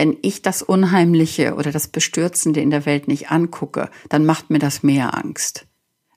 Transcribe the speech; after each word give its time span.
wenn 0.00 0.16
ich 0.22 0.40
das 0.40 0.62
Unheimliche 0.62 1.56
oder 1.56 1.72
das 1.72 1.86
Bestürzende 1.86 2.62
in 2.62 2.70
der 2.70 2.86
Welt 2.86 3.06
nicht 3.06 3.30
angucke, 3.30 3.90
dann 4.08 4.24
macht 4.24 4.48
mir 4.48 4.58
das 4.58 4.82
mehr 4.82 5.14
Angst. 5.14 5.66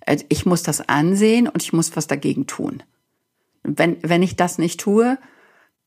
Äh, 0.06 0.20
ich 0.30 0.46
muss 0.46 0.64
das 0.64 0.88
ansehen 0.88 1.50
und 1.50 1.62
ich 1.62 1.74
muss 1.74 1.94
was 1.98 2.08
dagegen 2.08 2.48
tun. 2.48 2.82
Wenn, 3.62 3.98
wenn 4.02 4.24
ich 4.24 4.38
das 4.38 4.58
nicht 4.58 4.80
tue, 4.80 5.18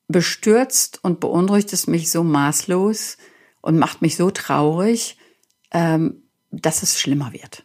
bestürzt 0.08 1.02
und 1.04 1.20
beunruhigt 1.20 1.72
es 1.72 1.86
mich 1.86 2.10
so 2.10 2.22
maßlos 2.22 3.16
und 3.62 3.78
macht 3.78 4.02
mich 4.02 4.16
so 4.16 4.30
traurig, 4.30 5.16
ähm, 5.70 6.22
dass 6.50 6.82
es 6.82 7.00
schlimmer 7.00 7.32
wird. 7.32 7.64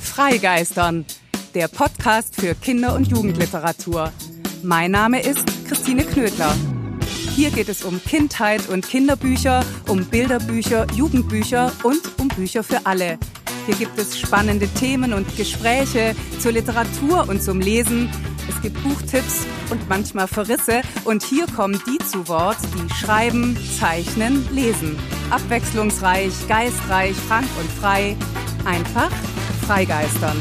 Freigeistern, 0.00 1.04
der 1.52 1.66
Podcast 1.66 2.36
für 2.40 2.54
Kinder- 2.54 2.94
und 2.94 3.08
Jugendliteratur. 3.08 4.12
Mein 4.62 4.92
Name 4.92 5.20
ist 5.20 5.44
Christine 5.66 6.04
Knödler. 6.04 6.54
Hier 7.36 7.50
geht 7.50 7.68
es 7.68 7.84
um 7.84 8.02
Kindheit 8.02 8.66
und 8.70 8.88
Kinderbücher, 8.88 9.62
um 9.88 10.06
Bilderbücher, 10.06 10.86
Jugendbücher 10.94 11.70
und 11.82 12.00
um 12.18 12.28
Bücher 12.28 12.62
für 12.62 12.86
alle. 12.86 13.18
Hier 13.66 13.74
gibt 13.74 13.98
es 13.98 14.18
spannende 14.18 14.66
Themen 14.68 15.12
und 15.12 15.36
Gespräche 15.36 16.16
zur 16.40 16.52
Literatur 16.52 17.28
und 17.28 17.42
zum 17.42 17.60
Lesen. 17.60 18.08
Es 18.48 18.62
gibt 18.62 18.82
Buchtipps 18.82 19.46
und 19.68 19.86
manchmal 19.86 20.28
Verrisse. 20.28 20.80
Und 21.04 21.24
hier 21.24 21.46
kommen 21.46 21.78
die 21.86 21.98
zu 22.06 22.26
Wort, 22.26 22.56
die 22.74 22.94
schreiben, 22.94 23.54
zeichnen, 23.78 24.48
lesen. 24.50 24.98
Abwechslungsreich, 25.28 26.32
geistreich, 26.48 27.14
frank 27.28 27.48
und 27.60 27.70
frei. 27.70 28.16
Einfach 28.64 29.10
freigeistern. 29.66 30.38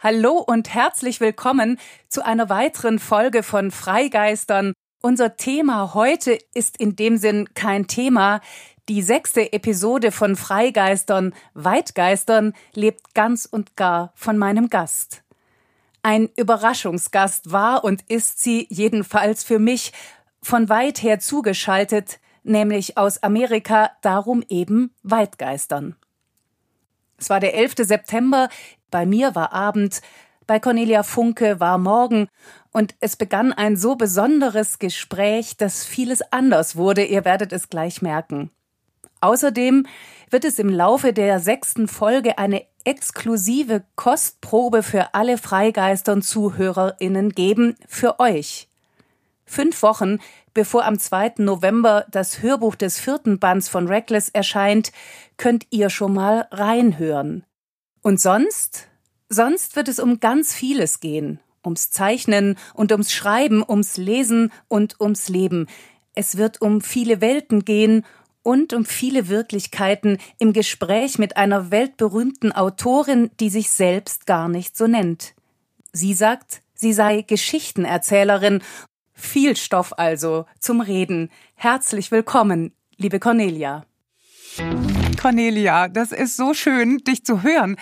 Hallo 0.00 0.34
und 0.34 0.72
herzlich 0.72 1.18
willkommen 1.18 1.76
zu 2.06 2.24
einer 2.24 2.48
weiteren 2.48 3.00
Folge 3.00 3.42
von 3.42 3.72
Freigeistern. 3.72 4.72
Unser 5.02 5.36
Thema 5.36 5.92
heute 5.92 6.38
ist 6.54 6.76
in 6.76 6.94
dem 6.94 7.16
Sinn 7.16 7.52
kein 7.54 7.88
Thema. 7.88 8.40
Die 8.88 9.02
sechste 9.02 9.52
Episode 9.52 10.12
von 10.12 10.36
Freigeistern, 10.36 11.34
Weitgeistern 11.54 12.52
lebt 12.74 13.12
ganz 13.14 13.44
und 13.44 13.74
gar 13.74 14.12
von 14.14 14.38
meinem 14.38 14.68
Gast. 14.68 15.24
Ein 16.04 16.28
Überraschungsgast 16.36 17.50
war 17.50 17.82
und 17.82 18.02
ist 18.08 18.40
sie 18.40 18.68
jedenfalls 18.70 19.42
für 19.42 19.58
mich 19.58 19.92
von 20.40 20.68
weit 20.68 21.02
her 21.02 21.18
zugeschaltet, 21.18 22.20
nämlich 22.44 22.96
aus 22.96 23.20
Amerika, 23.24 23.90
darum 24.02 24.44
eben 24.48 24.94
Weitgeistern. 25.02 25.96
Es 27.18 27.30
war 27.30 27.40
der 27.40 27.54
11. 27.54 27.74
September, 27.78 28.48
bei 28.90 29.06
mir 29.06 29.34
war 29.34 29.52
Abend, 29.52 30.00
bei 30.46 30.58
Cornelia 30.60 31.02
Funke 31.02 31.60
war 31.60 31.78
Morgen, 31.78 32.28
und 32.72 32.94
es 33.00 33.16
begann 33.16 33.52
ein 33.52 33.76
so 33.76 33.96
besonderes 33.96 34.78
Gespräch, 34.78 35.56
dass 35.56 35.84
vieles 35.84 36.22
anders 36.32 36.76
wurde, 36.76 37.04
ihr 37.04 37.24
werdet 37.24 37.52
es 37.52 37.68
gleich 37.68 38.02
merken. 38.02 38.50
Außerdem 39.20 39.86
wird 40.30 40.44
es 40.44 40.58
im 40.58 40.68
Laufe 40.68 41.12
der 41.12 41.40
sechsten 41.40 41.88
Folge 41.88 42.38
eine 42.38 42.64
exklusive 42.84 43.84
Kostprobe 43.96 44.82
für 44.82 45.14
alle 45.14 45.38
Freigeister 45.38 46.12
und 46.12 46.22
ZuhörerInnen 46.22 47.30
geben, 47.30 47.76
für 47.86 48.20
euch. 48.20 48.68
Fünf 49.44 49.82
Wochen 49.82 50.18
bevor 50.58 50.84
am 50.84 50.98
2. 50.98 51.34
November 51.38 52.04
das 52.10 52.42
Hörbuch 52.42 52.74
des 52.74 52.98
vierten 52.98 53.38
Bands 53.38 53.68
von 53.68 53.86
Reckless 53.86 54.28
erscheint, 54.28 54.90
könnt 55.36 55.68
ihr 55.70 55.88
schon 55.88 56.14
mal 56.14 56.48
reinhören. 56.50 57.44
Und 58.08 58.18
sonst? 58.18 58.88
Sonst 59.28 59.76
wird 59.76 59.86
es 59.86 59.98
um 59.98 60.18
ganz 60.18 60.54
vieles 60.54 61.00
gehen. 61.00 61.40
Ums 61.62 61.90
Zeichnen 61.90 62.56
und 62.72 62.90
ums 62.90 63.12
Schreiben, 63.12 63.62
ums 63.62 63.98
Lesen 63.98 64.50
und 64.66 64.98
ums 64.98 65.28
Leben. 65.28 65.66
Es 66.14 66.38
wird 66.38 66.62
um 66.62 66.80
viele 66.80 67.20
Welten 67.20 67.66
gehen 67.66 68.06
und 68.42 68.72
um 68.72 68.86
viele 68.86 69.28
Wirklichkeiten 69.28 70.16
im 70.38 70.54
Gespräch 70.54 71.18
mit 71.18 71.36
einer 71.36 71.70
weltberühmten 71.70 72.50
Autorin, 72.50 73.30
die 73.40 73.50
sich 73.50 73.70
selbst 73.70 74.24
gar 74.24 74.48
nicht 74.48 74.74
so 74.74 74.86
nennt. 74.86 75.34
Sie 75.92 76.14
sagt, 76.14 76.62
sie 76.72 76.94
sei 76.94 77.20
Geschichtenerzählerin. 77.20 78.62
Viel 79.12 79.54
Stoff 79.54 79.98
also 79.98 80.46
zum 80.58 80.80
Reden. 80.80 81.28
Herzlich 81.56 82.10
willkommen, 82.10 82.72
liebe 82.96 83.20
Cornelia. 83.20 83.84
Cornelia, 85.18 85.88
das 85.88 86.12
ist 86.12 86.36
so 86.36 86.54
schön, 86.54 86.98
dich 86.98 87.24
zu 87.24 87.42
hören. 87.42 87.76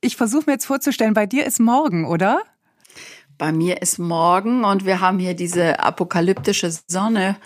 Ich 0.00 0.16
versuche 0.16 0.44
mir 0.46 0.52
jetzt 0.54 0.66
vorzustellen, 0.66 1.14
bei 1.14 1.26
dir 1.26 1.46
ist 1.46 1.60
morgen, 1.60 2.06
oder? 2.06 2.42
Bei 3.36 3.52
mir 3.52 3.82
ist 3.82 3.98
morgen 3.98 4.64
und 4.64 4.84
wir 4.84 5.00
haben 5.00 5.18
hier 5.18 5.34
diese 5.34 5.80
apokalyptische 5.80 6.72
Sonne 6.88 7.36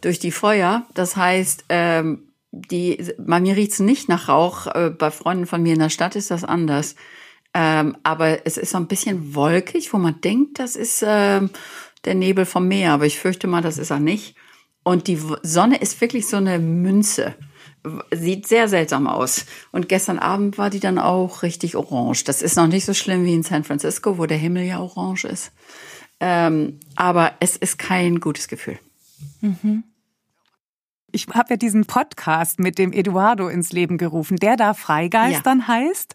durch 0.00 0.18
die 0.18 0.32
Feuer. 0.32 0.84
Das 0.94 1.16
heißt, 1.16 1.64
ähm, 1.68 2.32
die, 2.50 3.14
bei 3.18 3.40
mir 3.40 3.56
riecht's 3.56 3.78
nicht 3.78 4.08
nach 4.08 4.28
Rauch. 4.28 4.66
Äh, 4.66 4.90
bei 4.90 5.10
Freunden 5.10 5.46
von 5.46 5.62
mir 5.62 5.72
in 5.72 5.78
der 5.78 5.88
Stadt 5.88 6.16
ist 6.16 6.30
das 6.30 6.44
anders. 6.44 6.96
Ähm, 7.54 7.96
aber 8.02 8.46
es 8.46 8.56
ist 8.56 8.70
so 8.70 8.78
ein 8.78 8.88
bisschen 8.88 9.34
wolkig, 9.34 9.92
wo 9.92 9.98
man 9.98 10.20
denkt, 10.20 10.58
das 10.58 10.76
ist 10.76 11.04
ähm, 11.06 11.50
der 12.04 12.14
Nebel 12.14 12.44
vom 12.44 12.68
Meer. 12.68 12.92
Aber 12.92 13.06
ich 13.06 13.18
fürchte 13.18 13.46
mal, 13.46 13.62
das 13.62 13.78
ist 13.78 13.90
er 13.90 14.00
nicht. 14.00 14.34
Und 14.82 15.06
die 15.06 15.18
Sonne 15.42 15.80
ist 15.80 16.00
wirklich 16.00 16.26
so 16.26 16.38
eine 16.38 16.58
Münze 16.58 17.34
sieht 18.12 18.46
sehr 18.46 18.68
seltsam 18.68 19.06
aus. 19.06 19.46
Und 19.72 19.88
gestern 19.88 20.18
Abend 20.18 20.58
war 20.58 20.70
die 20.70 20.80
dann 20.80 20.98
auch 20.98 21.42
richtig 21.42 21.76
orange. 21.76 22.24
Das 22.24 22.42
ist 22.42 22.56
noch 22.56 22.66
nicht 22.66 22.84
so 22.84 22.94
schlimm 22.94 23.24
wie 23.24 23.34
in 23.34 23.42
San 23.42 23.64
Francisco, 23.64 24.18
wo 24.18 24.26
der 24.26 24.38
Himmel 24.38 24.64
ja 24.64 24.80
orange 24.80 25.24
ist. 25.24 25.52
Ähm, 26.20 26.78
aber 26.94 27.32
es 27.40 27.56
ist 27.56 27.78
kein 27.78 28.20
gutes 28.20 28.48
Gefühl. 28.48 28.78
Mhm. 29.40 29.84
Ich 31.12 31.28
habe 31.28 31.50
ja 31.50 31.56
diesen 31.56 31.84
Podcast 31.84 32.58
mit 32.58 32.78
dem 32.78 32.92
Eduardo 32.92 33.48
ins 33.48 33.72
Leben 33.72 33.98
gerufen, 33.98 34.36
der 34.38 34.56
da 34.56 34.72
Freigeistern 34.72 35.60
ja. 35.60 35.68
heißt. 35.68 36.14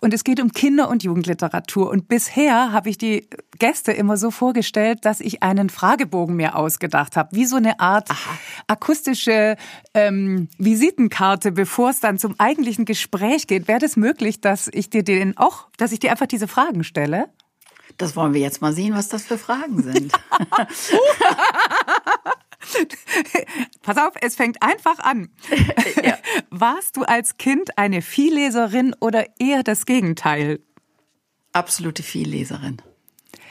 Und 0.00 0.14
es 0.14 0.24
geht 0.24 0.40
um 0.40 0.52
Kinder- 0.52 0.88
und 0.88 1.02
Jugendliteratur. 1.02 1.90
Und 1.90 2.08
bisher 2.08 2.72
habe 2.72 2.88
ich 2.88 2.96
die 2.96 3.28
Gäste 3.58 3.92
immer 3.92 4.16
so 4.16 4.30
vorgestellt, 4.30 5.04
dass 5.04 5.20
ich 5.20 5.42
einen 5.42 5.68
Fragebogen 5.68 6.34
mir 6.34 6.56
ausgedacht 6.56 7.16
habe, 7.16 7.36
wie 7.36 7.44
so 7.44 7.56
eine 7.56 7.78
Art 7.78 8.10
Aha. 8.10 8.38
akustische 8.68 9.56
ähm, 9.92 10.48
Visitenkarte, 10.56 11.52
bevor 11.52 11.90
es 11.90 12.00
dann 12.00 12.18
zum 12.18 12.34
eigentlichen 12.38 12.86
Gespräch 12.86 13.46
geht. 13.46 13.68
Wäre 13.68 13.80
das 13.80 13.96
möglich, 13.96 14.40
dass 14.40 14.68
ich 14.72 14.88
dir 14.88 15.02
den 15.04 15.36
auch, 15.36 15.68
dass 15.76 15.92
ich 15.92 16.00
dir 16.00 16.10
einfach 16.10 16.26
diese 16.26 16.48
Fragen 16.48 16.84
stelle? 16.84 17.28
Das 17.98 18.16
wollen 18.16 18.32
wir 18.32 18.40
jetzt 18.40 18.62
mal 18.62 18.72
sehen, 18.72 18.94
was 18.94 19.08
das 19.08 19.24
für 19.24 19.36
Fragen 19.36 19.82
sind. 19.82 20.12
Pass 23.82 23.96
auf, 23.96 24.14
es 24.20 24.36
fängt 24.36 24.62
einfach 24.62 24.98
an. 24.98 25.30
Ja. 26.02 26.16
Warst 26.50 26.96
du 26.96 27.02
als 27.02 27.38
Kind 27.38 27.76
eine 27.76 28.02
Vielleserin 28.02 28.94
oder 29.00 29.26
eher 29.40 29.62
das 29.62 29.84
Gegenteil? 29.84 30.60
Absolute 31.52 32.02
Vielleserin. 32.02 32.80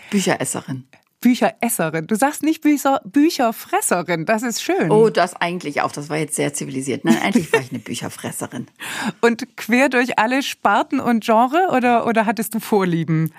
Bücheresserin. 0.10 0.88
Bücheresserin. 1.20 2.08
Du 2.08 2.16
sagst 2.16 2.44
nicht 2.44 2.62
Bücher, 2.62 3.02
Bücherfresserin. 3.04 4.26
Das 4.26 4.44
ist 4.44 4.62
schön. 4.62 4.92
Oh, 4.92 5.10
das 5.10 5.36
eigentlich 5.36 5.82
auch. 5.82 5.92
Das 5.92 6.10
war 6.10 6.18
jetzt 6.18 6.36
sehr 6.36 6.54
zivilisiert. 6.54 7.06
Nein, 7.06 7.18
eigentlich 7.22 7.52
war 7.52 7.60
ich 7.60 7.72
eine 7.72 7.80
Bücherfresserin. 7.80 8.68
Und 9.22 9.58
quer 9.58 9.90
durch 9.90 10.20
alle 10.20 10.42
Sparten 10.44 11.00
und 11.00 11.26
Genre 11.26 11.70
oder, 11.76 12.06
oder 12.08 12.26
hattest 12.26 12.54
du 12.54 12.60
Vorlieben? 12.60 13.34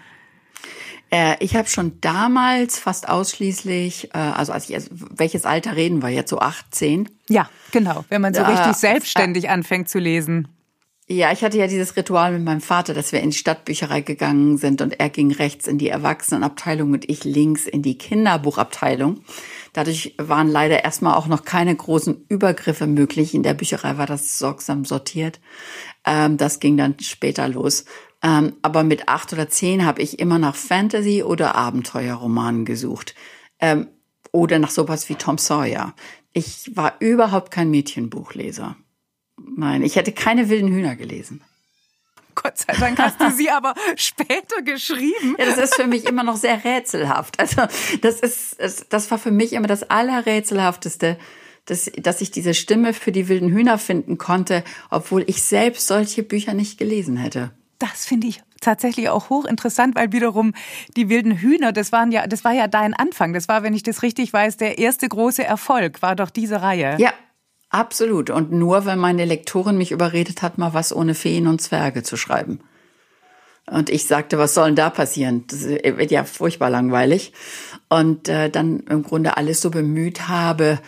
Äh, 1.10 1.36
ich 1.40 1.56
habe 1.56 1.68
schon 1.68 2.00
damals 2.00 2.78
fast 2.78 3.08
ausschließlich, 3.08 4.14
äh, 4.14 4.18
also 4.18 4.52
als 4.52 4.68
ich, 4.68 4.74
also 4.74 4.90
welches 4.90 5.46
Alter 5.46 5.76
reden 5.76 6.02
wir 6.02 6.10
jetzt, 6.10 6.30
so 6.30 6.38
18? 6.38 7.08
Ja, 7.28 7.48
genau, 7.70 8.04
wenn 8.08 8.20
man 8.20 8.34
so 8.34 8.42
äh, 8.42 8.46
richtig 8.46 8.74
selbstständig 8.74 9.48
anfängt 9.48 9.88
zu 9.88 9.98
lesen. 9.98 10.48
Ja, 11.10 11.32
ich 11.32 11.42
hatte 11.42 11.56
ja 11.56 11.66
dieses 11.66 11.96
Ritual 11.96 12.32
mit 12.32 12.44
meinem 12.44 12.60
Vater, 12.60 12.92
dass 12.92 13.12
wir 13.12 13.20
in 13.22 13.30
die 13.30 13.38
Stadtbücherei 13.38 14.02
gegangen 14.02 14.58
sind 14.58 14.82
und 14.82 15.00
er 15.00 15.08
ging 15.08 15.32
rechts 15.32 15.66
in 15.66 15.78
die 15.78 15.88
Erwachsenenabteilung 15.88 16.92
und 16.92 17.08
ich 17.08 17.24
links 17.24 17.66
in 17.66 17.80
die 17.80 17.96
Kinderbuchabteilung. 17.96 19.22
Dadurch 19.72 20.14
waren 20.18 20.48
leider 20.48 20.84
erstmal 20.84 21.14
auch 21.14 21.26
noch 21.26 21.44
keine 21.44 21.74
großen 21.74 22.26
Übergriffe 22.28 22.86
möglich. 22.86 23.34
In 23.34 23.42
der 23.42 23.54
Bücherei 23.54 23.96
war 23.96 24.04
das 24.04 24.38
sorgsam 24.38 24.84
sortiert. 24.84 25.40
Ähm, 26.04 26.36
das 26.36 26.60
ging 26.60 26.76
dann 26.76 26.96
später 27.00 27.48
los. 27.48 27.86
Ähm, 28.22 28.54
aber 28.62 28.82
mit 28.82 29.08
acht 29.08 29.32
oder 29.32 29.48
zehn 29.48 29.84
habe 29.84 30.02
ich 30.02 30.18
immer 30.18 30.38
nach 30.38 30.56
Fantasy- 30.56 31.22
oder 31.22 31.54
Abenteuerromanen 31.54 32.64
gesucht. 32.64 33.14
Ähm, 33.60 33.88
oder 34.32 34.58
nach 34.58 34.70
sowas 34.70 35.08
wie 35.08 35.14
Tom 35.14 35.38
Sawyer. 35.38 35.94
Ich 36.32 36.76
war 36.76 36.96
überhaupt 37.00 37.50
kein 37.50 37.70
Mädchenbuchleser. 37.70 38.76
Nein, 39.56 39.82
ich 39.82 39.96
hätte 39.96 40.12
keine 40.12 40.48
wilden 40.48 40.68
Hühner 40.68 40.96
gelesen. 40.96 41.42
Gott 42.34 42.58
sei 42.58 42.72
Dank 42.74 42.98
hast 42.98 43.20
du 43.20 43.30
sie 43.30 43.50
aber 43.50 43.74
später 43.96 44.62
geschrieben. 44.62 45.36
Ja, 45.38 45.46
das 45.46 45.58
ist 45.58 45.74
für 45.74 45.86
mich 45.86 46.04
immer 46.04 46.22
noch 46.22 46.36
sehr 46.36 46.64
rätselhaft. 46.64 47.38
Also 47.40 47.62
das 48.00 48.20
ist, 48.20 48.86
das 48.90 49.10
war 49.10 49.18
für 49.18 49.30
mich 49.30 49.52
immer 49.52 49.66
das 49.66 49.90
allerrätselhafteste, 49.90 51.18
dass, 51.64 51.90
dass 51.96 52.20
ich 52.20 52.30
diese 52.30 52.54
Stimme 52.54 52.94
für 52.94 53.12
die 53.12 53.28
wilden 53.28 53.50
Hühner 53.50 53.78
finden 53.78 54.18
konnte, 54.18 54.62
obwohl 54.90 55.24
ich 55.26 55.42
selbst 55.42 55.86
solche 55.86 56.22
Bücher 56.22 56.54
nicht 56.54 56.78
gelesen 56.78 57.16
hätte. 57.16 57.50
Das 57.78 58.06
finde 58.06 58.26
ich 58.26 58.42
tatsächlich 58.60 59.08
auch 59.08 59.30
hochinteressant, 59.30 59.94
weil 59.96 60.12
wiederum 60.12 60.52
die 60.96 61.08
wilden 61.08 61.32
Hühner, 61.32 61.72
das 61.72 61.92
waren 61.92 62.10
ja, 62.10 62.26
das 62.26 62.44
war 62.44 62.52
ja 62.52 62.66
dein 62.66 62.94
Anfang. 62.94 63.32
Das 63.32 63.48
war, 63.48 63.62
wenn 63.62 63.74
ich 63.74 63.82
das 63.82 64.02
richtig 64.02 64.32
weiß, 64.32 64.56
der 64.56 64.78
erste 64.78 65.08
große 65.08 65.44
Erfolg, 65.44 66.02
war 66.02 66.16
doch 66.16 66.30
diese 66.30 66.62
Reihe. 66.62 66.96
Ja, 66.98 67.12
absolut. 67.70 68.30
Und 68.30 68.52
nur, 68.52 68.84
weil 68.84 68.96
meine 68.96 69.24
Lektorin 69.24 69.78
mich 69.78 69.92
überredet 69.92 70.42
hat, 70.42 70.58
mal 70.58 70.74
was 70.74 70.94
ohne 70.94 71.14
Feen 71.14 71.46
und 71.46 71.60
Zwerge 71.60 72.02
zu 72.02 72.16
schreiben. 72.16 72.60
Und 73.70 73.90
ich 73.90 74.06
sagte, 74.06 74.38
was 74.38 74.54
soll 74.54 74.66
denn 74.66 74.76
da 74.76 74.90
passieren? 74.90 75.44
Das 75.46 75.64
wird 75.64 76.10
ja 76.10 76.24
furchtbar 76.24 76.70
langweilig. 76.70 77.32
Und 77.88 78.28
äh, 78.28 78.50
dann 78.50 78.80
im 78.80 79.02
Grunde 79.02 79.36
alles 79.36 79.60
so 79.60 79.70
bemüht 79.70 80.28
habe, 80.28 80.78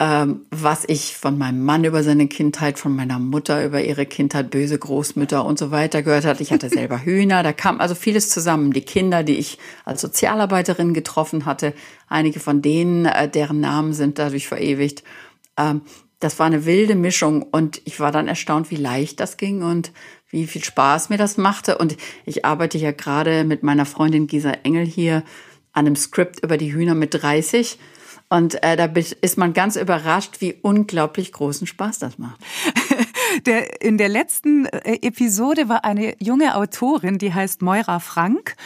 ähm, 0.00 0.46
was 0.50 0.84
ich 0.86 1.14
von 1.14 1.36
meinem 1.36 1.62
Mann 1.62 1.84
über 1.84 2.02
seine 2.02 2.26
Kindheit, 2.26 2.78
von 2.78 2.96
meiner 2.96 3.18
Mutter 3.18 3.62
über 3.66 3.84
ihre 3.84 4.06
Kindheit, 4.06 4.50
böse 4.50 4.78
Großmütter 4.78 5.44
und 5.44 5.58
so 5.58 5.70
weiter 5.70 6.02
gehört 6.02 6.24
hat. 6.24 6.40
Ich 6.40 6.52
hatte 6.52 6.68
selber 6.70 7.04
Hühner, 7.04 7.42
da 7.42 7.52
kam 7.52 7.80
also 7.80 7.94
vieles 7.94 8.30
zusammen. 8.30 8.72
Die 8.72 8.80
Kinder, 8.80 9.22
die 9.22 9.36
ich 9.36 9.58
als 9.84 10.00
Sozialarbeiterin 10.00 10.94
getroffen 10.94 11.44
hatte, 11.44 11.74
einige 12.08 12.40
von 12.40 12.62
denen, 12.62 13.04
äh, 13.04 13.28
deren 13.28 13.60
Namen 13.60 13.92
sind 13.92 14.18
dadurch 14.18 14.48
verewigt. 14.48 15.04
Ähm, 15.58 15.82
das 16.18 16.38
war 16.38 16.46
eine 16.46 16.64
wilde 16.64 16.94
Mischung 16.94 17.42
und 17.42 17.82
ich 17.84 18.00
war 18.00 18.10
dann 18.10 18.26
erstaunt, 18.26 18.70
wie 18.70 18.76
leicht 18.76 19.20
das 19.20 19.36
ging 19.36 19.62
und 19.62 19.92
wie 20.30 20.46
viel 20.46 20.64
Spaß 20.64 21.10
mir 21.10 21.18
das 21.18 21.36
machte. 21.36 21.76
Und 21.76 21.98
ich 22.24 22.46
arbeite 22.46 22.78
ja 22.78 22.92
gerade 22.92 23.44
mit 23.44 23.62
meiner 23.62 23.84
Freundin 23.84 24.26
Gisa 24.26 24.52
Engel 24.62 24.86
hier 24.86 25.24
an 25.72 25.86
einem 25.86 25.96
Skript 25.96 26.42
über 26.42 26.56
die 26.56 26.72
Hühner 26.72 26.94
mit 26.94 27.14
30. 27.14 27.78
Und 28.30 28.62
äh, 28.62 28.76
da 28.76 28.84
ist 29.20 29.38
man 29.38 29.52
ganz 29.52 29.76
überrascht, 29.76 30.40
wie 30.40 30.54
unglaublich 30.62 31.32
großen 31.32 31.66
Spaß 31.66 31.98
das 31.98 32.18
macht. 32.18 32.40
Der, 33.46 33.80
in 33.80 33.96
der 33.96 34.08
letzten 34.08 34.66
äh, 34.66 34.98
Episode 35.02 35.68
war 35.68 35.84
eine 35.84 36.16
junge 36.18 36.56
Autorin, 36.56 37.18
die 37.18 37.32
heißt 37.32 37.62
Moira 37.62 38.00
Frank. 38.00 38.56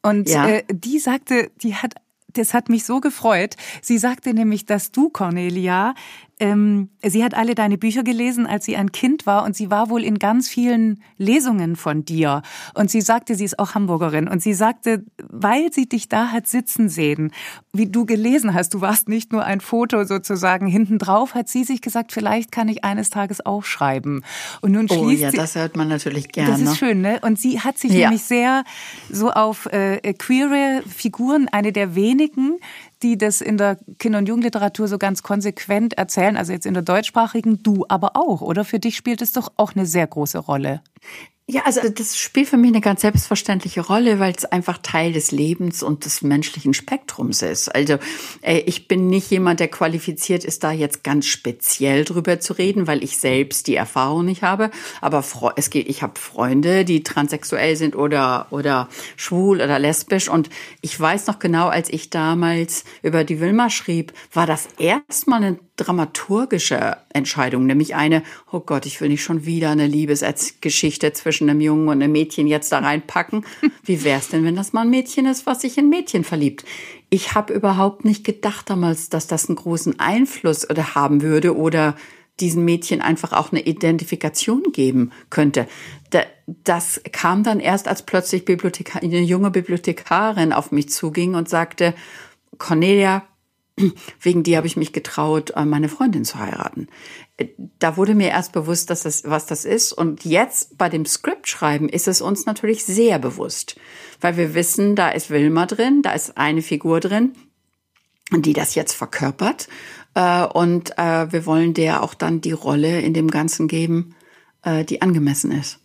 Und 0.00 0.30
ja. 0.30 0.48
äh, 0.48 0.64
die 0.70 0.98
sagte, 0.98 1.50
die 1.62 1.74
hat 1.74 1.94
das 2.32 2.54
hat 2.54 2.68
mich 2.68 2.84
so 2.84 3.00
gefreut. 3.00 3.56
Sie 3.82 3.98
sagte 3.98 4.34
nämlich, 4.34 4.66
dass 4.66 4.92
du, 4.92 5.08
Cornelia, 5.10 5.94
ähm, 6.40 6.90
sie 7.02 7.24
hat 7.24 7.34
alle 7.34 7.54
deine 7.54 7.78
Bücher 7.78 8.02
gelesen, 8.02 8.46
als 8.46 8.64
sie 8.64 8.76
ein 8.76 8.92
Kind 8.92 9.26
war 9.26 9.44
und 9.44 9.56
sie 9.56 9.70
war 9.70 9.90
wohl 9.90 10.04
in 10.04 10.18
ganz 10.18 10.48
vielen 10.48 11.02
Lesungen 11.16 11.76
von 11.76 12.04
dir. 12.04 12.42
Und 12.74 12.90
sie 12.90 13.00
sagte, 13.00 13.34
sie 13.34 13.44
ist 13.44 13.58
auch 13.58 13.74
Hamburgerin 13.74 14.28
und 14.28 14.42
sie 14.42 14.54
sagte, 14.54 15.04
weil 15.28 15.72
sie 15.72 15.88
dich 15.88 16.08
da 16.08 16.28
hat 16.28 16.46
sitzen 16.46 16.88
sehen, 16.88 17.32
wie 17.72 17.86
du 17.86 18.06
gelesen 18.06 18.54
hast, 18.54 18.74
du 18.74 18.80
warst 18.80 19.08
nicht 19.08 19.32
nur 19.32 19.44
ein 19.44 19.60
Foto 19.60 20.04
sozusagen 20.04 20.66
hinten 20.66 20.98
drauf, 20.98 21.34
hat 21.34 21.48
sie 21.48 21.64
sich 21.64 21.80
gesagt, 21.80 22.12
vielleicht 22.12 22.52
kann 22.52 22.68
ich 22.68 22.84
eines 22.84 23.10
Tages 23.10 23.44
auch 23.44 23.64
schreiben. 23.64 24.22
Und 24.60 24.72
nun 24.72 24.88
schließt 24.88 25.22
oh, 25.22 25.26
ja, 25.26 25.30
das 25.30 25.54
hört 25.54 25.76
man 25.76 25.88
natürlich 25.88 26.28
gerne. 26.28 26.50
Das 26.50 26.60
ist 26.60 26.78
schön, 26.78 27.00
ne? 27.00 27.20
Und 27.22 27.38
sie 27.38 27.60
hat 27.60 27.78
sich 27.78 27.92
ja. 27.92 28.08
nämlich 28.08 28.22
sehr 28.22 28.64
so 29.10 29.30
auf 29.30 29.66
äh, 29.66 30.12
queere 30.14 30.82
Figuren, 30.88 31.48
eine 31.48 31.72
der 31.72 31.94
wenigen, 31.94 32.58
die 33.02 33.18
das 33.18 33.40
in 33.40 33.56
der 33.56 33.78
Kinder- 33.98 34.18
und 34.18 34.28
Jugendliteratur 34.28 34.88
so 34.88 34.98
ganz 34.98 35.22
konsequent 35.22 35.94
erzählen, 35.94 36.36
also 36.36 36.52
jetzt 36.52 36.66
in 36.66 36.74
der 36.74 36.82
deutschsprachigen, 36.82 37.62
du 37.62 37.84
aber 37.88 38.16
auch, 38.16 38.40
oder? 38.40 38.64
Für 38.64 38.78
dich 38.78 38.96
spielt 38.96 39.22
es 39.22 39.32
doch 39.32 39.52
auch 39.56 39.74
eine 39.74 39.86
sehr 39.86 40.06
große 40.06 40.38
Rolle. 40.38 40.82
Ja, 41.50 41.62
also 41.64 41.80
das 41.88 42.18
spielt 42.18 42.46
für 42.46 42.58
mich 42.58 42.68
eine 42.68 42.82
ganz 42.82 43.00
selbstverständliche 43.00 43.80
Rolle, 43.80 44.18
weil 44.18 44.34
es 44.36 44.44
einfach 44.44 44.76
Teil 44.82 45.14
des 45.14 45.30
Lebens 45.30 45.82
und 45.82 46.04
des 46.04 46.20
menschlichen 46.20 46.74
Spektrums 46.74 47.40
ist. 47.40 47.74
Also 47.74 47.96
äh, 48.42 48.58
ich 48.66 48.86
bin 48.86 49.06
nicht 49.06 49.30
jemand, 49.30 49.58
der 49.58 49.68
qualifiziert 49.68 50.44
ist, 50.44 50.62
da 50.62 50.72
jetzt 50.72 51.04
ganz 51.04 51.24
speziell 51.24 52.04
drüber 52.04 52.38
zu 52.38 52.52
reden, 52.52 52.86
weil 52.86 53.02
ich 53.02 53.16
selbst 53.16 53.66
die 53.66 53.76
Erfahrung 53.76 54.26
nicht 54.26 54.42
habe. 54.42 54.70
Aber 55.00 55.24
es 55.56 55.70
geht, 55.70 55.88
ich 55.88 56.02
habe 56.02 56.20
Freunde, 56.20 56.84
die 56.84 57.02
transsexuell 57.02 57.76
sind 57.76 57.96
oder 57.96 58.48
oder 58.50 58.90
schwul 59.16 59.62
oder 59.62 59.78
lesbisch 59.78 60.28
und 60.28 60.50
ich 60.82 61.00
weiß 61.00 61.28
noch 61.28 61.38
genau, 61.38 61.68
als 61.68 61.88
ich 61.88 62.10
damals 62.10 62.84
über 63.02 63.24
die 63.24 63.40
Wilma 63.40 63.70
schrieb, 63.70 64.12
war 64.34 64.46
das 64.46 64.68
erstmal 64.78 65.42
eine 65.42 65.58
dramaturgische 65.78 66.98
Entscheidung, 67.18 67.66
nämlich 67.66 67.94
eine, 67.94 68.22
oh 68.50 68.60
Gott, 68.60 68.86
ich 68.86 69.00
will 69.00 69.08
nicht 69.08 69.22
schon 69.22 69.44
wieder 69.44 69.70
eine 69.70 69.86
Liebesgeschichte 69.86 71.12
zwischen 71.12 71.50
einem 71.50 71.60
Jungen 71.60 71.88
und 71.88 72.02
einem 72.02 72.12
Mädchen 72.12 72.46
jetzt 72.46 72.72
da 72.72 72.78
reinpacken. 72.78 73.44
Wie 73.84 74.04
wär's 74.04 74.28
denn, 74.28 74.44
wenn 74.44 74.56
das 74.56 74.72
mal 74.72 74.82
ein 74.82 74.90
Mädchen 74.90 75.26
ist, 75.26 75.46
was 75.46 75.60
sich 75.60 75.76
in 75.76 75.90
Mädchen 75.90 76.24
verliebt? 76.24 76.64
Ich 77.10 77.34
habe 77.34 77.52
überhaupt 77.52 78.04
nicht 78.04 78.24
gedacht 78.24 78.70
damals, 78.70 79.08
dass 79.08 79.26
das 79.26 79.48
einen 79.48 79.56
großen 79.56 79.98
Einfluss 80.00 80.68
oder 80.68 80.94
haben 80.94 81.22
würde 81.22 81.56
oder 81.56 81.96
diesen 82.40 82.64
Mädchen 82.64 83.00
einfach 83.00 83.32
auch 83.32 83.52
eine 83.52 83.62
Identifikation 83.62 84.72
geben 84.72 85.10
könnte. 85.30 85.66
Das 86.64 87.00
kam 87.12 87.42
dann 87.42 87.60
erst, 87.60 87.88
als 87.88 88.02
plötzlich 88.02 88.44
Bibliothekar 88.44 89.02
eine 89.02 89.20
junge 89.20 89.50
Bibliothekarin 89.50 90.52
auf 90.52 90.70
mich 90.70 90.88
zuging 90.88 91.34
und 91.34 91.48
sagte, 91.48 91.94
Cornelia, 92.56 93.24
wegen 94.20 94.42
die 94.42 94.56
habe 94.56 94.66
ich 94.66 94.76
mich 94.76 94.92
getraut, 94.92 95.50
äh, 95.50 95.64
meine 95.64 95.88
Freundin 95.88 96.24
zu 96.24 96.38
heiraten. 96.38 96.88
Äh, 97.36 97.48
da 97.78 97.96
wurde 97.96 98.14
mir 98.14 98.28
erst 98.28 98.52
bewusst, 98.52 98.90
dass 98.90 99.02
das, 99.02 99.24
was 99.24 99.46
das 99.46 99.64
ist. 99.64 99.92
Und 99.92 100.24
jetzt 100.24 100.78
bei 100.78 100.88
dem 100.88 101.06
Skriptschreiben 101.06 101.88
ist 101.88 102.08
es 102.08 102.20
uns 102.20 102.46
natürlich 102.46 102.84
sehr 102.84 103.18
bewusst, 103.18 103.76
weil 104.20 104.36
wir 104.36 104.54
wissen, 104.54 104.96
da 104.96 105.10
ist 105.10 105.30
Wilma 105.30 105.66
drin, 105.66 106.02
da 106.02 106.12
ist 106.12 106.36
eine 106.36 106.62
Figur 106.62 107.00
drin, 107.00 107.32
die 108.32 108.52
das 108.52 108.74
jetzt 108.74 108.94
verkörpert. 108.94 109.68
Äh, 110.14 110.44
und 110.44 110.90
wir 110.90 111.46
wollen 111.46 111.74
der 111.74 112.02
auch 112.02 112.14
dann 112.14 112.40
die 112.40 112.52
Rolle 112.52 113.00
in 113.00 113.14
dem 113.14 113.30
Ganzen 113.30 113.68
geben, 113.68 114.14
die 114.88 115.00
angemessen 115.00 115.52
ist. 115.52 115.78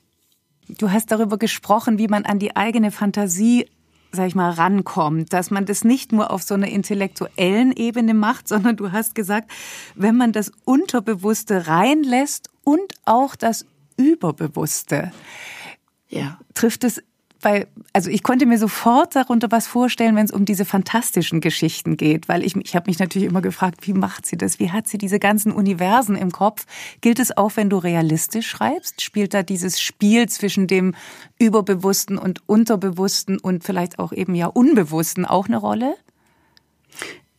Du 0.68 0.92
hast 0.92 1.12
darüber 1.12 1.38
gesprochen, 1.38 2.00
wie 2.00 2.08
man 2.08 2.26
an 2.26 2.40
die 2.40 2.56
eigene 2.56 2.92
Fantasie 2.92 3.68
sag 4.14 4.28
ich 4.28 4.36
mal, 4.36 4.52
rankommt, 4.52 5.34
dass 5.34 5.52
man 5.52 5.66
das 5.66 5.84
nicht 5.84 6.12
nur 6.12 6.32
auf 6.32 6.44
so 6.44 6.54
einer 6.54 6.68
intellektuellen 6.68 7.72
Ebene 7.72 8.14
macht, 8.14 8.48
sondern 8.54 8.78
du 8.78 8.92
hast 8.92 9.16
gesagt, 9.16 9.52
wenn 9.96 10.16
man 10.16 10.32
das 10.32 10.52
Unterbewusste 10.66 11.68
reinlässt 11.68 12.50
und 12.64 12.94
auch 13.06 13.36
das 13.36 13.66
Überbewusste, 13.98 15.12
ja. 16.10 16.40
trifft 16.54 16.84
es 16.84 17.02
weil, 17.44 17.68
also 17.94 18.10
ich 18.10 18.24
konnte 18.24 18.46
mir 18.46 18.58
sofort 18.58 19.16
darunter 19.16 19.52
was 19.52 19.68
vorstellen, 19.68 20.16
wenn 20.16 20.26
es 20.26 20.32
um 20.32 20.46
diese 20.46 20.66
fantastischen 20.66 21.42
Geschichten 21.42 21.98
geht, 21.98 22.28
weil 22.28 22.44
ich, 22.44 22.56
ich 22.56 22.76
habe 22.76 22.90
mich 22.90 23.00
natürlich 23.00 23.28
immer 23.28 23.42
gefragt, 23.42 23.86
wie 23.88 23.94
macht 23.94 24.26
sie 24.26 24.38
das? 24.38 24.60
Wie 24.60 24.72
hat 24.72 24.88
sie 24.88 24.98
diese 24.98 25.20
ganzen 25.20 25.52
Universen 25.52 26.16
im 26.16 26.32
Kopf? 26.32 26.66
Gilt 27.02 27.20
es 27.20 27.36
auch, 27.36 27.52
wenn 27.56 27.70
du 27.70 27.78
realistisch 27.78 28.48
schreibst? 28.48 29.02
Spielt 29.02 29.34
da 29.34 29.44
dieses 29.44 29.82
Spiel 29.82 30.28
zwischen 30.30 30.68
dem 30.68 30.96
Überbewussten 31.40 32.18
und 32.18 32.48
Unterbewussten 32.48 33.38
und 33.40 33.64
vielleicht 33.64 34.00
auch 34.00 34.12
eben 34.14 34.36
ja 34.36 34.48
Unbewussten 34.48 35.26
auch 35.26 35.48
eine 35.48 35.58
Rolle? 35.58 35.96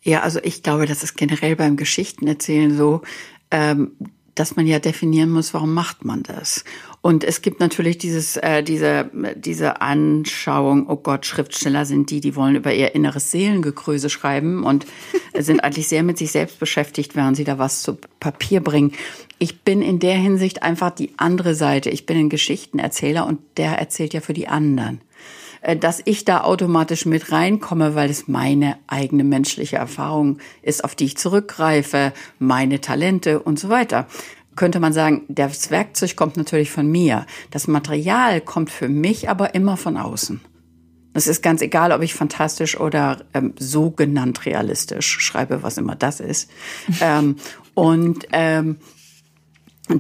Ja, 0.02 0.20
also 0.20 0.38
ich 0.42 0.62
glaube, 0.62 0.86
das 0.86 1.02
ist 1.02 1.16
generell 1.16 1.56
beim 1.56 1.76
Geschichtenerzählen 1.76 2.76
so, 2.76 3.02
ähm, 3.50 3.92
dass 4.34 4.56
man 4.56 4.66
ja 4.66 4.78
definieren 4.78 5.30
muss, 5.30 5.54
warum 5.54 5.74
macht 5.74 6.04
man 6.04 6.22
das. 6.22 6.64
Und 7.00 7.22
es 7.22 7.42
gibt 7.42 7.60
natürlich 7.60 7.98
dieses, 7.98 8.36
äh, 8.36 8.62
diese, 8.62 9.10
diese 9.36 9.80
Anschauung, 9.80 10.88
oh 10.88 10.96
Gott, 10.96 11.26
Schriftsteller 11.26 11.84
sind 11.84 12.10
die, 12.10 12.20
die 12.20 12.34
wollen 12.34 12.56
über 12.56 12.72
ihr 12.72 12.94
inneres 12.94 13.30
Seelengekröse 13.30 14.10
schreiben 14.10 14.64
und 14.64 14.86
sind 15.38 15.62
eigentlich 15.62 15.88
sehr 15.88 16.02
mit 16.02 16.18
sich 16.18 16.32
selbst 16.32 16.58
beschäftigt, 16.58 17.14
während 17.14 17.36
sie 17.36 17.44
da 17.44 17.58
was 17.58 17.82
zu 17.82 17.98
Papier 18.20 18.60
bringen. 18.60 18.92
Ich 19.38 19.60
bin 19.62 19.82
in 19.82 19.98
der 19.98 20.16
Hinsicht 20.16 20.62
einfach 20.62 20.90
die 20.90 21.12
andere 21.18 21.54
Seite. 21.54 21.90
Ich 21.90 22.06
bin 22.06 22.16
ein 22.16 22.30
Geschichtenerzähler 22.30 23.26
und 23.26 23.40
der 23.56 23.78
erzählt 23.78 24.14
ja 24.14 24.20
für 24.20 24.34
die 24.34 24.48
anderen 24.48 25.00
dass 25.80 26.02
ich 26.04 26.24
da 26.24 26.42
automatisch 26.42 27.06
mit 27.06 27.32
reinkomme, 27.32 27.94
weil 27.94 28.10
es 28.10 28.28
meine 28.28 28.76
eigene 28.86 29.24
menschliche 29.24 29.76
Erfahrung 29.76 30.38
ist, 30.62 30.84
auf 30.84 30.94
die 30.94 31.06
ich 31.06 31.16
zurückgreife, 31.16 32.12
meine 32.38 32.80
Talente 32.80 33.40
und 33.40 33.58
so 33.58 33.68
weiter 33.68 34.06
könnte 34.56 34.80
man 34.80 34.92
sagen, 34.92 35.22
das 35.28 35.70
Werkzeug 35.70 36.16
kommt 36.16 36.36
natürlich 36.36 36.70
von 36.70 36.86
mir. 36.86 37.26
Das 37.50 37.66
Material 37.66 38.40
kommt 38.40 38.70
für 38.70 38.88
mich 38.88 39.28
aber 39.28 39.54
immer 39.54 39.76
von 39.76 39.96
außen. 39.96 40.40
Es 41.12 41.26
ist 41.28 41.42
ganz 41.42 41.62
egal, 41.62 41.92
ob 41.92 42.02
ich 42.02 42.14
fantastisch 42.14 42.78
oder 42.78 43.24
ähm, 43.34 43.54
sogenannt 43.58 44.46
realistisch 44.46 45.20
schreibe, 45.20 45.62
was 45.62 45.78
immer 45.78 45.94
das 45.94 46.20
ist. 46.20 46.50
ähm, 47.00 47.36
und 47.74 48.26
ähm, 48.32 48.78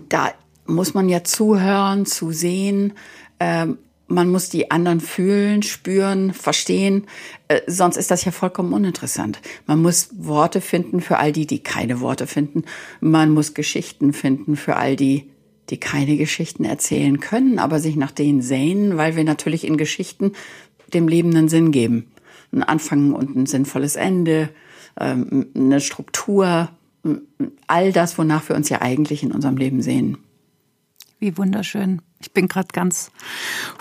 da 0.08 0.32
muss 0.66 0.94
man 0.94 1.08
ja 1.08 1.22
zuhören, 1.22 2.06
zusehen. 2.06 2.94
Ähm, 3.38 3.78
man 4.06 4.30
muss 4.30 4.50
die 4.50 4.70
anderen 4.70 5.00
fühlen, 5.00 5.62
spüren, 5.62 6.32
verstehen. 6.32 7.06
Äh, 7.48 7.62
sonst 7.66 7.96
ist 7.96 8.10
das 8.10 8.24
ja 8.24 8.32
vollkommen 8.32 8.72
uninteressant. 8.72 9.40
Man 9.66 9.80
muss 9.80 10.10
Worte 10.12 10.60
finden 10.60 11.00
für 11.00 11.18
all 11.18 11.32
die, 11.32 11.46
die 11.46 11.62
keine 11.62 12.00
Worte 12.00 12.26
finden. 12.26 12.64
Man 13.00 13.30
muss 13.30 13.54
Geschichten 13.54 14.12
finden 14.12 14.56
für 14.56 14.76
all 14.76 14.96
die, 14.96 15.30
die 15.70 15.78
keine 15.78 16.16
Geschichten 16.16 16.64
erzählen 16.64 17.20
können, 17.20 17.58
aber 17.58 17.80
sich 17.80 17.96
nach 17.96 18.10
denen 18.10 18.42
sehnen, 18.42 18.96
weil 18.96 19.16
wir 19.16 19.24
natürlich 19.24 19.66
in 19.66 19.76
Geschichten 19.76 20.32
dem 20.92 21.08
Leben 21.08 21.34
einen 21.34 21.48
Sinn 21.48 21.72
geben. 21.72 22.12
Ein 22.52 22.62
Anfang 22.62 23.12
und 23.12 23.34
ein 23.34 23.46
sinnvolles 23.46 23.96
Ende, 23.96 24.50
ähm, 25.00 25.46
eine 25.54 25.80
Struktur, 25.80 26.70
all 27.66 27.92
das, 27.92 28.18
wonach 28.18 28.48
wir 28.48 28.56
uns 28.56 28.68
ja 28.68 28.80
eigentlich 28.80 29.22
in 29.22 29.32
unserem 29.32 29.56
Leben 29.56 29.82
sehen. 29.82 30.18
Wie 31.24 31.38
wunderschön. 31.38 32.02
Ich 32.20 32.32
bin 32.34 32.48
gerade 32.48 32.68
ganz, 32.70 33.10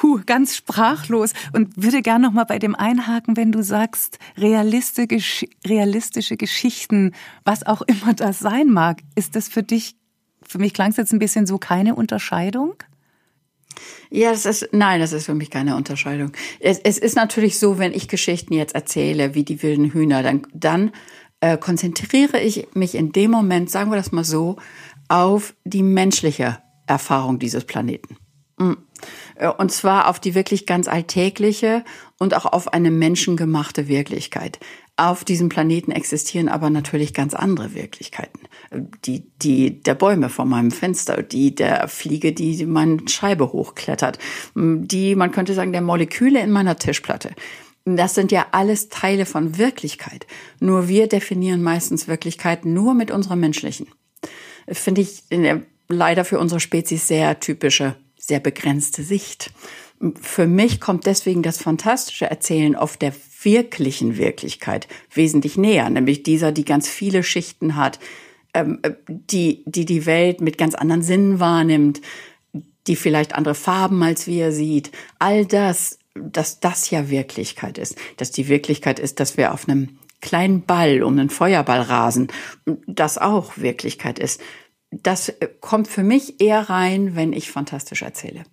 huh, 0.02 0.22
ganz 0.26 0.56
sprachlos 0.56 1.34
und 1.52 1.76
würde 1.76 2.02
gern 2.02 2.22
noch 2.22 2.32
mal 2.32 2.46
bei 2.46 2.58
dem 2.58 2.74
einhaken, 2.74 3.36
wenn 3.36 3.52
du 3.52 3.62
sagst, 3.62 4.18
realistische, 4.38 5.48
realistische 5.68 6.38
Geschichten, 6.38 7.12
was 7.44 7.66
auch 7.66 7.82
immer 7.82 8.14
das 8.14 8.40
sein 8.40 8.70
mag. 8.70 9.02
Ist 9.16 9.36
das 9.36 9.50
für 9.50 9.62
dich, 9.62 9.98
für 10.42 10.58
mich 10.58 10.74
klang 10.74 10.92
es 10.92 10.96
jetzt 10.96 11.12
ein 11.12 11.20
bisschen 11.20 11.46
so 11.46 11.58
keine 11.58 11.96
Unterscheidung? 11.96 12.76
Ja, 14.10 14.32
das 14.32 14.46
ist, 14.46 14.70
nein, 14.72 15.02
das 15.02 15.12
ist 15.12 15.26
für 15.26 15.36
mich 15.36 15.50
keine 15.50 15.76
Unterscheidung. 15.76 16.32
Es, 16.62 16.80
es 16.80 16.98
ist 16.98 17.18
natürlich 17.18 17.60
so, 17.60 17.78
wenn 17.78 17.92
ich 17.92 18.08
Geschichten 18.08 18.54
jetzt 18.54 18.74
erzähle, 18.74 19.36
wie 19.36 19.44
die 19.44 19.62
wilden 19.62 19.92
Hühner, 19.92 20.24
dann, 20.24 20.48
dann 20.54 20.92
äh, 21.42 21.58
konzentriere 21.58 22.40
ich 22.40 22.70
mich 22.74 22.96
in 22.96 23.12
dem 23.12 23.32
Moment, 23.32 23.70
sagen 23.70 23.92
wir 23.92 23.98
das 23.98 24.14
mal 24.14 24.24
so, 24.24 24.56
auf 25.10 25.56
die 25.66 25.84
menschliche 25.84 26.64
Erfahrung 26.88 27.40
dieses 27.40 27.66
Planeten. 27.66 28.18
Mm. 28.58 28.74
Äh, 29.36 29.50
und 29.50 29.72
zwar 29.72 30.08
auf 30.10 30.20
die 30.20 30.36
wirklich 30.36 30.66
ganz 30.66 30.88
alltägliche 30.88 31.84
und 32.20 32.36
auch 32.36 32.46
auf 32.46 32.74
eine 32.74 32.92
menschengemachte 32.92 33.88
Wirklichkeit. 33.88 34.60
Auf 34.96 35.24
diesem 35.24 35.50
Planeten 35.50 35.92
existieren 35.92 36.50
aber 36.50 36.70
natürlich 36.70 37.16
ganz 37.16 37.34
andere 37.34 37.74
Wirklichkeiten. 37.74 38.42
Die, 39.06 39.32
die 39.40 39.82
der 39.82 39.96
Bäume 39.96 40.30
vor 40.30 40.46
meinem 40.46 40.70
Fenster, 40.70 41.24
die 41.24 41.56
der 41.56 41.88
Fliege, 41.88 42.32
die 42.32 42.64
meine 42.68 43.00
Scheibe 43.08 43.52
hochklettert, 43.52 44.20
die, 44.56 45.16
man 45.16 45.32
könnte 45.32 45.56
sagen, 45.56 45.72
der 45.72 45.82
Moleküle 45.82 46.40
in 46.42 46.52
meiner 46.52 46.78
Tischplatte. 46.78 47.32
Das 47.86 48.14
sind 48.14 48.32
ja 48.32 48.46
alles 48.52 48.90
Teile 48.90 49.26
von 49.26 49.58
Wirklichkeit. 49.58 50.28
Nur 50.60 50.88
wir 50.88 51.08
definieren 51.08 51.64
meistens 51.64 52.08
Wirklichkeit 52.08 52.64
nur 52.64 52.94
mit 52.94 53.10
unserer 53.10 53.36
menschlichen. 53.36 53.88
Finde 54.68 55.02
ich 55.02 55.24
leider 55.90 56.26
für 56.26 56.40
unsere 56.40 56.60
Spezies 56.60 57.08
sehr 57.08 57.40
typische, 57.40 57.96
sehr 58.18 58.40
begrenzte 58.40 59.04
Sicht. 59.04 59.52
Für 60.22 60.48
mich 60.48 60.80
kommt 60.80 61.06
deswegen 61.06 61.44
das 61.44 61.58
fantastische 61.58 62.26
Erzählen 62.26 62.76
auf 62.76 62.98
der 62.98 63.14
wirklichen 63.42 64.18
Wirklichkeit 64.18 64.88
wesentlich 65.14 65.58
näher, 65.58 65.90
nämlich 65.90 66.24
dieser, 66.24 66.52
die 66.52 66.66
ganz 66.66 66.88
viele 66.88 67.24
Schichten 67.24 67.76
hat, 67.76 68.00
ähm, 68.54 68.80
die, 69.08 69.64
die 69.66 69.86
die 69.86 70.06
Welt 70.06 70.42
mit 70.42 70.58
ganz 70.58 70.76
anderen 70.76 71.02
Sinnen 71.02 71.40
wahrnimmt, 71.40 72.02
die 72.88 72.96
vielleicht 72.96 73.36
andere 73.36 73.56
Farben 73.56 74.04
als 74.04 74.28
wir 74.28 74.52
sieht. 74.52 74.92
All 75.20 75.46
das, 75.46 76.00
dass 76.16 76.60
das 76.60 76.90
ja 76.90 77.10
Wirklichkeit 77.10 77.78
ist, 77.78 77.98
dass 78.18 78.32
die 78.32 78.48
Wirklichkeit 78.48 79.00
ist, 79.00 79.20
dass 79.20 79.38
wir 79.38 79.54
auf 79.54 79.68
einem 79.68 79.98
kleinen 80.22 80.62
Ball 80.66 81.04
um 81.04 81.18
einen 81.18 81.30
Feuerball 81.30 81.82
rasen, 81.82 82.28
das 82.88 83.18
auch 83.18 83.58
Wirklichkeit 83.58 84.20
ist 84.20 84.42
das 85.02 85.30
äh, 85.30 85.48
kommt 85.60 85.88
für 85.88 86.04
mich 86.04 86.40
eher 86.42 86.70
rein, 86.70 87.16
wenn 87.16 87.34
ich 87.34 87.52
fantastisch 87.52 88.02
erzähle. 88.02 88.44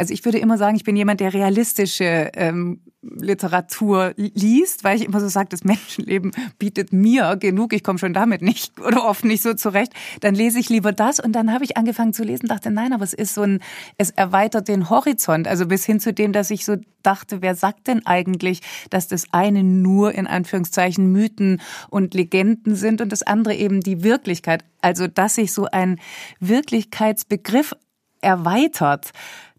Also 0.00 0.14
ich 0.14 0.24
würde 0.24 0.38
immer 0.38 0.56
sagen, 0.56 0.76
ich 0.76 0.84
bin 0.84 0.96
jemand, 0.96 1.20
der 1.20 1.34
realistische 1.34 2.30
ähm, 2.32 2.80
Literatur 3.02 4.14
liest, 4.16 4.82
weil 4.82 4.96
ich 4.96 5.04
immer 5.04 5.20
so 5.20 5.28
sage, 5.28 5.50
das 5.50 5.62
Menschenleben 5.62 6.32
bietet 6.58 6.90
mir 6.90 7.36
genug, 7.36 7.74
ich 7.74 7.84
komme 7.84 7.98
schon 7.98 8.14
damit 8.14 8.40
nicht 8.40 8.80
oder 8.86 9.04
oft 9.04 9.26
nicht 9.26 9.42
so 9.42 9.52
zurecht. 9.52 9.92
Dann 10.20 10.34
lese 10.34 10.58
ich 10.58 10.70
lieber 10.70 10.92
das 10.92 11.20
und 11.20 11.32
dann 11.32 11.52
habe 11.52 11.64
ich 11.64 11.76
angefangen 11.76 12.14
zu 12.14 12.24
lesen, 12.24 12.48
dachte, 12.48 12.70
nein, 12.70 12.94
aber 12.94 13.04
es 13.04 13.12
ist 13.12 13.34
so 13.34 13.42
ein, 13.42 13.60
es 13.98 14.08
erweitert 14.08 14.68
den 14.68 14.88
Horizont, 14.88 15.46
also 15.46 15.66
bis 15.66 15.84
hin 15.84 16.00
zu 16.00 16.14
dem, 16.14 16.32
dass 16.32 16.50
ich 16.50 16.64
so 16.64 16.76
dachte, 17.02 17.42
wer 17.42 17.54
sagt 17.54 17.86
denn 17.86 18.06
eigentlich, 18.06 18.62
dass 18.88 19.06
das 19.06 19.26
eine 19.32 19.62
nur 19.62 20.14
in 20.14 20.26
Anführungszeichen 20.26 21.12
Mythen 21.12 21.60
und 21.90 22.14
Legenden 22.14 22.74
sind 22.74 23.02
und 23.02 23.12
das 23.12 23.20
andere 23.20 23.54
eben 23.54 23.82
die 23.82 24.02
Wirklichkeit. 24.02 24.64
Also 24.80 25.08
dass 25.08 25.34
sich 25.34 25.52
so 25.52 25.66
ein 25.70 26.00
Wirklichkeitsbegriff 26.40 27.74
erweitert 28.22 29.12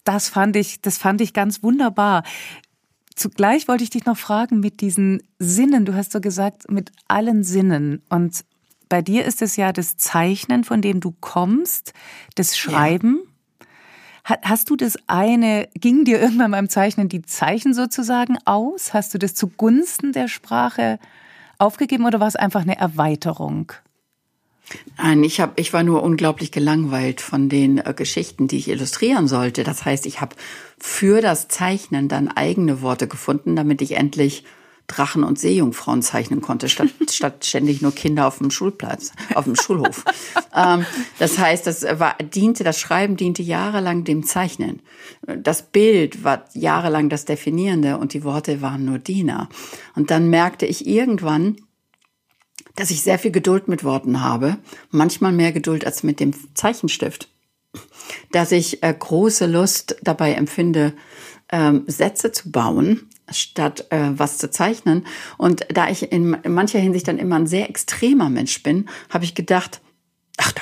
das 0.03 0.29
fand 0.29 0.55
ich, 0.55 0.81
das 0.81 0.97
fand 0.97 1.21
ich 1.21 1.33
ganz 1.33 1.63
wunderbar. 1.63 2.23
Zugleich 3.15 3.67
wollte 3.67 3.83
ich 3.83 3.89
dich 3.89 4.05
noch 4.05 4.17
fragen 4.17 4.59
mit 4.59 4.81
diesen 4.81 5.21
Sinnen. 5.37 5.85
Du 5.85 5.93
hast 5.93 6.11
so 6.11 6.21
gesagt, 6.21 6.71
mit 6.71 6.91
allen 7.07 7.43
Sinnen. 7.43 8.01
Und 8.09 8.43
bei 8.89 9.01
dir 9.01 9.25
ist 9.25 9.41
es 9.41 9.55
ja 9.55 9.71
das 9.73 9.97
Zeichnen, 9.97 10.63
von 10.63 10.81
dem 10.81 10.99
du 10.99 11.13
kommst, 11.19 11.93
das 12.35 12.57
Schreiben. 12.57 13.19
Ja. 13.19 14.37
Hast 14.43 14.69
du 14.69 14.75
das 14.75 14.97
eine, 15.07 15.67
ging 15.73 16.05
dir 16.05 16.21
irgendwann 16.21 16.51
beim 16.51 16.69
Zeichnen 16.69 17.09
die 17.09 17.23
Zeichen 17.23 17.73
sozusagen 17.73 18.37
aus? 18.45 18.93
Hast 18.93 19.13
du 19.13 19.17
das 19.17 19.33
zugunsten 19.33 20.13
der 20.13 20.27
Sprache 20.27 20.99
aufgegeben 21.57 22.05
oder 22.05 22.19
war 22.19 22.27
es 22.27 22.35
einfach 22.35 22.61
eine 22.61 22.77
Erweiterung? 22.77 23.71
Nein, 24.97 25.23
ich 25.23 25.39
hab, 25.41 25.59
ich 25.59 25.73
war 25.73 25.83
nur 25.83 26.03
unglaublich 26.03 26.51
gelangweilt 26.51 27.21
von 27.21 27.49
den 27.49 27.79
äh, 27.79 27.93
Geschichten, 27.95 28.47
die 28.47 28.57
ich 28.57 28.69
illustrieren 28.69 29.27
sollte. 29.27 29.63
Das 29.63 29.85
heißt, 29.85 30.05
ich 30.05 30.21
habe 30.21 30.35
für 30.77 31.21
das 31.21 31.47
Zeichnen 31.47 32.07
dann 32.07 32.27
eigene 32.27 32.81
Worte 32.81 33.07
gefunden, 33.07 33.55
damit 33.55 33.81
ich 33.81 33.93
endlich 33.93 34.43
Drachen 34.87 35.23
und 35.23 35.39
Seejungfrauen 35.39 36.01
zeichnen 36.01 36.41
konnte, 36.41 36.67
statt, 36.67 36.89
statt 37.09 37.45
ständig 37.45 37.81
nur 37.81 37.93
Kinder 37.93 38.27
auf 38.27 38.39
dem 38.39 38.51
Schulplatz, 38.51 39.11
auf 39.35 39.45
dem 39.45 39.55
Schulhof. 39.55 40.03
ähm, 40.55 40.85
das 41.19 41.37
heißt, 41.37 41.65
das 41.65 41.83
war, 41.99 42.15
diente, 42.17 42.63
das 42.63 42.79
Schreiben 42.79 43.15
diente 43.15 43.41
jahrelang 43.41 44.03
dem 44.03 44.25
Zeichnen. 44.25 44.81
Das 45.25 45.63
Bild 45.63 46.23
war 46.23 46.45
jahrelang 46.53 47.09
das 47.09 47.25
Definierende 47.25 47.97
und 47.97 48.13
die 48.13 48.23
Worte 48.23 48.61
waren 48.61 48.85
nur 48.85 48.99
Diener. 48.99 49.49
Und 49.95 50.11
dann 50.11 50.29
merkte 50.29 50.65
ich 50.65 50.85
irgendwann, 50.85 51.57
dass 52.75 52.91
ich 52.91 53.01
sehr 53.01 53.19
viel 53.19 53.31
Geduld 53.31 53.67
mit 53.67 53.83
Worten 53.83 54.21
habe, 54.21 54.57
manchmal 54.89 55.31
mehr 55.31 55.51
Geduld 55.51 55.85
als 55.85 56.03
mit 56.03 56.19
dem 56.19 56.33
Zeichenstift, 56.55 57.27
dass 58.31 58.51
ich 58.51 58.83
äh, 58.83 58.93
große 58.97 59.45
Lust 59.45 59.97
dabei 60.01 60.33
empfinde, 60.33 60.93
ähm, 61.51 61.83
Sätze 61.87 62.31
zu 62.31 62.51
bauen, 62.51 63.09
statt 63.29 63.87
äh, 63.89 64.11
was 64.11 64.37
zu 64.37 64.49
zeichnen. 64.49 65.05
Und 65.37 65.65
da 65.73 65.89
ich 65.89 66.11
in, 66.11 66.33
in 66.33 66.53
mancher 66.53 66.79
Hinsicht 66.79 67.07
dann 67.07 67.17
immer 67.17 67.37
ein 67.37 67.47
sehr 67.47 67.69
extremer 67.69 68.29
Mensch 68.29 68.63
bin, 68.63 68.89
habe 69.09 69.25
ich 69.25 69.35
gedacht, 69.35 69.81
ach, 70.37 70.51
da 70.51 70.61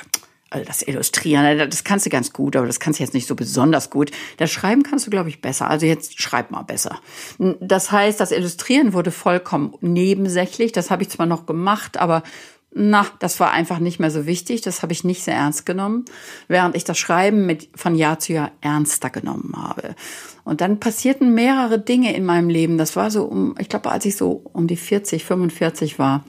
also 0.49 0.65
das 0.65 0.81
Illustrieren, 0.81 1.43
ne, 1.43 1.67
das 1.67 1.83
kannst 1.83 2.05
du 2.05 2.09
ganz 2.09 2.33
gut, 2.33 2.55
aber 2.55 2.65
das 2.65 2.79
kannst 2.79 2.99
du 2.99 3.03
jetzt 3.03 3.13
nicht 3.13 3.27
so 3.27 3.35
besonders 3.35 3.89
gut. 3.89 4.11
Das 4.37 4.51
Schreiben 4.51 4.83
kannst 4.83 5.05
du, 5.05 5.11
glaube 5.11 5.29
ich, 5.29 5.41
besser. 5.41 5.69
Also 5.69 5.85
jetzt 5.85 6.21
schreib 6.21 6.51
mal 6.51 6.63
besser. 6.63 6.99
Das 7.37 7.91
heißt, 7.91 8.19
das 8.19 8.31
Illustrieren 8.31 8.93
wurde 8.93 9.11
vollkommen 9.11 9.75
nebensächlich. 9.81 10.71
Das 10.71 10.89
habe 10.89 11.03
ich 11.03 11.09
zwar 11.09 11.25
noch 11.25 11.45
gemacht, 11.45 11.97
aber 11.97 12.23
na, 12.71 13.07
das 13.19 13.39
war 13.39 13.51
einfach 13.51 13.79
nicht 13.79 13.99
mehr 13.99 14.11
so 14.11 14.25
wichtig. 14.25 14.61
Das 14.61 14.83
habe 14.83 14.93
ich 14.93 15.03
nicht 15.03 15.23
sehr 15.23 15.33
ernst 15.33 15.65
genommen, 15.65 16.05
während 16.47 16.75
ich 16.75 16.83
das 16.83 16.99
Schreiben 16.99 17.45
mit 17.45 17.69
von 17.75 17.95
Jahr 17.95 18.19
zu 18.19 18.33
Jahr 18.33 18.51
ernster 18.61 19.09
genommen 19.09 19.53
habe. 19.57 19.95
Und 20.43 20.61
dann 20.61 20.79
passierten 20.79 21.33
mehrere 21.33 21.79
Dinge 21.79 22.15
in 22.15 22.25
meinem 22.25 22.49
Leben. 22.49 22.77
Das 22.77 22.95
war 22.95 23.09
so 23.09 23.25
um, 23.25 23.55
ich 23.59 23.69
glaube, 23.69 23.89
als 23.89 24.05
ich 24.05 24.15
so 24.15 24.43
um 24.53 24.67
die 24.67 24.77
40, 24.77 25.25
45 25.25 25.97
war, 25.97 26.23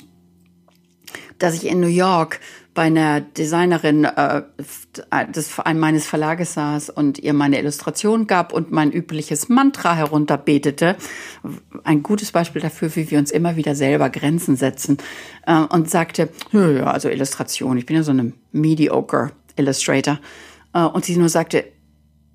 dass 1.39 1.55
ich 1.55 1.67
in 1.67 1.81
New 1.81 1.89
York 1.89 2.41
bei 2.73 2.83
einer 2.83 3.21
Designerin 3.21 4.05
äh, 4.05 4.43
des, 5.29 5.57
meines 5.75 6.07
Verlages 6.07 6.55
saß 6.55 6.91
und 6.91 7.19
ihr 7.19 7.33
meine 7.33 7.59
Illustration 7.59 8.27
gab 8.27 8.53
und 8.53 8.71
mein 8.71 8.93
übliches 8.93 9.49
Mantra 9.49 9.97
herunterbetete. 9.97 10.97
Ein 11.83 12.03
gutes 12.03 12.31
Beispiel 12.33 12.63
dafür, 12.63 12.95
wie 12.95 13.11
wir 13.11 13.19
uns 13.19 13.31
immer 13.31 13.57
wieder 13.57 13.75
selber 13.75 14.09
Grenzen 14.11 14.57
setzen. 14.57 14.99
Äh, 15.47 15.57
und 15.57 15.91
sagte, 15.91 16.29
ja, 16.53 16.85
also 16.85 17.09
Illustration, 17.09 17.77
ich 17.77 17.87
bin 17.87 17.97
ja 17.97 18.03
so 18.03 18.13
eine 18.13 18.33
mediocre 18.53 19.33
Illustrator. 19.57 20.21
Äh, 20.73 20.85
und 20.85 21.05
sie 21.05 21.17
nur 21.17 21.29
sagte, 21.29 21.65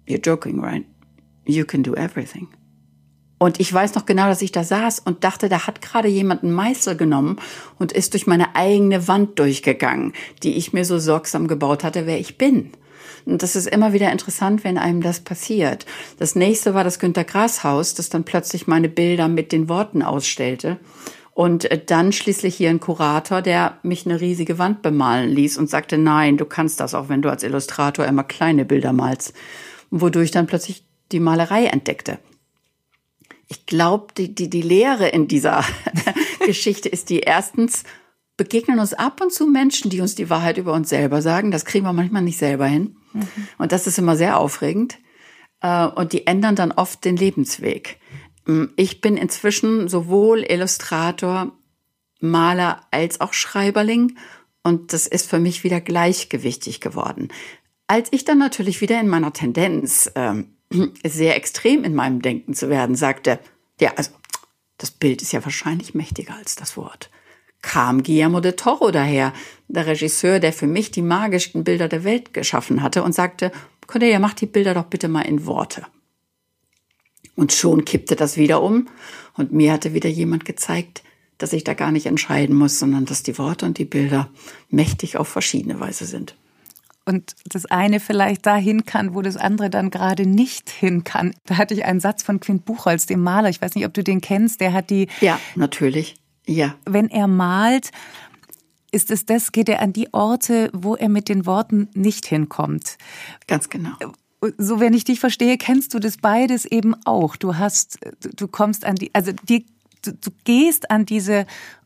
you're 0.07 0.23
joking, 0.23 0.59
right? 0.59 0.85
You 1.45 1.63
can 1.63 1.83
do 1.83 1.93
everything. 1.93 2.49
Und 3.45 3.59
ich 3.59 3.71
weiß 3.71 3.93
noch 3.93 4.07
genau, 4.07 4.25
dass 4.25 4.41
ich 4.41 4.51
da 4.51 4.63
saß 4.63 5.01
und 5.05 5.23
dachte, 5.23 5.49
da 5.49 5.67
hat 5.67 5.79
gerade 5.79 6.07
jemand 6.07 6.41
einen 6.41 6.51
Meißel 6.51 6.97
genommen 6.97 7.37
und 7.77 7.91
ist 7.91 8.13
durch 8.13 8.25
meine 8.25 8.55
eigene 8.55 9.07
Wand 9.07 9.37
durchgegangen, 9.37 10.13
die 10.41 10.55
ich 10.55 10.73
mir 10.73 10.83
so 10.83 10.97
sorgsam 10.97 11.47
gebaut 11.47 11.83
hatte, 11.83 12.07
wer 12.07 12.19
ich 12.19 12.39
bin. 12.39 12.71
Und 13.23 13.43
das 13.43 13.55
ist 13.55 13.67
immer 13.67 13.93
wieder 13.93 14.11
interessant, 14.11 14.63
wenn 14.63 14.79
einem 14.79 15.03
das 15.03 15.19
passiert. 15.19 15.85
Das 16.17 16.33
nächste 16.33 16.73
war 16.73 16.83
das 16.83 16.97
Günter 16.97 17.23
Grass 17.23 17.63
Haus, 17.63 17.93
das 17.93 18.09
dann 18.09 18.23
plötzlich 18.23 18.65
meine 18.65 18.89
Bilder 18.89 19.27
mit 19.27 19.51
den 19.51 19.69
Worten 19.69 20.01
ausstellte. 20.01 20.79
Und 21.35 21.69
äh, 21.69 21.79
dann 21.85 22.13
schließlich 22.13 22.55
hier 22.55 22.71
ein 22.71 22.79
Kurator, 22.79 23.43
der 23.43 23.77
mich 23.83 24.07
eine 24.07 24.21
riesige 24.21 24.57
Wand 24.57 24.81
bemalen 24.81 25.29
ließ 25.29 25.59
und 25.59 25.69
sagte, 25.69 25.99
nein, 25.99 26.37
du 26.37 26.45
kannst 26.45 26.79
das 26.79 26.95
auch, 26.95 27.09
wenn 27.09 27.21
du 27.21 27.29
als 27.29 27.43
Illustrator 27.43 28.07
immer 28.07 28.23
kleine 28.23 28.65
Bilder 28.65 28.91
malst. 28.91 29.33
Wodurch 29.91 30.31
dann 30.31 30.47
plötzlich 30.47 30.83
die 31.11 31.19
Malerei 31.19 31.67
entdeckte 31.67 32.17
ich 33.47 33.65
glaube, 33.65 34.07
die, 34.17 34.33
die, 34.33 34.49
die 34.49 34.61
Lehre 34.61 35.07
in 35.07 35.27
dieser 35.27 35.63
Geschichte 36.45 36.89
ist 36.89 37.09
die 37.09 37.19
erstens, 37.19 37.83
begegnen 38.37 38.79
uns 38.79 38.93
ab 38.93 39.21
und 39.21 39.31
zu 39.31 39.47
Menschen, 39.47 39.89
die 39.89 40.01
uns 40.01 40.15
die 40.15 40.29
Wahrheit 40.29 40.57
über 40.57 40.73
uns 40.73 40.89
selber 40.89 41.21
sagen. 41.21 41.51
Das 41.51 41.65
kriegen 41.65 41.85
wir 41.85 41.93
manchmal 41.93 42.21
nicht 42.21 42.37
selber 42.37 42.65
hin. 42.65 42.97
Mhm. 43.13 43.27
Und 43.57 43.71
das 43.71 43.87
ist 43.87 43.97
immer 43.97 44.15
sehr 44.15 44.39
aufregend. 44.39 44.97
Äh, 45.61 45.87
und 45.87 46.13
die 46.13 46.27
ändern 46.27 46.55
dann 46.55 46.71
oft 46.71 47.05
den 47.05 47.17
Lebensweg. 47.17 47.99
Mm, 48.45 48.65
ich 48.75 49.01
bin 49.01 49.17
inzwischen 49.17 49.87
sowohl 49.87 50.43
Illustrator, 50.47 51.57
Maler 52.19 52.81
als 52.91 53.21
auch 53.21 53.33
Schreiberling. 53.33 54.17
Und 54.63 54.93
das 54.93 55.07
ist 55.07 55.29
für 55.29 55.39
mich 55.39 55.63
wieder 55.63 55.79
gleichgewichtig 55.79 56.81
geworden. 56.81 57.29
Als 57.87 58.09
ich 58.11 58.25
dann 58.25 58.39
natürlich 58.39 58.81
wieder 58.81 58.99
in 58.99 59.07
meiner 59.07 59.31
Tendenz 59.31 60.11
ähm, 60.15 60.54
sehr 61.05 61.35
extrem 61.35 61.83
in 61.83 61.95
meinem 61.95 62.21
Denken 62.21 62.53
zu 62.53 62.69
werden, 62.69 62.95
sagte, 62.95 63.39
ja, 63.79 63.93
also 63.95 64.11
das 64.77 64.91
Bild 64.91 65.21
ist 65.21 65.31
ja 65.31 65.43
wahrscheinlich 65.43 65.95
mächtiger 65.95 66.35
als 66.35 66.55
das 66.55 66.77
Wort. 66.77 67.09
Kam 67.61 68.03
Guillermo 68.03 68.41
de 68.41 68.51
Toro 68.51 68.91
daher, 68.91 69.33
der 69.67 69.87
Regisseur, 69.87 70.39
der 70.39 70.53
für 70.53 70.67
mich 70.67 70.91
die 70.91 71.01
magischsten 71.01 71.63
Bilder 71.63 71.87
der 71.87 72.03
Welt 72.03 72.33
geschaffen 72.33 72.81
hatte, 72.81 73.03
und 73.03 73.13
sagte, 73.13 73.51
Cornelia, 73.87 74.19
mach 74.19 74.33
die 74.33 74.45
Bilder 74.45 74.73
doch 74.73 74.85
bitte 74.85 75.07
mal 75.07 75.21
in 75.21 75.45
Worte. 75.45 75.85
Und 77.35 77.53
schon 77.53 77.83
kippte 77.85 78.15
das 78.15 78.37
wieder 78.37 78.61
um, 78.61 78.87
und 79.35 79.51
mir 79.51 79.73
hatte 79.73 79.93
wieder 79.93 80.09
jemand 80.09 80.45
gezeigt, 80.45 81.03
dass 81.37 81.53
ich 81.53 81.63
da 81.63 81.73
gar 81.73 81.91
nicht 81.91 82.05
entscheiden 82.05 82.55
muss, 82.55 82.79
sondern 82.79 83.05
dass 83.05 83.23
die 83.23 83.37
Worte 83.37 83.65
und 83.65 83.77
die 83.77 83.85
Bilder 83.85 84.29
mächtig 84.69 85.17
auf 85.17 85.27
verschiedene 85.27 85.79
Weise 85.79 86.05
sind 86.05 86.35
und 87.05 87.35
das 87.45 87.65
eine 87.65 87.99
vielleicht 87.99 88.45
dahin 88.45 88.85
kann, 88.85 89.13
wo 89.13 89.21
das 89.21 89.37
andere 89.37 89.69
dann 89.69 89.91
gerade 89.91 90.25
nicht 90.25 90.69
hin 90.69 91.03
kann. 91.03 91.33
Da 91.45 91.57
hatte 91.57 91.73
ich 91.73 91.85
einen 91.85 91.99
Satz 91.99 92.23
von 92.23 92.39
Quint 92.39 92.65
Buchholz, 92.65 93.05
dem 93.05 93.21
Maler. 93.21 93.49
Ich 93.49 93.61
weiß 93.61 93.75
nicht, 93.75 93.85
ob 93.85 93.93
du 93.93 94.03
den 94.03 94.21
kennst. 94.21 94.59
Der 94.59 94.73
hat 94.73 94.89
die. 94.89 95.07
Ja, 95.21 95.39
natürlich. 95.55 96.15
Ja. 96.47 96.75
Wenn 96.85 97.09
er 97.09 97.27
malt, 97.27 97.91
ist 98.91 99.11
es 99.11 99.25
das, 99.25 99.51
geht 99.51 99.69
er 99.69 99.81
an 99.81 99.93
die 99.93 100.13
Orte, 100.13 100.69
wo 100.73 100.95
er 100.95 101.09
mit 101.09 101.29
den 101.29 101.45
Worten 101.45 101.89
nicht 101.93 102.25
hinkommt. 102.25 102.97
Ganz 103.47 103.69
genau. 103.69 103.93
So, 104.57 104.79
wenn 104.79 104.93
ich 104.93 105.03
dich 105.03 105.19
verstehe, 105.19 105.57
kennst 105.57 105.93
du 105.93 105.99
das 105.99 106.17
beides 106.17 106.65
eben 106.65 106.95
auch. 107.05 107.35
Du 107.35 107.57
hast, 107.57 107.99
du 108.35 108.47
kommst 108.47 108.85
an 108.85 108.95
die, 108.95 109.13
also 109.13 109.31
die 109.31 109.65
du, 110.05 110.13
du 110.13 110.31
gehst 110.43 110.91
an 110.91 111.05
diese 111.05 111.45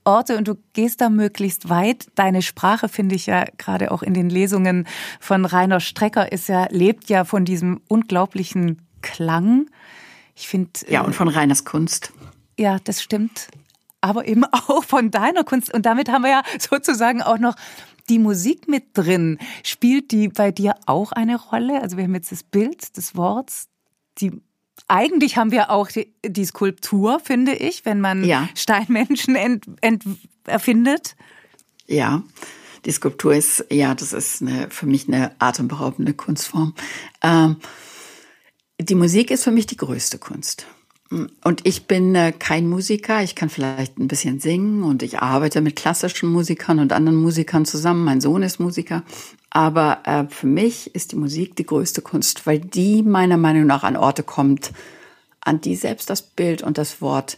Orte 0.10 0.38
und 0.38 0.48
du 0.48 0.56
gehst 0.74 1.02
da 1.02 1.10
möglichst 1.10 1.70
weit. 1.70 2.08
Deine 2.16 2.42
Sprache 2.42 2.90
finde 2.90 3.16
ich 3.16 3.28
ja 3.28 3.46
gerade 3.58 3.92
auch 3.92 4.02
in 4.02 4.14
den 4.14 4.30
Lesungen 4.30 4.88
von 5.20 5.46
Rainer 5.46 5.80
Strecker 5.80 6.32
ist 6.32 6.50
ja, 6.50 6.68
lebt 6.72 7.10
ja 7.10 7.26
von 7.26 7.46
diesem 7.46 7.82
unglaublichen 7.88 8.82
Klang. 9.02 9.70
Ich 10.36 10.48
finde. 10.48 10.72
Ja, 10.88 11.02
und 11.02 11.14
von 11.14 11.28
Rainers 11.28 11.66
Kunst. 11.66 12.12
Ja, 12.58 12.80
das 12.84 13.02
stimmt. 13.02 13.48
Aber 14.02 14.28
eben 14.28 14.44
auch 14.52 14.84
von 14.84 15.12
deiner 15.12 15.44
Kunst. 15.44 15.74
Und 15.74 15.86
damit 15.86 16.10
haben 16.10 16.24
wir 16.24 16.32
ja 16.32 16.44
sozusagen 16.60 17.22
auch 17.22 17.38
noch 17.38 17.56
die 18.10 18.20
Musik 18.20 18.68
mit 18.68 18.98
drin. 18.98 19.38
Spielt 19.64 20.12
die 20.12 20.30
bei 20.30 20.52
dir 20.52 20.76
auch 20.86 21.12
eine 21.12 21.40
Rolle? 21.40 21.82
Also 21.82 21.98
wir 21.98 22.06
haben 22.06 22.16
jetzt 22.16 22.32
das 22.32 22.44
Bild 22.44 22.98
des 22.98 23.16
Worts, 23.16 23.68
die 24.18 24.42
eigentlich 24.88 25.38
haben 25.38 25.52
wir 25.52 25.70
auch 25.70 25.90
die, 25.90 26.14
die 26.26 26.46
Skulptur, 26.46 27.20
finde 27.20 27.54
ich, 27.54 27.86
wenn 27.86 28.02
man 28.02 28.24
ja. 28.24 28.50
Steinmenschen 28.56 29.36
ent, 29.36 29.66
ent, 29.82 30.04
erfindet. 30.46 31.16
Ja, 31.88 32.24
die 32.86 32.92
Skulptur 32.92 33.36
ist, 33.36 33.66
ja, 33.70 33.94
das 33.96 34.14
ist 34.14 34.42
eine, 34.42 34.70
für 34.70 34.86
mich 34.86 35.08
eine 35.08 35.32
atemberaubende 35.40 36.14
Kunstform. 36.14 36.74
Ähm, 37.22 37.58
die 38.80 38.96
Musik 38.96 39.32
ist 39.32 39.44
für 39.44 39.52
mich 39.52 39.66
die 39.66 39.78
größte 39.78 40.18
Kunst. 40.18 40.66
Und 41.44 41.66
ich 41.66 41.88
bin 41.88 42.14
äh, 42.14 42.32
kein 42.32 42.70
Musiker, 42.70 43.24
ich 43.24 43.36
kann 43.36 43.50
vielleicht 43.50 43.98
ein 43.98 44.08
bisschen 44.08 44.40
singen 44.40 44.84
und 44.84 45.02
ich 45.02 45.20
arbeite 45.20 45.60
mit 45.60 45.76
klassischen 45.76 46.30
Musikern 46.30 46.80
und 46.80 46.94
anderen 46.94 47.20
Musikern 47.20 47.66
zusammen. 47.66 48.04
Mein 48.04 48.22
Sohn 48.22 48.44
ist 48.44 48.60
Musiker. 48.60 49.04
Aber 49.50 50.00
äh, 50.06 50.26
für 50.28 50.48
mich 50.48 50.94
ist 50.94 51.12
die 51.12 51.16
Musik 51.16 51.56
die 51.56 51.66
größte 51.66 52.02
Kunst, 52.02 52.46
weil 52.46 52.60
die 52.60 53.02
meiner 53.04 53.38
Meinung 53.38 53.66
nach 53.66 53.84
an 53.84 53.98
Orte 53.98 54.24
kommt, 54.24 54.72
an 55.42 55.62
die 55.62 55.76
selbst 55.76 56.10
das 56.10 56.22
Bild 56.22 56.62
und 56.62 56.78
das 56.78 57.02
Wort 57.02 57.38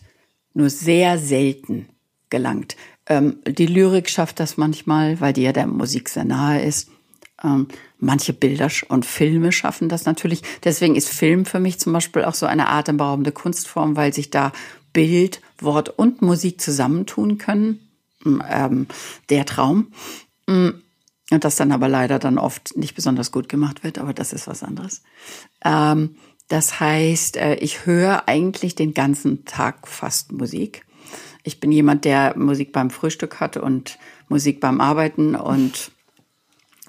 nur 0.53 0.69
sehr 0.69 1.17
selten 1.17 1.87
gelangt. 2.29 2.75
Ähm, 3.07 3.37
die 3.47 3.65
Lyrik 3.65 4.09
schafft 4.09 4.39
das 4.39 4.57
manchmal, 4.57 5.21
weil 5.21 5.33
die 5.33 5.43
ja 5.43 5.53
der 5.53 5.67
Musik 5.67 6.09
sehr 6.09 6.25
nahe 6.25 6.61
ist. 6.61 6.89
Ähm, 7.43 7.67
manche 7.97 8.33
Bilder 8.33 8.69
und 8.89 9.05
Filme 9.05 9.51
schaffen 9.51 9.89
das 9.89 10.05
natürlich. 10.05 10.41
Deswegen 10.63 10.95
ist 10.95 11.09
Film 11.09 11.45
für 11.45 11.59
mich 11.59 11.79
zum 11.79 11.93
Beispiel 11.93 12.23
auch 12.23 12.33
so 12.33 12.45
eine 12.45 12.69
atemberaubende 12.69 13.31
Kunstform, 13.31 13.95
weil 13.95 14.13
sich 14.13 14.29
da 14.29 14.51
Bild, 14.93 15.41
Wort 15.59 15.89
und 15.89 16.21
Musik 16.21 16.59
zusammentun 16.59 17.37
können. 17.37 17.87
Ähm, 18.25 18.87
der 19.29 19.45
Traum. 19.45 19.87
Und 21.31 21.45
das 21.45 21.55
dann 21.55 21.71
aber 21.71 21.87
leider 21.87 22.19
dann 22.19 22.37
oft 22.37 22.75
nicht 22.75 22.93
besonders 22.93 23.31
gut 23.31 23.47
gemacht 23.47 23.83
wird, 23.83 23.97
aber 23.97 24.13
das 24.13 24.33
ist 24.33 24.47
was 24.47 24.63
anderes. 24.63 25.01
Ähm, 25.63 26.15
das 26.49 26.81
heißt, 26.81 27.37
äh, 27.37 27.55
ich 27.55 27.85
höre 27.85 28.27
eigentlich 28.27 28.75
den 28.75 28.93
ganzen 28.93 29.45
Tag 29.45 29.87
fast 29.87 30.33
Musik. 30.33 30.85
Ich 31.43 31.61
bin 31.61 31.71
jemand, 31.71 32.03
der 32.03 32.37
Musik 32.37 32.73
beim 32.73 32.89
Frühstück 32.89 33.39
hat 33.39 33.55
und 33.55 33.97
Musik 34.27 34.59
beim 34.59 34.81
Arbeiten 34.81 35.35
und 35.35 35.91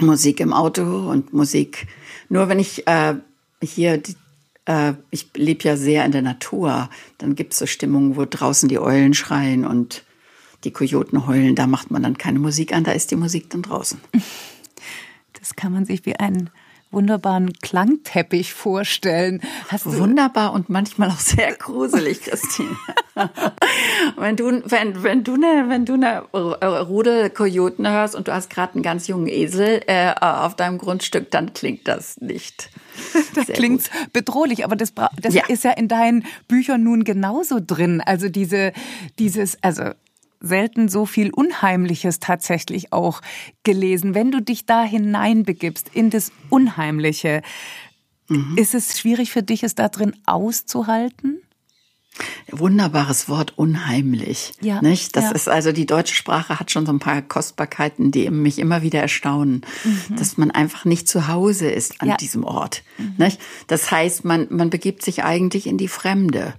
Musik 0.00 0.40
im 0.40 0.52
Auto 0.52 1.08
und 1.08 1.32
Musik. 1.32 1.86
Nur 2.28 2.48
wenn 2.48 2.58
ich 2.58 2.88
äh, 2.88 3.14
hier, 3.62 3.98
die, 3.98 4.16
äh, 4.64 4.94
ich 5.10 5.30
lebe 5.36 5.62
ja 5.62 5.76
sehr 5.76 6.04
in 6.04 6.12
der 6.12 6.22
Natur, 6.22 6.90
dann 7.18 7.36
gibt 7.36 7.52
es 7.52 7.60
so 7.60 7.66
Stimmungen, 7.66 8.16
wo 8.16 8.24
draußen 8.24 8.68
die 8.68 8.80
Eulen 8.80 9.14
schreien 9.14 9.64
und 9.64 10.02
die 10.64 10.70
Kojoten 10.70 11.26
heulen. 11.26 11.54
Da 11.54 11.66
macht 11.66 11.90
man 11.90 12.02
dann 12.02 12.18
keine 12.18 12.38
Musik 12.38 12.74
an, 12.74 12.84
da 12.84 12.92
ist 12.92 13.10
die 13.10 13.16
Musik 13.16 13.50
dann 13.50 13.62
draußen. 13.62 14.00
Das 15.40 15.56
kann 15.56 15.72
man 15.72 15.84
sich 15.84 16.06
wie 16.06 16.14
einen 16.14 16.50
wunderbaren 16.92 17.52
Klangteppich 17.54 18.52
vorstellen. 18.52 19.40
Hast 19.68 19.86
Wunderbar 19.86 20.52
und 20.52 20.68
manchmal 20.68 21.08
auch 21.10 21.18
sehr 21.18 21.52
gruselig, 21.54 22.20
Christine. 22.20 22.76
wenn 24.16 24.36
du, 24.36 24.62
wenn, 24.66 25.02
wenn 25.02 25.24
du 25.24 25.34
eine, 25.34 25.68
wenn 25.68 25.84
du 25.84 25.94
eine 25.94 26.20
Rudel 26.30 27.30
Kojoten 27.30 27.88
hörst 27.88 28.14
und 28.14 28.28
du 28.28 28.32
hast 28.32 28.50
gerade 28.50 28.74
einen 28.74 28.82
ganz 28.82 29.08
jungen 29.08 29.26
Esel 29.26 29.82
äh, 29.86 30.12
auf 30.20 30.54
deinem 30.54 30.78
Grundstück, 30.78 31.30
dann 31.30 31.54
klingt 31.54 31.88
das 31.88 32.20
nicht. 32.20 32.70
Das 33.34 33.46
klingt 33.46 33.90
bedrohlich, 34.12 34.64
aber 34.64 34.76
das, 34.76 34.92
das 35.20 35.32
ja. 35.32 35.44
ist 35.48 35.64
ja 35.64 35.70
in 35.70 35.88
deinen 35.88 36.26
Büchern 36.48 36.82
nun 36.82 37.02
genauso 37.04 37.58
drin. 37.66 38.02
Also 38.04 38.28
diese, 38.28 38.72
dieses, 39.18 39.56
also 39.62 39.92
selten 40.42 40.88
so 40.88 41.06
viel 41.06 41.30
Unheimliches 41.30 42.20
tatsächlich 42.20 42.92
auch 42.92 43.22
gelesen. 43.62 44.14
Wenn 44.14 44.30
du 44.30 44.42
dich 44.42 44.66
da 44.66 44.82
hineinbegibst 44.82 45.90
in 45.94 46.10
das 46.10 46.32
Unheimliche, 46.50 47.42
mhm. 48.28 48.56
ist 48.58 48.74
es 48.74 48.98
schwierig 48.98 49.32
für 49.32 49.42
dich, 49.42 49.62
es 49.62 49.74
da 49.74 49.88
drin 49.88 50.14
auszuhalten? 50.26 51.40
Wunderbares 52.50 53.30
Wort, 53.30 53.56
unheimlich. 53.56 54.52
Ja, 54.60 54.82
nicht? 54.82 55.16
Das 55.16 55.24
ja. 55.24 55.30
ist 55.30 55.48
also, 55.48 55.72
die 55.72 55.86
deutsche 55.86 56.14
Sprache 56.14 56.60
hat 56.60 56.70
schon 56.70 56.84
so 56.84 56.92
ein 56.92 56.98
paar 56.98 57.22
Kostbarkeiten, 57.22 58.10
die 58.10 58.28
mich 58.28 58.58
immer 58.58 58.82
wieder 58.82 59.00
erstaunen, 59.00 59.62
mhm. 59.84 60.16
dass 60.16 60.36
man 60.36 60.50
einfach 60.50 60.84
nicht 60.84 61.08
zu 61.08 61.28
Hause 61.28 61.70
ist 61.70 62.02
an 62.02 62.08
ja. 62.08 62.16
diesem 62.18 62.44
Ort. 62.44 62.82
Mhm. 62.98 63.14
Nicht? 63.16 63.40
Das 63.68 63.90
heißt, 63.90 64.26
man, 64.26 64.46
man 64.50 64.68
begibt 64.68 65.02
sich 65.02 65.24
eigentlich 65.24 65.66
in 65.66 65.78
die 65.78 65.88
Fremde. 65.88 66.52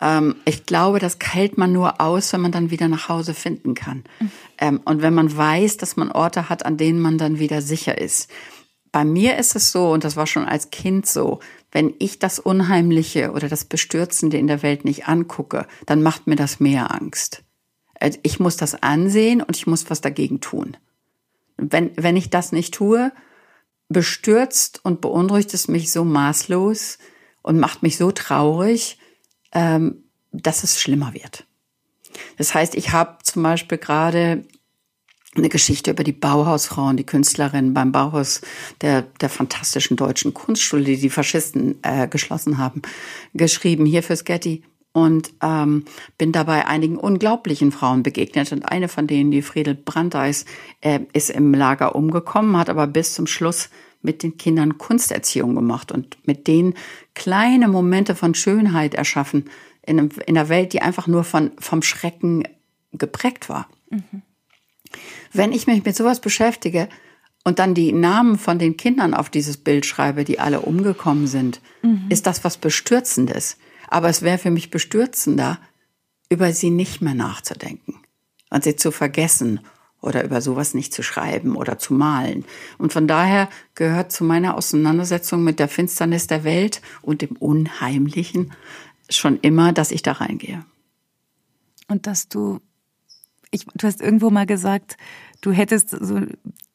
Ähm, 0.00 0.36
ich 0.44 0.66
glaube, 0.66 0.98
das 0.98 1.18
hält 1.22 1.58
man 1.58 1.72
nur 1.72 2.00
aus, 2.00 2.32
wenn 2.32 2.40
man 2.40 2.52
dann 2.52 2.70
wieder 2.70 2.88
nach 2.88 3.08
Hause 3.08 3.34
finden 3.34 3.74
kann. 3.74 4.04
Mhm. 4.20 4.30
Ähm, 4.58 4.80
und 4.84 5.02
wenn 5.02 5.14
man 5.14 5.34
weiß, 5.36 5.76
dass 5.76 5.96
man 5.96 6.10
Orte 6.10 6.48
hat, 6.48 6.66
an 6.66 6.76
denen 6.76 7.00
man 7.00 7.18
dann 7.18 7.38
wieder 7.38 7.62
sicher 7.62 7.98
ist. 7.98 8.30
Bei 8.92 9.04
mir 9.04 9.38
ist 9.38 9.56
es 9.56 9.72
so, 9.72 9.90
und 9.90 10.04
das 10.04 10.16
war 10.16 10.26
schon 10.26 10.44
als 10.44 10.70
Kind 10.70 11.06
so, 11.06 11.40
wenn 11.72 11.94
ich 11.98 12.20
das 12.20 12.38
Unheimliche 12.38 13.32
oder 13.32 13.48
das 13.48 13.64
Bestürzende 13.64 14.36
in 14.36 14.46
der 14.46 14.62
Welt 14.62 14.84
nicht 14.84 15.08
angucke, 15.08 15.66
dann 15.86 16.02
macht 16.02 16.26
mir 16.26 16.36
das 16.36 16.60
mehr 16.60 16.94
Angst. 16.94 17.42
Äh, 17.94 18.12
ich 18.22 18.40
muss 18.40 18.56
das 18.56 18.82
ansehen 18.82 19.42
und 19.42 19.56
ich 19.56 19.66
muss 19.66 19.90
was 19.90 20.00
dagegen 20.00 20.40
tun. 20.40 20.76
Wenn, 21.56 21.90
wenn 21.96 22.16
ich 22.16 22.30
das 22.30 22.52
nicht 22.52 22.74
tue, 22.74 23.12
bestürzt 23.88 24.80
und 24.84 25.00
beunruhigt 25.00 25.54
es 25.54 25.68
mich 25.68 25.92
so 25.92 26.04
maßlos 26.04 26.98
und 27.42 27.58
macht 27.58 27.82
mich 27.82 27.96
so 27.96 28.10
traurig, 28.12 28.98
ähm, 29.54 30.04
dass 30.32 30.64
es 30.64 30.80
schlimmer 30.80 31.14
wird. 31.14 31.46
Das 32.36 32.54
heißt, 32.54 32.74
ich 32.74 32.92
habe 32.92 33.18
zum 33.22 33.42
Beispiel 33.42 33.78
gerade 33.78 34.44
eine 35.36 35.48
Geschichte 35.48 35.90
über 35.90 36.04
die 36.04 36.12
Bauhausfrauen, 36.12 36.96
die 36.96 37.06
Künstlerinnen 37.06 37.74
beim 37.74 37.92
Bauhaus 37.92 38.40
der, 38.80 39.02
der 39.02 39.28
fantastischen 39.28 39.96
deutschen 39.96 40.32
Kunstschule, 40.32 40.84
die 40.84 40.96
die 40.96 41.10
Faschisten 41.10 41.78
äh, 41.82 42.06
geschlossen 42.08 42.58
haben, 42.58 42.82
geschrieben, 43.32 43.86
hier 43.86 44.02
fürs 44.02 44.24
Getty. 44.24 44.62
Und 44.92 45.32
ähm, 45.42 45.86
bin 46.18 46.30
dabei 46.30 46.68
einigen 46.68 46.96
unglaublichen 46.96 47.72
Frauen 47.72 48.04
begegnet. 48.04 48.52
Und 48.52 48.62
eine 48.62 48.86
von 48.86 49.08
denen, 49.08 49.32
die 49.32 49.42
Friedel 49.42 49.74
Brandeis, 49.74 50.44
äh, 50.82 51.00
ist 51.12 51.30
im 51.30 51.52
Lager 51.52 51.96
umgekommen, 51.96 52.56
hat 52.56 52.70
aber 52.70 52.86
bis 52.86 53.12
zum 53.12 53.26
Schluss 53.26 53.70
mit 54.04 54.22
den 54.22 54.36
Kindern 54.36 54.78
Kunsterziehung 54.78 55.54
gemacht 55.54 55.90
und 55.90 56.16
mit 56.26 56.46
denen 56.46 56.74
kleine 57.14 57.68
Momente 57.68 58.14
von 58.14 58.34
Schönheit 58.34 58.94
erschaffen 58.94 59.50
in, 59.82 59.98
einem, 59.98 60.10
in 60.26 60.36
einer 60.36 60.48
Welt, 60.48 60.72
die 60.72 60.82
einfach 60.82 61.06
nur 61.06 61.24
von, 61.24 61.52
vom 61.58 61.82
Schrecken 61.82 62.44
geprägt 62.92 63.48
war. 63.48 63.68
Mhm. 63.90 64.22
Wenn 65.32 65.52
ich 65.52 65.66
mich 65.66 65.84
mit 65.84 65.96
sowas 65.96 66.20
beschäftige 66.20 66.88
und 67.42 67.58
dann 67.58 67.74
die 67.74 67.92
Namen 67.92 68.38
von 68.38 68.58
den 68.58 68.76
Kindern 68.76 69.14
auf 69.14 69.30
dieses 69.30 69.56
Bild 69.56 69.86
schreibe, 69.86 70.24
die 70.24 70.38
alle 70.38 70.60
umgekommen 70.60 71.26
sind, 71.26 71.60
mhm. 71.82 72.06
ist 72.08 72.26
das 72.26 72.44
was 72.44 72.56
Bestürzendes. 72.56 73.56
Aber 73.88 74.08
es 74.08 74.22
wäre 74.22 74.38
für 74.38 74.50
mich 74.50 74.70
bestürzender, 74.70 75.58
über 76.28 76.52
sie 76.52 76.70
nicht 76.70 77.00
mehr 77.02 77.14
nachzudenken 77.14 78.00
und 78.50 78.64
sie 78.64 78.76
zu 78.76 78.90
vergessen 78.90 79.60
oder 80.04 80.22
über 80.22 80.40
sowas 80.40 80.74
nicht 80.74 80.92
zu 80.92 81.02
schreiben 81.02 81.56
oder 81.56 81.78
zu 81.78 81.94
malen. 81.94 82.44
Und 82.78 82.92
von 82.92 83.08
daher 83.08 83.48
gehört 83.74 84.12
zu 84.12 84.22
meiner 84.22 84.56
Auseinandersetzung 84.56 85.42
mit 85.42 85.58
der 85.58 85.68
Finsternis 85.68 86.26
der 86.26 86.44
Welt 86.44 86.82
und 87.00 87.22
dem 87.22 87.36
Unheimlichen 87.36 88.52
schon 89.08 89.38
immer, 89.40 89.72
dass 89.72 89.90
ich 89.90 90.02
da 90.02 90.12
reingehe. 90.12 90.64
Und 91.88 92.06
dass 92.06 92.28
du, 92.28 92.60
ich, 93.50 93.64
du 93.74 93.86
hast 93.86 94.02
irgendwo 94.02 94.30
mal 94.30 94.46
gesagt, 94.46 94.98
du 95.40 95.52
hättest 95.52 95.90
so, 95.90 96.20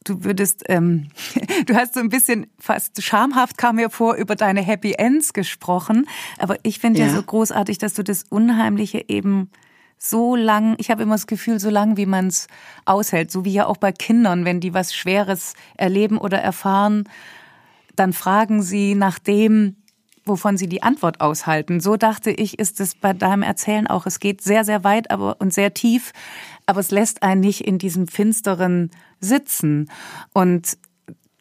du 0.03 0.23
würdest, 0.23 0.63
ähm, 0.67 1.09
du 1.67 1.75
hast 1.75 1.93
so 1.93 1.99
ein 1.99 2.09
bisschen 2.09 2.47
fast 2.57 3.01
schamhaft 3.03 3.59
kam 3.59 3.75
mir 3.75 3.91
vor 3.91 4.15
über 4.15 4.35
deine 4.35 4.61
Happy 4.61 4.93
Ends 4.93 5.33
gesprochen, 5.33 6.07
aber 6.39 6.57
ich 6.63 6.79
finde 6.79 6.99
ja. 6.99 7.07
ja 7.07 7.13
so 7.13 7.21
großartig, 7.21 7.77
dass 7.77 7.93
du 7.93 8.03
das 8.03 8.23
Unheimliche 8.29 9.05
eben 9.07 9.51
so 9.99 10.35
lang, 10.35 10.75
ich 10.77 10.89
habe 10.89 11.03
immer 11.03 11.15
das 11.15 11.27
Gefühl, 11.27 11.59
so 11.59 11.69
lang 11.69 11.97
wie 11.97 12.05
man 12.05 12.27
es 12.27 12.47
aushält, 12.85 13.31
so 13.31 13.43
wie 13.43 13.53
ja 13.53 13.67
auch 13.67 13.77
bei 13.77 13.91
Kindern, 13.91 14.45
wenn 14.45 14.61
die 14.61 14.73
was 14.73 14.95
Schweres 14.95 15.53
erleben 15.77 16.17
oder 16.17 16.39
erfahren, 16.39 17.03
dann 17.95 18.13
fragen 18.13 18.63
sie 18.63 18.95
nach 18.95 19.19
dem, 19.19 19.75
wovon 20.23 20.57
sie 20.57 20.67
die 20.67 20.83
Antwort 20.83 21.19
aushalten. 21.19 21.81
So 21.81 21.97
dachte 21.97 22.31
ich, 22.31 22.59
ist 22.59 22.79
es 22.79 22.95
bei 22.95 23.11
deinem 23.11 23.43
Erzählen 23.43 23.87
auch. 23.87 24.05
Es 24.05 24.21
geht 24.21 24.41
sehr, 24.41 24.63
sehr 24.63 24.85
weit 24.85 25.11
aber, 25.11 25.35
und 25.39 25.53
sehr 25.53 25.73
tief, 25.73 26.13
aber 26.65 26.79
es 26.79 26.91
lässt 26.91 27.21
einen 27.21 27.41
nicht 27.41 27.61
in 27.67 27.77
diesem 27.77 28.07
finsteren 28.07 28.91
sitzen. 29.19 29.91
Und 30.33 30.77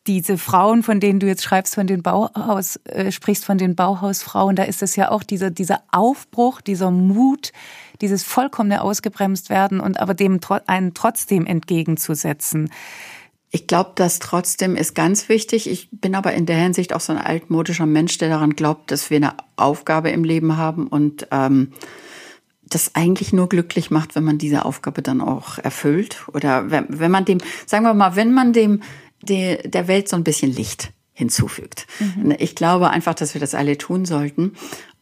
diese 0.09 0.39
Frauen, 0.39 0.83
von 0.83 1.01
denen 1.01 1.21
du 1.21 1.27
jetzt 1.27 1.45
schreibst, 1.45 1.75
von 1.77 1.87
den 1.87 2.03
Bauhaus, 2.03 2.77
äh, 2.87 3.13
sprichst 3.13 3.45
von 3.45 3.59
den 3.59 3.77
Bauhausfrauen, 3.77 4.57
da 4.57 4.65
ist 4.65 4.83
es 4.83 4.97
ja 4.97 5.11
auch 5.11 5.23
dieser, 5.23 5.51
dieser 5.51 5.83
Aufbruch, 5.93 6.61
dieser 6.61 6.91
Mut, 6.91 7.53
dieses 8.01 8.23
vollkommene 8.23 8.83
ausgebremst 8.83 9.51
werden 9.51 9.81
und 9.81 10.01
aber 10.01 10.15
dem 10.15 10.41
einen 10.67 10.95
trotzdem 10.95 11.47
entgegenzusetzen. 11.47 12.71
Ich 13.51 13.67
glaube, 13.67 13.93
das 13.95 14.19
trotzdem 14.19 14.77
ist 14.77 14.95
ganz 14.95 15.29
wichtig. 15.29 15.71
Ich 15.71 15.89
bin 15.91 16.15
aber 16.15 16.35
in 16.35 16.45
der 16.45 16.59
Hinsicht 16.59 16.93
auch 16.95 17.01
so 17.01 17.13
ein 17.13 17.19
altmodischer 17.19 17.87
Mensch, 17.87 18.19
der 18.19 18.29
daran 18.29 18.57
glaubt, 18.57 18.91
dass 18.91 19.09
wir 19.09 19.17
eine 19.17 19.35
Aufgabe 19.57 20.11
im 20.11 20.23
Leben 20.23 20.59
haben 20.59 20.87
und 20.87 21.29
ähm, 21.31 21.73
das 22.69 22.95
eigentlich 22.95 23.33
nur 23.33 23.49
glücklich 23.49 23.91
macht, 23.91 24.15
wenn 24.15 24.25
man 24.25 24.37
diese 24.37 24.67
Aufgabe 24.67 25.01
dann 25.01 25.23
auch 25.23 25.59
erfüllt. 25.59 26.29
Oder 26.35 26.71
wenn, 26.71 26.87
wenn 26.89 27.11
man 27.11 27.25
dem, 27.25 27.39
sagen 27.65 27.85
wir 27.85 27.95
mal, 27.95 28.17
wenn 28.17 28.35
man 28.35 28.53
dem 28.53 28.83
de, 29.23 29.67
der 29.67 29.89
Welt 29.89 30.09
so 30.09 30.17
ein 30.17 30.25
bisschen 30.25 30.53
Licht 30.53 30.93
hinzufügt. 31.13 31.87
Mhm. 31.99 32.37
Ich 32.39 32.55
glaube 32.55 32.91
einfach, 32.91 33.15
dass 33.15 33.35
wir 33.35 33.41
das 33.41 33.55
alle 33.55 33.77
tun 33.77 34.05
sollten. 34.05 34.53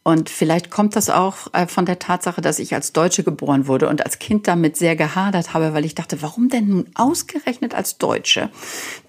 Und 0.07 0.29
vielleicht 0.29 0.71
kommt 0.71 0.95
das 0.95 1.09
auch 1.09 1.53
äh, 1.53 1.67
von 1.67 1.85
der 1.85 1.99
Tatsache, 1.99 2.39
dass 2.39 2.59
ich 2.59 2.73
als 2.73 2.93
Deutsche 2.93 3.25
geboren 3.25 3.67
wurde 3.67 3.89
und 3.89 4.05
als 4.05 4.19
Kind 4.19 4.47
damit 4.47 4.77
sehr 4.77 4.95
gehadert 4.95 5.53
habe, 5.53 5.73
weil 5.73 5.83
ich 5.83 5.95
dachte, 5.95 6.21
warum 6.21 6.47
denn 6.47 6.69
nun 6.69 6.85
ausgerechnet 6.95 7.75
als 7.75 7.97
Deutsche, 7.97 8.49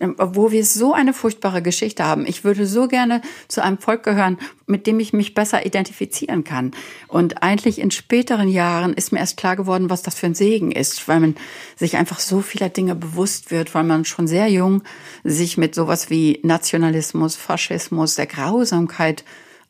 ähm, 0.00 0.16
wo 0.18 0.50
wir 0.50 0.64
so 0.64 0.94
eine 0.94 1.14
furchtbare 1.14 1.62
Geschichte 1.62 2.02
haben. 2.02 2.26
Ich 2.26 2.42
würde 2.42 2.66
so 2.66 2.88
gerne 2.88 3.22
zu 3.46 3.62
einem 3.62 3.78
Volk 3.78 4.02
gehören, 4.02 4.38
mit 4.66 4.88
dem 4.88 4.98
ich 4.98 5.12
mich 5.12 5.34
besser 5.34 5.64
identifizieren 5.64 6.42
kann. 6.42 6.72
Und 7.06 7.44
eigentlich 7.44 7.78
in 7.78 7.92
späteren 7.92 8.48
Jahren 8.48 8.92
ist 8.92 9.12
mir 9.12 9.20
erst 9.20 9.36
klar 9.36 9.54
geworden, 9.54 9.90
was 9.90 10.02
das 10.02 10.16
für 10.16 10.26
ein 10.26 10.34
Segen 10.34 10.72
ist, 10.72 11.06
weil 11.06 11.20
man 11.20 11.36
sich 11.76 11.96
einfach 11.96 12.18
so 12.18 12.40
vieler 12.40 12.70
Dinge 12.70 12.96
bewusst 12.96 13.52
wird, 13.52 13.72
weil 13.72 13.84
man 13.84 14.04
schon 14.04 14.26
sehr 14.26 14.48
jung 14.48 14.82
sich 15.22 15.58
mit 15.58 15.76
sowas 15.76 16.10
wie 16.10 16.40
Nationalismus, 16.42 17.36
Faschismus, 17.36 18.16
der 18.16 18.26
Grausamkeit 18.26 19.22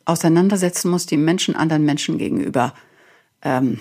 auseinandersetzen 0.09 0.91
muss, 0.91 1.07
die 1.07 1.17
Menschen 1.17 1.55
anderen 1.57 1.85
Menschen 1.85 2.19
gegenüber 2.19 2.73
ähm, 3.43 3.79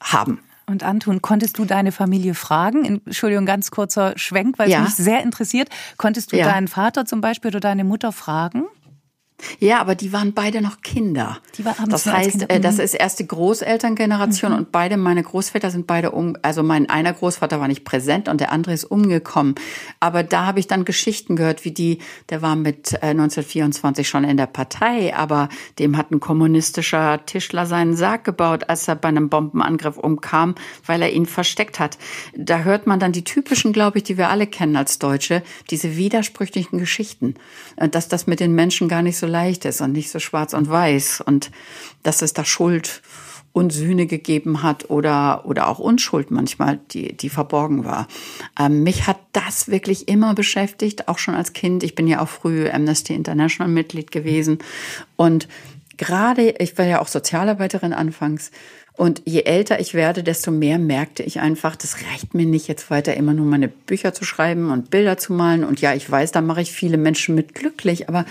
haben. 0.00 0.40
Und 0.66 0.84
Anton, 0.84 1.20
konntest 1.20 1.58
du 1.58 1.64
deine 1.64 1.90
Familie 1.90 2.34
fragen? 2.34 2.84
Entschuldigung, 2.84 3.44
ganz 3.44 3.72
kurzer 3.72 4.12
Schwenk, 4.16 4.56
weil 4.58 4.70
es 4.70 4.78
mich 4.78 4.94
sehr 4.94 5.22
interessiert. 5.22 5.68
Konntest 5.96 6.32
du 6.32 6.36
ja. 6.36 6.44
deinen 6.44 6.68
Vater 6.68 7.04
zum 7.04 7.20
Beispiel 7.20 7.48
oder 7.50 7.58
deine 7.58 7.82
Mutter 7.82 8.12
fragen? 8.12 8.66
Ja, 9.58 9.80
aber 9.80 9.94
die 9.94 10.12
waren 10.12 10.32
beide 10.32 10.60
noch 10.60 10.82
Kinder. 10.82 11.38
Die 11.56 11.64
war, 11.64 11.74
das 11.88 12.06
heißt, 12.06 12.50
äh, 12.50 12.60
das 12.60 12.76
mhm. 12.76 12.80
ist 12.80 12.94
erste 12.94 13.24
Großelterngeneration 13.24 14.52
mhm. 14.52 14.58
und 14.58 14.72
beide 14.72 14.96
meine 14.96 15.22
Großväter 15.22 15.70
sind 15.70 15.86
beide 15.86 16.12
um, 16.12 16.36
also 16.42 16.62
mein 16.62 16.88
einer 16.88 17.12
Großvater 17.12 17.60
war 17.60 17.68
nicht 17.68 17.84
präsent 17.84 18.28
und 18.28 18.40
der 18.40 18.52
andere 18.52 18.72
ist 18.72 18.84
umgekommen. 18.84 19.54
Aber 20.00 20.22
da 20.22 20.46
habe 20.46 20.60
ich 20.60 20.66
dann 20.66 20.84
Geschichten 20.84 21.36
gehört, 21.36 21.64
wie 21.64 21.70
die, 21.70 21.98
der 22.28 22.42
war 22.42 22.56
mit 22.56 23.02
1924 23.02 24.06
äh, 24.06 24.08
schon 24.08 24.24
in 24.24 24.36
der 24.36 24.46
Partei, 24.46 25.14
aber 25.14 25.48
dem 25.78 25.96
hat 25.96 26.10
ein 26.10 26.20
kommunistischer 26.20 27.24
Tischler 27.26 27.66
seinen 27.66 27.96
Sarg 27.96 28.24
gebaut, 28.24 28.68
als 28.68 28.88
er 28.88 28.96
bei 28.96 29.08
einem 29.08 29.28
Bombenangriff 29.28 29.96
umkam, 29.96 30.54
weil 30.86 31.02
er 31.02 31.12
ihn 31.12 31.26
versteckt 31.26 31.80
hat. 31.80 31.98
Da 32.36 32.60
hört 32.60 32.86
man 32.86 33.00
dann 33.00 33.12
die 33.12 33.24
typischen, 33.24 33.72
glaube 33.72 33.98
ich, 33.98 34.04
die 34.04 34.18
wir 34.18 34.28
alle 34.28 34.46
kennen 34.46 34.76
als 34.76 34.98
Deutsche, 34.98 35.42
diese 35.70 35.96
widersprüchlichen 35.96 36.78
Geschichten, 36.78 37.34
dass 37.76 38.08
das 38.08 38.26
mit 38.26 38.40
den 38.40 38.54
Menschen 38.54 38.88
gar 38.88 39.02
nicht 39.02 39.16
so 39.16 39.26
leicht 39.30 39.64
ist 39.64 39.80
und 39.80 39.92
nicht 39.92 40.10
so 40.10 40.18
schwarz 40.18 40.52
und 40.52 40.68
weiß 40.68 41.22
und 41.22 41.50
dass 42.02 42.22
es 42.22 42.32
da 42.32 42.44
Schuld 42.44 43.02
und 43.52 43.72
Sühne 43.72 44.06
gegeben 44.06 44.62
hat 44.62 44.90
oder, 44.90 45.44
oder 45.44 45.68
auch 45.68 45.78
Unschuld 45.78 46.30
manchmal, 46.30 46.78
die, 46.92 47.16
die 47.16 47.30
verborgen 47.30 47.84
war. 47.84 48.06
Ähm, 48.58 48.84
mich 48.84 49.06
hat 49.06 49.18
das 49.32 49.68
wirklich 49.68 50.08
immer 50.08 50.34
beschäftigt, 50.34 51.08
auch 51.08 51.18
schon 51.18 51.34
als 51.34 51.52
Kind. 51.52 51.82
Ich 51.82 51.94
bin 51.94 52.06
ja 52.06 52.20
auch 52.20 52.28
früh 52.28 52.68
Amnesty 52.70 53.14
International 53.14 53.72
Mitglied 53.72 54.12
gewesen 54.12 54.58
und 55.16 55.48
gerade, 55.96 56.54
ich 56.58 56.78
war 56.78 56.86
ja 56.86 57.00
auch 57.00 57.08
Sozialarbeiterin 57.08 57.92
anfangs, 57.92 58.50
und 59.00 59.22
je 59.24 59.44
älter 59.44 59.80
ich 59.80 59.94
werde, 59.94 60.22
desto 60.22 60.50
mehr 60.50 60.78
merkte 60.78 61.22
ich 61.22 61.40
einfach, 61.40 61.74
das 61.74 61.96
reicht 62.04 62.34
mir 62.34 62.44
nicht 62.44 62.68
jetzt 62.68 62.90
weiter 62.90 63.14
immer 63.14 63.32
nur 63.32 63.46
meine 63.46 63.68
Bücher 63.68 64.12
zu 64.12 64.24
schreiben 64.24 64.70
und 64.70 64.90
Bilder 64.90 65.16
zu 65.16 65.32
malen. 65.32 65.64
Und 65.64 65.80
ja, 65.80 65.94
ich 65.94 66.10
weiß, 66.10 66.32
da 66.32 66.42
mache 66.42 66.60
ich 66.60 66.70
viele 66.70 66.98
Menschen 66.98 67.34
mit 67.34 67.54
glücklich, 67.54 68.10
aber 68.10 68.26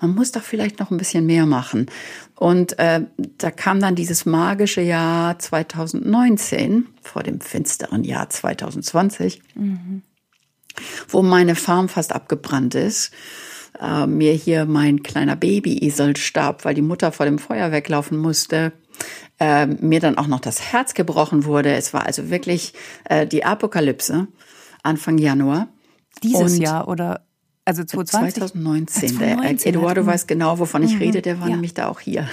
man 0.00 0.14
muss 0.14 0.32
doch 0.32 0.42
vielleicht 0.42 0.78
noch 0.80 0.90
ein 0.90 0.96
bisschen 0.96 1.26
mehr 1.26 1.46
machen. 1.46 1.86
Und 2.34 2.78
äh, 2.78 3.02
da 3.38 3.50
kam 3.50 3.80
dann 3.80 3.94
dieses 3.94 4.26
magische 4.26 4.80
Jahr 4.80 5.38
2019 5.38 6.86
vor 7.02 7.22
dem 7.22 7.40
finsteren 7.40 8.04
Jahr 8.04 8.30
2020, 8.30 9.42
mhm. 9.54 10.02
wo 11.08 11.22
meine 11.22 11.54
Farm 11.54 11.88
fast 11.88 12.12
abgebrannt 12.12 12.74
ist. 12.74 13.12
Äh, 13.80 14.06
mir 14.06 14.32
hier 14.32 14.66
mein 14.66 15.02
kleiner 15.02 15.36
Babyesel 15.36 16.16
starb, 16.16 16.64
weil 16.64 16.74
die 16.74 16.82
Mutter 16.82 17.12
vor 17.12 17.26
dem 17.26 17.38
Feuer 17.38 17.72
weglaufen 17.72 18.18
musste. 18.18 18.72
Äh, 19.40 19.66
mir 19.66 20.00
dann 20.00 20.18
auch 20.18 20.26
noch 20.26 20.40
das 20.40 20.72
Herz 20.72 20.94
gebrochen 20.94 21.44
wurde. 21.44 21.72
Es 21.74 21.94
war 21.94 22.06
also 22.06 22.30
wirklich 22.30 22.72
äh, 23.04 23.26
die 23.26 23.44
Apokalypse 23.44 24.26
Anfang 24.82 25.18
Januar. 25.18 25.68
Dieses 26.22 26.54
Und 26.54 26.60
Jahr 26.60 26.88
oder 26.88 27.27
also 27.68 27.84
2020? 27.84 28.34
2019. 28.34 29.08
2019 29.18 29.58
der 29.58 29.66
Eduardo 29.74 30.06
weiß 30.06 30.26
genau, 30.26 30.58
wovon 30.58 30.82
ich 30.82 30.94
mhm. 30.94 31.00
rede. 31.00 31.22
Der 31.22 31.38
war 31.38 31.48
ja. 31.48 31.54
nämlich 31.54 31.74
da 31.74 31.88
auch 31.88 32.00
hier. 32.00 32.26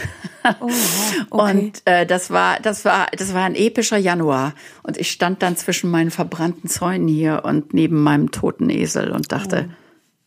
Oh, 0.61 0.69
okay. 1.29 1.57
Und 1.57 1.81
äh, 1.83 2.05
das 2.05 2.31
war, 2.31 2.59
das 2.61 2.85
war, 2.85 3.07
das 3.17 3.33
war 3.33 3.43
ein 3.43 3.55
epischer 3.55 3.97
Januar. 3.97 4.53
Und 4.81 4.97
ich 4.97 5.11
stand 5.11 5.41
dann 5.41 5.57
zwischen 5.57 5.91
meinen 5.91 6.09
verbrannten 6.09 6.69
Zäunen 6.69 7.09
hier 7.09 7.41
und 7.43 7.73
neben 7.73 8.01
meinem 8.01 8.31
toten 8.31 8.69
Esel 8.69 9.11
und 9.11 9.33
dachte, 9.33 9.67
oh. 9.69 9.73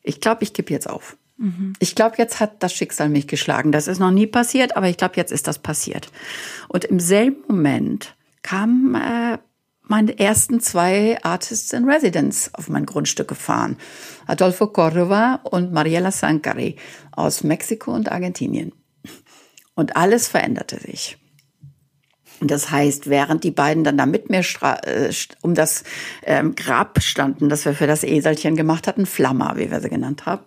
ich 0.03 0.21
glaube, 0.21 0.43
ich 0.43 0.53
gebe 0.53 0.73
jetzt 0.73 0.91
auf. 0.91 1.17
Mhm. 1.39 1.73
Ich 1.79 1.95
glaube, 1.95 2.17
jetzt 2.19 2.39
hat 2.39 2.63
das 2.63 2.75
Schicksal 2.75 3.09
mich 3.09 3.27
geschlagen. 3.27 3.73
Das 3.73 3.89
ist 3.89 4.01
noch 4.01 4.11
nie 4.11 4.27
passiert, 4.27 4.77
aber 4.77 4.89
ich 4.89 4.99
glaube, 4.99 5.15
jetzt 5.17 5.33
ist 5.33 5.49
das 5.49 5.59
passiert. 5.59 6.11
Und 6.69 6.85
im 6.85 7.01
selben 7.01 7.39
Moment 7.49 8.15
kam 8.43 8.95
äh, 8.95 9.39
meine 9.89 10.19
ersten 10.19 10.61
zwei 10.61 11.19
Artists 11.23 11.73
in 11.73 11.89
Residence 11.89 12.51
auf 12.55 12.69
mein 12.69 12.87
Grundstück 12.87 13.29
gefahren. 13.29 13.77
Adolfo 14.27 14.69
Cordova 14.69 15.41
und 15.45 15.73
Mariela 15.73 16.13
Sankari 16.13 16.77
aus 17.11 17.43
Mexiko 17.43 17.93
und 17.93 18.13
Argentinien. 18.13 18.73
Und 19.75 19.97
alles 19.97 20.29
veränderte 20.29 20.79
sich. 20.79 21.19
Das 22.41 22.71
heißt, 22.71 23.11
während 23.11 23.43
die 23.43 23.51
beiden 23.51 23.83
dann 23.83 23.99
da 23.99 24.07
mit 24.07 24.31
mir 24.31 24.43
äh, 24.63 25.13
um 25.43 25.55
das 25.55 25.83
ähm, 26.23 26.55
Grab 26.55 27.03
standen, 27.03 27.49
das 27.49 27.65
wir 27.65 27.75
für 27.75 27.89
das 27.89 28.05
Eselchen 28.05 28.55
gemacht 28.55 28.87
hatten, 28.87 29.07
Flamma, 29.07 29.57
wie 29.57 29.71
wir 29.71 29.81
sie 29.81 29.89
genannt 29.89 30.27
haben, 30.27 30.43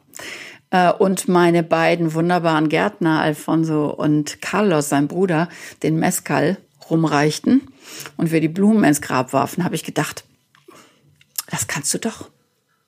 äh, 0.69 0.91
und 0.91 1.27
meine 1.27 1.63
beiden 1.63 2.13
wunderbaren 2.13 2.69
Gärtner, 2.69 3.21
Alfonso 3.21 3.89
und 3.89 4.41
Carlos, 4.41 4.89
sein 4.89 5.07
Bruder, 5.07 5.49
den 5.83 5.97
Mescal 5.99 6.57
rumreichten, 6.89 7.61
und 8.17 8.31
wir 8.31 8.41
die 8.41 8.47
Blumen 8.47 8.83
ins 8.83 9.01
Grab 9.01 9.33
warfen, 9.33 9.63
habe 9.63 9.75
ich 9.75 9.83
gedacht, 9.83 10.23
das 11.49 11.67
kannst 11.67 11.93
du 11.93 11.97
doch. 11.97 12.29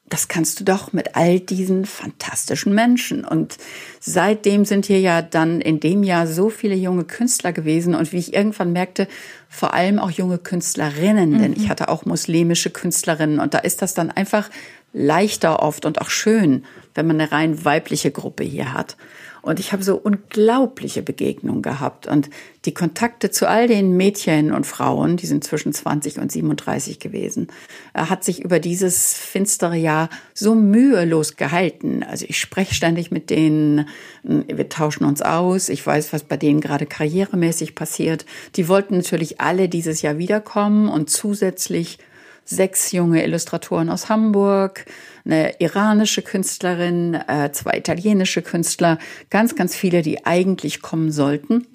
Das 0.09 0.27
kannst 0.27 0.59
du 0.59 0.63
doch 0.63 0.93
mit 0.93 1.15
all 1.15 1.39
diesen 1.39 1.85
fantastischen 1.85 2.75
Menschen. 2.75 3.25
Und 3.25 3.57
seitdem 3.99 4.63
sind 4.63 4.85
hier 4.85 4.99
ja 4.99 5.21
dann 5.21 5.59
in 5.59 5.79
dem 5.79 6.03
Jahr 6.03 6.27
so 6.27 6.49
viele 6.49 6.75
junge 6.75 7.03
Künstler 7.05 7.51
gewesen 7.51 7.95
und 7.95 8.11
wie 8.11 8.19
ich 8.19 8.33
irgendwann 8.33 8.73
merkte, 8.73 9.07
vor 9.49 9.73
allem 9.73 9.97
auch 9.97 10.11
junge 10.11 10.37
Künstlerinnen, 10.37 11.31
mhm. 11.31 11.39
denn 11.39 11.53
ich 11.53 11.69
hatte 11.69 11.89
auch 11.89 12.05
muslimische 12.05 12.69
Künstlerinnen 12.69 13.39
und 13.39 13.53
da 13.53 13.59
ist 13.59 13.81
das 13.81 13.95
dann 13.95 14.11
einfach 14.11 14.49
leichter 14.91 15.63
oft 15.63 15.85
und 15.85 15.99
auch 15.99 16.09
schön, 16.09 16.63
wenn 16.93 17.07
man 17.07 17.19
eine 17.19 17.31
rein 17.31 17.65
weibliche 17.65 18.11
Gruppe 18.11 18.43
hier 18.43 18.73
hat. 18.73 18.97
Und 19.43 19.59
ich 19.59 19.73
habe 19.73 19.83
so 19.83 19.97
unglaubliche 19.97 21.03
Begegnungen 21.03 21.61
gehabt. 21.61 22.07
Und 22.07 22.29
die 22.63 22.73
Kontakte 22.73 23.29
zu 23.29 23.47
all 23.47 23.67
den 23.67 23.97
Mädchen 23.97 24.53
und 24.53 24.65
Frauen, 24.65 25.17
die 25.17 25.25
sind 25.25 25.43
zwischen 25.43 25.73
20 25.73 26.17
und 26.19 26.31
37 26.31 26.97
gewesen, 26.97 27.47
hat 27.93 28.23
sich 28.23 28.41
über 28.41 28.59
dieses 28.59 29.13
finstere 29.13 29.75
Jahr 29.75 30.09
so 30.33 30.55
mühelos 30.55 31.35
gehalten. 31.35 32.03
Also 32.03 32.25
ich 32.27 32.39
spreche 32.39 32.73
ständig 32.73 33.11
mit 33.11 33.29
denen, 33.29 33.89
wir 34.23 34.69
tauschen 34.69 35.03
uns 35.03 35.21
aus, 35.21 35.67
ich 35.67 35.85
weiß, 35.85 36.13
was 36.13 36.23
bei 36.23 36.37
denen 36.37 36.61
gerade 36.61 36.85
karrieremäßig 36.85 37.75
passiert. 37.75 38.25
Die 38.55 38.69
wollten 38.69 38.95
natürlich 38.95 39.41
alle 39.41 39.67
dieses 39.67 40.01
Jahr 40.01 40.17
wiederkommen 40.17 40.87
und 40.87 41.09
zusätzlich 41.09 41.99
sechs 42.45 42.91
junge 42.91 43.23
Illustratoren 43.23 43.89
aus 43.89 44.09
Hamburg, 44.09 44.85
eine 45.25 45.59
iranische 45.59 46.21
Künstlerin, 46.21 47.13
äh, 47.13 47.51
zwei 47.51 47.77
italienische 47.77 48.41
Künstler, 48.41 48.97
ganz, 49.29 49.55
ganz 49.55 49.75
viele, 49.75 50.01
die 50.01 50.25
eigentlich 50.25 50.81
kommen 50.81 51.11
sollten, 51.11 51.65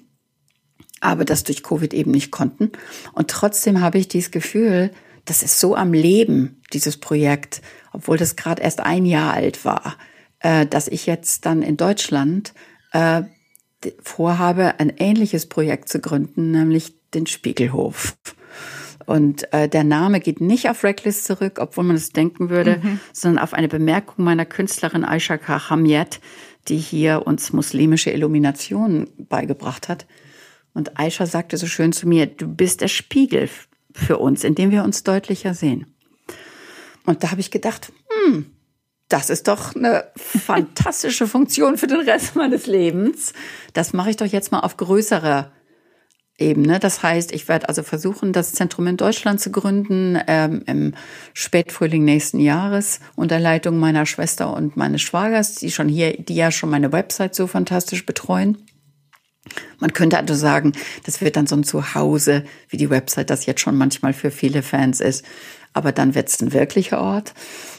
aber 1.01 1.25
das 1.25 1.43
durch 1.43 1.63
Covid 1.63 1.93
eben 1.93 2.11
nicht 2.11 2.31
konnten. 2.31 2.71
Und 3.13 3.29
trotzdem 3.29 3.81
habe 3.81 3.97
ich 3.97 4.07
dieses 4.07 4.31
Gefühl, 4.31 4.91
das 5.25 5.43
ist 5.43 5.59
so 5.59 5.75
am 5.75 5.93
Leben, 5.93 6.61
dieses 6.73 6.97
Projekt, 6.97 7.61
obwohl 7.91 8.17
das 8.17 8.35
gerade 8.35 8.61
erst 8.61 8.81
ein 8.81 9.05
Jahr 9.05 9.33
alt 9.33 9.65
war, 9.65 9.97
äh, 10.39 10.65
dass 10.65 10.87
ich 10.87 11.05
jetzt 11.05 11.45
dann 11.45 11.61
in 11.61 11.77
Deutschland 11.77 12.53
äh, 12.91 13.23
vorhabe, 14.01 14.79
ein 14.79 14.93
ähnliches 14.97 15.47
Projekt 15.47 15.89
zu 15.89 15.99
gründen, 15.99 16.51
nämlich 16.51 16.93
den 17.13 17.27
Spiegelhof. 17.27 18.17
Und 19.09 19.51
äh, 19.53 19.67
der 19.67 19.83
Name 19.83 20.19
geht 20.19 20.39
nicht 20.39 20.69
auf 20.69 20.83
Reckless 20.83 21.23
zurück, 21.23 21.57
obwohl 21.59 21.83
man 21.83 21.95
es 21.95 22.11
denken 22.11 22.51
würde, 22.51 22.79
mhm. 22.79 22.99
sondern 23.11 23.43
auf 23.43 23.55
eine 23.55 23.67
Bemerkung 23.67 24.23
meiner 24.23 24.45
Künstlerin 24.45 25.03
Aisha 25.03 25.39
Hamiet, 25.67 26.19
die 26.67 26.77
hier 26.77 27.25
uns 27.25 27.51
muslimische 27.51 28.11
Illumination 28.11 29.09
beigebracht 29.17 29.89
hat. 29.89 30.05
Und 30.75 30.99
Aisha 30.99 31.25
sagte 31.25 31.57
so 31.57 31.65
schön 31.65 31.91
zu 31.91 32.07
mir, 32.07 32.27
du 32.27 32.47
bist 32.47 32.81
der 32.81 32.87
Spiegel 32.87 33.49
für 33.93 34.19
uns, 34.19 34.43
in 34.43 34.53
dem 34.53 34.69
wir 34.69 34.83
uns 34.83 35.01
deutlicher 35.01 35.55
sehen. 35.55 35.87
Und 37.07 37.23
da 37.23 37.31
habe 37.31 37.41
ich 37.41 37.49
gedacht, 37.49 37.91
hm, 38.27 38.45
das 39.07 39.31
ist 39.31 39.47
doch 39.47 39.75
eine 39.75 40.03
fantastische 40.15 41.25
Funktion 41.25 41.79
für 41.79 41.87
den 41.87 42.01
Rest 42.01 42.35
meines 42.35 42.67
Lebens. 42.67 43.33
Das 43.73 43.91
mache 43.91 44.11
ich 44.11 44.17
doch 44.17 44.27
jetzt 44.27 44.51
mal 44.51 44.59
auf 44.59 44.77
größere 46.39 46.49
Ebene. 46.49 46.79
Das 46.79 47.03
heißt, 47.03 47.31
ich 47.31 47.47
werde 47.47 47.69
also 47.69 47.83
versuchen, 47.83 48.33
das 48.33 48.53
Zentrum 48.53 48.87
in 48.87 48.97
Deutschland 48.97 49.39
zu 49.39 49.51
gründen 49.51 50.17
ähm, 50.27 50.63
im 50.65 50.93
Spätfrühling 51.33 52.03
nächsten 52.03 52.39
Jahres 52.39 52.99
unter 53.15 53.39
Leitung 53.39 53.77
meiner 53.77 54.05
Schwester 54.05 54.53
und 54.53 54.77
meines 54.77 55.01
Schwagers, 55.01 55.55
die 55.55 55.71
schon 55.71 55.89
hier, 55.89 56.17
die 56.17 56.35
ja 56.35 56.51
schon 56.51 56.69
meine 56.69 56.91
Website 56.91 57.35
so 57.35 57.47
fantastisch 57.47 58.05
betreuen. 58.05 58.57
Man 59.79 59.93
könnte 59.93 60.17
also 60.17 60.35
sagen, 60.35 60.73
das 61.05 61.21
wird 61.21 61.35
dann 61.35 61.47
so 61.47 61.55
ein 61.55 61.63
Zuhause, 61.63 62.43
wie 62.67 62.77
die 62.77 62.89
Website 62.89 63.29
das 63.29 63.45
jetzt 63.45 63.61
schon 63.61 63.77
manchmal 63.77 64.13
für 64.13 64.31
viele 64.31 64.61
Fans 64.61 64.99
ist. 64.99 65.25
Aber 65.73 65.91
dann 65.91 66.15
wird 66.15 66.29
es 66.29 66.41
ein 66.41 66.51
wirklicher 66.51 66.99
Ort. 66.99 67.33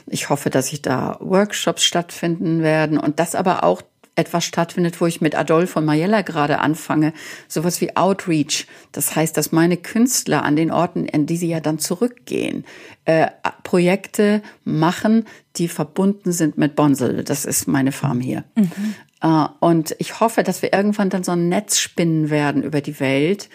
Ich 0.07 0.31
hoffe, 0.31 0.49
dass 0.49 0.69
sich 0.69 0.81
da 0.81 1.17
Workshops 1.21 1.83
stattfinden 1.83 2.63
werden 2.63 2.99
und 2.99 3.19
das 3.19 3.35
aber 3.35 3.65
auch 3.65 3.83
etwas 4.17 4.45
stattfindet, 4.45 5.01
wo 5.01 5.07
ich 5.07 5.21
mit 5.21 5.35
Adolfo 5.35 5.79
und 5.79 5.87
Mariella 5.87 6.23
gerade 6.23 6.59
anfange, 6.59 7.13
sowas 7.49 7.81
wie 7.81 7.97
Outreach. 7.97 8.67
Das 8.93 9.17
heißt, 9.17 9.37
dass 9.37 9.53
meine 9.53 9.77
Künstler 9.77 10.43
an 10.45 10.57
den 10.57 10.71
Orten, 10.71 11.09
an 11.13 11.27
die 11.27 11.37
sie 11.37 11.49
ja 11.49 11.61
dann 11.61 11.79
zurückgehen, 11.79 12.65
äh, 13.05 13.29
Projekte 13.63 14.43
machen, 14.65 15.25
die 15.57 15.69
verbunden 15.69 16.33
sind 16.33 16.59
mit 16.59 16.77
Bonsel. 16.77 17.25
Das 17.25 17.45
ist 17.45 17.67
meine 17.67 17.93
Farm 17.93 18.21
hier. 18.21 18.45
Mhm. 18.57 18.95
Äh, 19.23 19.47
und 19.61 19.95
ich 19.99 20.21
hoffe, 20.21 20.43
dass 20.43 20.63
wir 20.63 20.73
irgendwann 20.73 21.11
dann 21.11 21.25
so 21.25 21.33
ein 21.33 21.49
Netz 21.49 21.79
spinnen 21.79 22.31
werden 22.31 22.63
über 22.63 22.81
die 22.81 23.01
Welt 23.01 23.49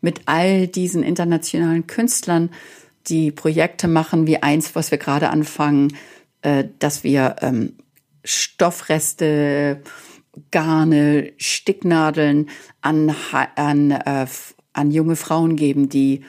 mit 0.00 0.22
all 0.26 0.66
diesen 0.66 1.02
internationalen 1.02 1.86
Künstlern, 1.86 2.50
die 3.06 3.30
Projekte 3.32 3.88
machen, 3.88 4.26
wie 4.26 4.42
eins, 4.42 4.74
was 4.74 4.90
wir 4.90 4.98
gerade 4.98 5.30
anfangen, 5.30 5.96
äh, 6.42 6.64
dass 6.78 7.04
wir 7.04 7.36
ähm, 7.40 7.74
Stoffreste, 8.24 9.82
Garne, 10.50 11.32
Sticknadeln 11.36 12.48
an, 12.80 13.14
an, 13.56 13.90
äh, 13.90 14.26
an 14.72 14.90
junge 14.90 15.16
Frauen 15.16 15.56
geben, 15.56 15.88
die 15.88 16.24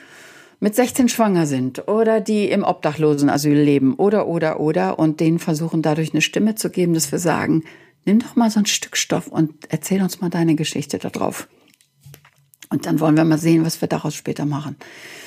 mit 0.60 0.74
16 0.74 1.08
schwanger 1.08 1.46
sind 1.46 1.88
oder 1.88 2.20
die 2.20 2.50
im 2.50 2.64
Obdachlosenasyl 2.64 3.58
leben 3.58 3.94
oder, 3.94 4.26
oder, 4.26 4.60
oder 4.60 4.98
und 4.98 5.20
denen 5.20 5.38
versuchen 5.38 5.82
dadurch 5.82 6.12
eine 6.12 6.22
Stimme 6.22 6.54
zu 6.54 6.70
geben, 6.70 6.94
dass 6.94 7.12
wir 7.12 7.18
sagen, 7.18 7.64
nimm 8.04 8.18
doch 8.18 8.36
mal 8.36 8.50
so 8.50 8.60
ein 8.60 8.66
Stück 8.66 8.96
Stoff 8.96 9.26
und 9.26 9.52
erzähl 9.68 10.02
uns 10.02 10.20
mal 10.20 10.30
deine 10.30 10.54
Geschichte 10.54 10.98
da 10.98 11.10
drauf. 11.10 11.48
Und 12.70 12.86
dann 12.86 12.98
wollen 12.98 13.16
wir 13.16 13.24
mal 13.24 13.38
sehen, 13.38 13.64
was 13.64 13.80
wir 13.80 13.88
daraus 13.88 14.14
später 14.14 14.46
machen. 14.46 14.76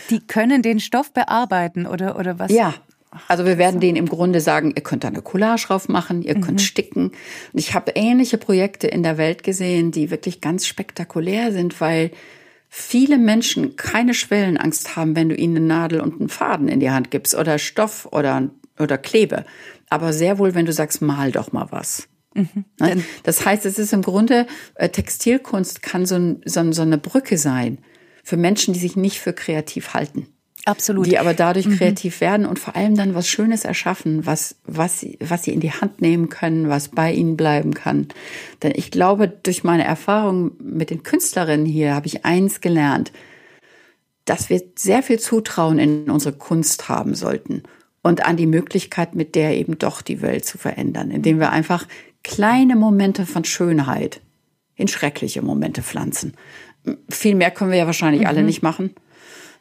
Die 0.10 0.20
können 0.26 0.62
den 0.62 0.80
Stoff 0.80 1.14
bearbeiten 1.14 1.86
oder, 1.86 2.18
oder 2.18 2.40
was? 2.40 2.52
Ja, 2.52 2.74
also 3.28 3.46
wir 3.46 3.58
werden 3.58 3.80
denen 3.80 3.98
im 3.98 4.08
Grunde 4.08 4.42
sagen, 4.42 4.74
ihr 4.76 4.84
könnt 4.84 5.04
da 5.04 5.08
eine 5.08 5.22
Collage 5.22 5.68
drauf 5.68 5.88
machen, 5.88 6.22
ihr 6.22 6.36
könnt 6.36 6.60
mhm. 6.60 6.66
sticken. 6.66 7.04
Und 7.54 7.60
ich 7.60 7.74
habe 7.74 7.94
ähnliche 7.96 8.38
Projekte 8.38 8.88
in 8.88 9.04
der 9.04 9.18
Welt 9.18 9.44
gesehen, 9.44 9.92
die 9.92 10.12
wirklich 10.12 10.42
ganz 10.42 10.68
spektakulär 10.68 11.52
sind, 11.52 11.80
weil 11.80 12.12
viele 12.70 13.18
Menschen 13.18 13.76
keine 13.76 14.14
Schwellenangst 14.14 14.96
haben, 14.96 15.16
wenn 15.16 15.30
du 15.30 15.36
ihnen 15.36 15.58
eine 15.58 15.66
Nadel 15.66 16.02
und 16.02 16.20
einen 16.20 16.30
Faden 16.30 16.68
in 16.68 16.80
die 16.80 16.92
Hand 16.92 17.12
gibst 17.12 17.34
oder 17.36 17.60
Stoff 17.60 18.08
oder, 18.12 18.50
oder 18.78 18.98
Klebe. 18.98 19.46
Aber 19.90 20.12
sehr 20.12 20.38
wohl, 20.38 20.54
wenn 20.54 20.66
du 20.66 20.74
sagst, 20.74 21.02
mal 21.02 21.32
doch 21.32 21.52
mal 21.54 21.68
was. 21.70 22.10
Mhm. 22.34 22.66
Ne? 22.80 23.04
Das 23.24 23.46
heißt, 23.46 23.66
es 23.66 23.80
ist 23.80 23.94
im 23.94 24.02
Grunde, 24.02 24.48
äh, 24.76 24.90
Textilkunst 24.90 25.82
kann 25.82 26.06
so, 26.06 26.16
ein, 26.16 26.42
so, 26.46 26.72
so 26.72 26.82
eine 26.82 26.98
Brücke 26.98 27.38
sein 27.38 27.80
für 28.24 28.38
Menschen, 28.38 28.74
die 28.74 28.80
sich 28.80 28.98
nicht 28.98 29.20
für 29.20 29.34
kreativ 29.34 29.94
halten. 29.94 30.28
Absolut. 30.68 31.06
Die 31.06 31.18
aber 31.18 31.34
dadurch 31.34 31.66
mhm. 31.66 31.78
kreativ 31.78 32.20
werden 32.20 32.46
und 32.46 32.60
vor 32.60 32.76
allem 32.76 32.96
dann 32.96 33.16
was 33.16 33.30
Schönes 33.30 33.64
erschaffen, 33.64 34.26
was, 34.26 34.56
was, 34.66 35.00
sie, 35.00 35.18
was 35.22 35.44
sie 35.44 35.54
in 35.54 35.62
die 35.62 35.72
Hand 35.72 36.02
nehmen 36.02 36.28
können, 36.28 36.68
was 36.68 36.90
bei 36.90 37.14
ihnen 37.14 37.38
bleiben 37.38 37.74
kann. 37.74 38.10
Denn 38.64 38.74
ich 38.76 38.92
glaube, 38.92 39.30
durch 39.30 39.64
meine 39.64 39.86
Erfahrung 39.86 40.52
mit 40.60 40.90
den 40.90 41.04
Künstlerinnen 41.04 41.66
hier 41.66 41.96
habe 41.96 42.08
ich 42.08 42.26
eins 42.26 42.60
gelernt, 42.60 43.14
dass 44.26 44.50
wir 44.50 44.62
sehr 44.76 45.04
viel 45.04 45.20
Zutrauen 45.20 45.80
in 45.80 46.10
unsere 46.12 46.36
Kunst 46.36 46.90
haben 46.90 47.16
sollten 47.16 47.64
und 48.02 48.26
an 48.26 48.36
die 48.36 48.46
Möglichkeit, 48.46 49.16
mit 49.16 49.36
der 49.36 49.56
eben 49.56 49.78
doch 49.78 50.02
die 50.02 50.22
Welt 50.22 50.44
zu 50.44 50.58
verändern, 50.58 51.12
indem 51.12 51.40
wir 51.40 51.52
einfach 51.52 51.88
kleine 52.26 52.76
Momente 52.76 53.26
von 53.26 53.46
Schönheit 53.46 54.20
in 54.76 54.90
schreckliche 54.90 55.42
Momente 55.42 55.82
pflanzen. 55.82 56.34
Viel 57.10 57.36
mehr 57.36 57.52
können 57.52 57.72
wir 57.72 57.78
ja 57.78 57.86
wahrscheinlich 57.86 58.24
mhm. 58.24 58.28
alle 58.28 58.44
nicht 58.44 58.62
machen. 58.62 58.94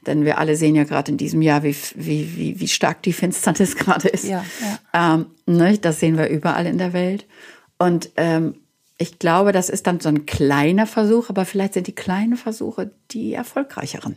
Denn 0.07 0.25
wir 0.25 0.39
alle 0.39 0.57
sehen 0.57 0.75
ja 0.75 0.85
gerade 0.85 1.11
in 1.11 1.19
diesem 1.19 1.43
Jahr, 1.43 1.63
wie, 1.63 1.77
wie, 1.95 2.37
wie, 2.37 2.61
wie 2.61 2.69
stark 2.69 3.03
die 3.03 3.13
Finsternis 3.13 3.77
gerade 3.77 4.09
ist. 4.09 4.25
Ja, 4.25 4.45
ja. 4.93 5.15
Ähm, 5.15 5.27
ne, 5.47 5.79
das 5.79 6.01
sehen 6.01 6.17
wir 6.19 6.29
überall 6.29 6.67
in 6.67 6.79
der 6.79 6.93
Welt. 6.93 7.27
Und 7.79 8.11
ähm, 8.17 8.55
ich 8.99 9.19
glaube, 9.19 9.53
das 9.53 9.69
ist 9.69 9.87
dann 9.87 10.01
so 10.01 10.09
ein 10.09 10.25
kleiner 10.27 10.87
Versuch, 10.87 11.29
aber 11.29 11.45
vielleicht 11.45 11.75
sind 11.75 11.87
die 11.87 11.95
kleinen 11.95 12.37
Versuche 12.37 12.91
die 13.11 13.35
erfolgreicheren. 13.35 14.17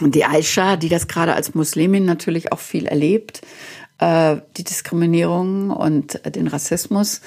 Und 0.00 0.14
die 0.14 0.24
Aisha, 0.24 0.76
die 0.76 0.88
das 0.88 1.08
gerade 1.08 1.34
als 1.34 1.54
Muslimin 1.54 2.04
natürlich 2.04 2.52
auch 2.52 2.60
viel 2.60 2.86
erlebt, 2.86 3.40
äh, 3.98 4.36
die 4.56 4.62
Diskriminierung 4.62 5.70
und 5.70 6.20
den 6.34 6.46
Rassismus, 6.46 7.20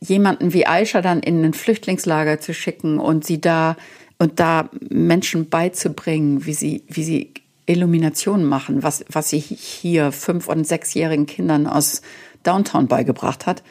jemanden 0.00 0.52
wie 0.52 0.66
Aisha 0.66 1.02
dann 1.02 1.20
in 1.20 1.44
ein 1.44 1.52
Flüchtlingslager 1.52 2.40
zu 2.40 2.54
schicken 2.54 2.98
und 2.98 3.26
sie 3.26 3.40
da 3.40 3.76
und 4.18 4.40
da 4.40 4.68
Menschen 4.90 5.48
beizubringen, 5.48 6.44
wie 6.44 6.54
sie, 6.54 6.82
wie 6.88 7.04
sie 7.04 7.32
Illuminationen 7.66 8.46
machen, 8.46 8.82
was, 8.82 9.04
was 9.08 9.30
sie 9.30 9.38
hier 9.38 10.10
fünf- 10.12 10.48
und 10.48 10.66
sechsjährigen 10.66 11.26
Kindern 11.26 11.66
aus 11.66 12.02
Downtown 12.42 12.88
beigebracht 12.88 13.46
hat. 13.46 13.62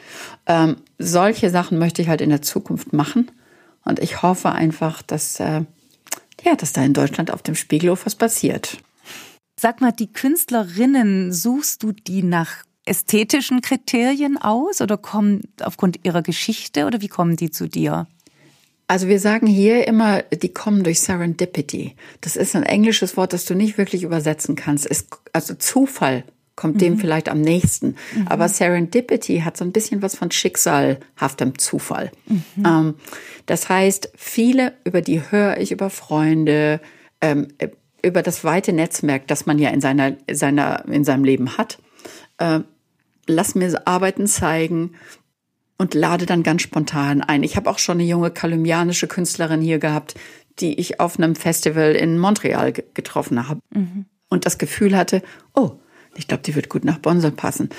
Ähm, 0.46 0.76
solche 0.98 1.50
Sachen 1.50 1.78
möchte 1.78 2.02
ich 2.02 2.08
halt 2.08 2.20
in 2.20 2.30
der 2.30 2.42
Zukunft 2.42 2.92
machen. 2.92 3.30
Und 3.84 3.98
ich 3.98 4.22
hoffe 4.22 4.52
einfach, 4.52 5.02
dass, 5.02 5.40
äh, 5.40 5.62
ja, 6.44 6.54
dass 6.56 6.72
da 6.72 6.82
in 6.84 6.94
Deutschland 6.94 7.30
auf 7.30 7.42
dem 7.42 7.54
Spiegelhof 7.54 8.06
was 8.06 8.14
passiert. 8.14 8.78
Sag 9.58 9.80
mal, 9.80 9.92
die 9.92 10.12
Künstlerinnen, 10.12 11.32
suchst 11.32 11.82
du 11.82 11.92
die 11.92 12.22
nach 12.22 12.64
ästhetischen 12.84 13.60
Kriterien 13.60 14.38
aus 14.38 14.80
oder 14.80 14.96
kommen 14.96 15.42
aufgrund 15.60 16.04
ihrer 16.04 16.22
Geschichte 16.22 16.86
oder 16.86 17.00
wie 17.00 17.08
kommen 17.08 17.36
die 17.36 17.50
zu 17.50 17.68
dir? 17.68 18.06
Also 18.88 19.06
wir 19.06 19.20
sagen 19.20 19.46
hier 19.46 19.86
immer, 19.86 20.22
die 20.22 20.52
kommen 20.52 20.82
durch 20.82 21.00
Serendipity. 21.00 21.94
Das 22.22 22.36
ist 22.36 22.56
ein 22.56 22.62
englisches 22.62 23.18
Wort, 23.18 23.34
das 23.34 23.44
du 23.44 23.54
nicht 23.54 23.76
wirklich 23.76 24.02
übersetzen 24.02 24.56
kannst. 24.56 24.90
Es, 24.90 25.06
also 25.34 25.54
Zufall 25.54 26.24
kommt 26.56 26.76
mhm. 26.76 26.78
dem 26.78 26.98
vielleicht 26.98 27.28
am 27.28 27.42
nächsten. 27.42 27.96
Mhm. 28.16 28.28
Aber 28.28 28.48
Serendipity 28.48 29.40
hat 29.40 29.58
so 29.58 29.64
ein 29.64 29.72
bisschen 29.72 30.00
was 30.00 30.16
von 30.16 30.30
schicksalhaftem 30.30 31.58
Zufall. 31.58 32.10
Mhm. 32.26 32.64
Ähm, 32.66 32.94
das 33.44 33.68
heißt, 33.68 34.10
viele, 34.16 34.72
über 34.84 35.02
die 35.02 35.20
höre 35.30 35.58
ich 35.58 35.70
über 35.70 35.90
Freunde, 35.90 36.80
ähm, 37.20 37.48
über 38.02 38.22
das 38.22 38.42
weite 38.42 38.72
Netzwerk, 38.72 39.26
das 39.26 39.44
man 39.44 39.58
ja 39.58 39.68
in 39.68 39.82
seiner, 39.82 40.16
seiner, 40.30 40.88
in 40.88 41.04
seinem 41.04 41.24
Leben 41.24 41.58
hat. 41.58 41.78
Äh, 42.38 42.60
lass 43.26 43.54
mir 43.54 43.86
Arbeiten 43.86 44.26
zeigen 44.26 44.94
und 45.78 45.94
lade 45.94 46.26
dann 46.26 46.42
ganz 46.42 46.62
spontan 46.62 47.22
ein. 47.22 47.42
Ich 47.42 47.56
habe 47.56 47.70
auch 47.70 47.78
schon 47.78 47.98
eine 47.98 48.08
junge 48.08 48.30
kolumbianische 48.30 49.06
Künstlerin 49.06 49.60
hier 49.60 49.78
gehabt, 49.78 50.14
die 50.58 50.78
ich 50.78 51.00
auf 51.00 51.18
einem 51.18 51.36
Festival 51.36 51.92
in 51.94 52.18
Montreal 52.18 52.72
getroffen 52.72 53.48
habe 53.48 53.60
mhm. 53.70 54.06
und 54.28 54.44
das 54.44 54.58
Gefühl 54.58 54.96
hatte, 54.96 55.22
oh, 55.54 55.72
ich 56.16 56.26
glaube, 56.26 56.42
die 56.42 56.56
wird 56.56 56.68
gut 56.68 56.84
nach 56.84 56.98
Bonsel 56.98 57.30
passen. 57.30 57.70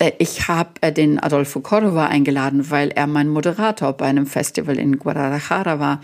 Äh, 0.00 0.12
ich 0.18 0.48
habe 0.48 0.70
äh, 0.80 0.92
den 0.92 1.20
Adolfo 1.20 1.60
Cordova 1.60 2.06
eingeladen, 2.06 2.70
weil 2.70 2.90
er 2.90 3.06
mein 3.06 3.28
Moderator 3.28 3.92
bei 3.92 4.06
einem 4.06 4.26
Festival 4.26 4.78
in 4.78 4.98
Guadalajara 4.98 5.78
war. 5.78 6.00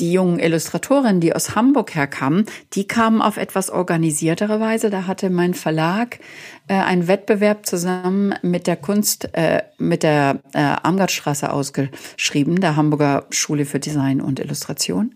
Die 0.00 0.12
jungen 0.12 0.38
Illustratorinnen, 0.38 1.20
die 1.20 1.34
aus 1.34 1.54
Hamburg 1.54 1.94
herkamen, 1.94 2.46
die 2.72 2.86
kamen 2.86 3.20
auf 3.20 3.36
etwas 3.36 3.70
organisiertere 3.70 4.58
Weise. 4.58 4.88
Da 4.88 5.06
hatte 5.06 5.28
mein 5.28 5.52
Verlag 5.52 6.18
äh, 6.66 6.74
einen 6.74 7.08
Wettbewerb 7.08 7.66
zusammen 7.66 8.34
mit 8.42 8.66
der 8.66 8.76
Kunst, 8.76 9.28
äh, 9.34 9.62
mit 9.78 10.02
der 10.02 10.40
äh, 10.54 10.76
Amgartstraße 10.82 11.52
ausgeschrieben, 11.52 12.60
der 12.60 12.76
Hamburger 12.76 13.26
Schule 13.30 13.66
für 13.66 13.80
Design 13.80 14.20
und 14.22 14.40
Illustration. 14.40 15.14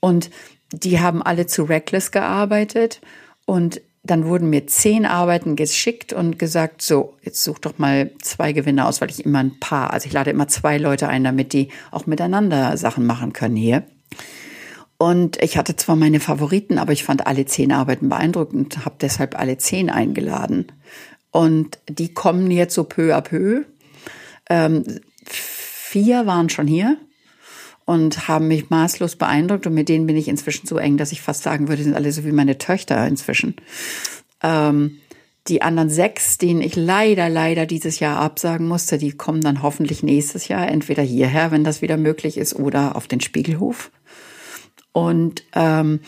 Und 0.00 0.30
die 0.72 1.00
haben 1.00 1.22
alle 1.22 1.46
zu 1.46 1.64
Reckless 1.64 2.10
gearbeitet 2.10 3.00
und 3.44 3.82
dann 4.04 4.26
wurden 4.26 4.50
mir 4.50 4.66
zehn 4.66 5.06
Arbeiten 5.06 5.56
geschickt 5.56 6.12
und 6.12 6.38
gesagt, 6.38 6.82
so, 6.82 7.14
jetzt 7.22 7.42
such 7.42 7.58
doch 7.58 7.78
mal 7.78 8.10
zwei 8.20 8.52
Gewinner 8.52 8.86
aus, 8.86 9.00
weil 9.00 9.08
ich 9.08 9.24
immer 9.24 9.38
ein 9.38 9.58
paar, 9.58 9.92
also 9.92 10.06
ich 10.06 10.12
lade 10.12 10.30
immer 10.30 10.46
zwei 10.46 10.76
Leute 10.76 11.08
ein, 11.08 11.24
damit 11.24 11.54
die 11.54 11.68
auch 11.90 12.06
miteinander 12.06 12.76
Sachen 12.76 13.06
machen 13.06 13.32
können 13.32 13.56
hier. 13.56 13.84
Und 14.98 15.42
ich 15.42 15.56
hatte 15.56 15.76
zwar 15.76 15.96
meine 15.96 16.20
Favoriten, 16.20 16.78
aber 16.78 16.92
ich 16.92 17.04
fand 17.04 17.26
alle 17.26 17.46
zehn 17.46 17.72
Arbeiten 17.72 18.08
beeindruckend 18.08 18.84
habe 18.84 18.96
deshalb 19.00 19.38
alle 19.38 19.58
zehn 19.58 19.90
eingeladen. 19.90 20.72
Und 21.30 21.78
die 21.88 22.14
kommen 22.14 22.50
jetzt 22.50 22.74
so 22.74 22.84
peu 22.84 23.14
à 23.14 23.20
peu. 23.20 23.64
Ähm, 24.48 24.84
vier 25.24 26.26
waren 26.26 26.48
schon 26.48 26.66
hier 26.66 26.96
und 27.84 28.28
haben 28.28 28.48
mich 28.48 28.70
maßlos 28.70 29.16
beeindruckt 29.16 29.66
und 29.66 29.74
mit 29.74 29.88
denen 29.88 30.06
bin 30.06 30.16
ich 30.16 30.28
inzwischen 30.28 30.66
so 30.66 30.78
eng, 30.78 30.96
dass 30.96 31.12
ich 31.12 31.22
fast 31.22 31.42
sagen 31.42 31.68
würde, 31.68 31.82
sind 31.82 31.94
alle 31.94 32.12
so 32.12 32.24
wie 32.24 32.32
meine 32.32 32.58
Töchter 32.58 33.06
inzwischen. 33.06 33.56
Ähm, 34.42 34.98
die 35.48 35.60
anderen 35.60 35.90
sechs, 35.90 36.38
denen 36.38 36.62
ich 36.62 36.74
leider, 36.74 37.28
leider 37.28 37.66
dieses 37.66 38.00
Jahr 38.00 38.18
absagen 38.18 38.66
musste, 38.66 38.96
die 38.96 39.12
kommen 39.12 39.42
dann 39.42 39.62
hoffentlich 39.62 40.02
nächstes 40.02 40.48
Jahr 40.48 40.68
entweder 40.68 41.02
hierher, 41.02 41.50
wenn 41.50 41.64
das 41.64 41.82
wieder 41.82 41.98
möglich 41.98 42.38
ist, 42.38 42.54
oder 42.54 42.96
auf 42.96 43.08
den 43.08 43.20
Spiegelhof. 43.20 43.90
Und 44.94 45.44
ähm, 45.54 46.00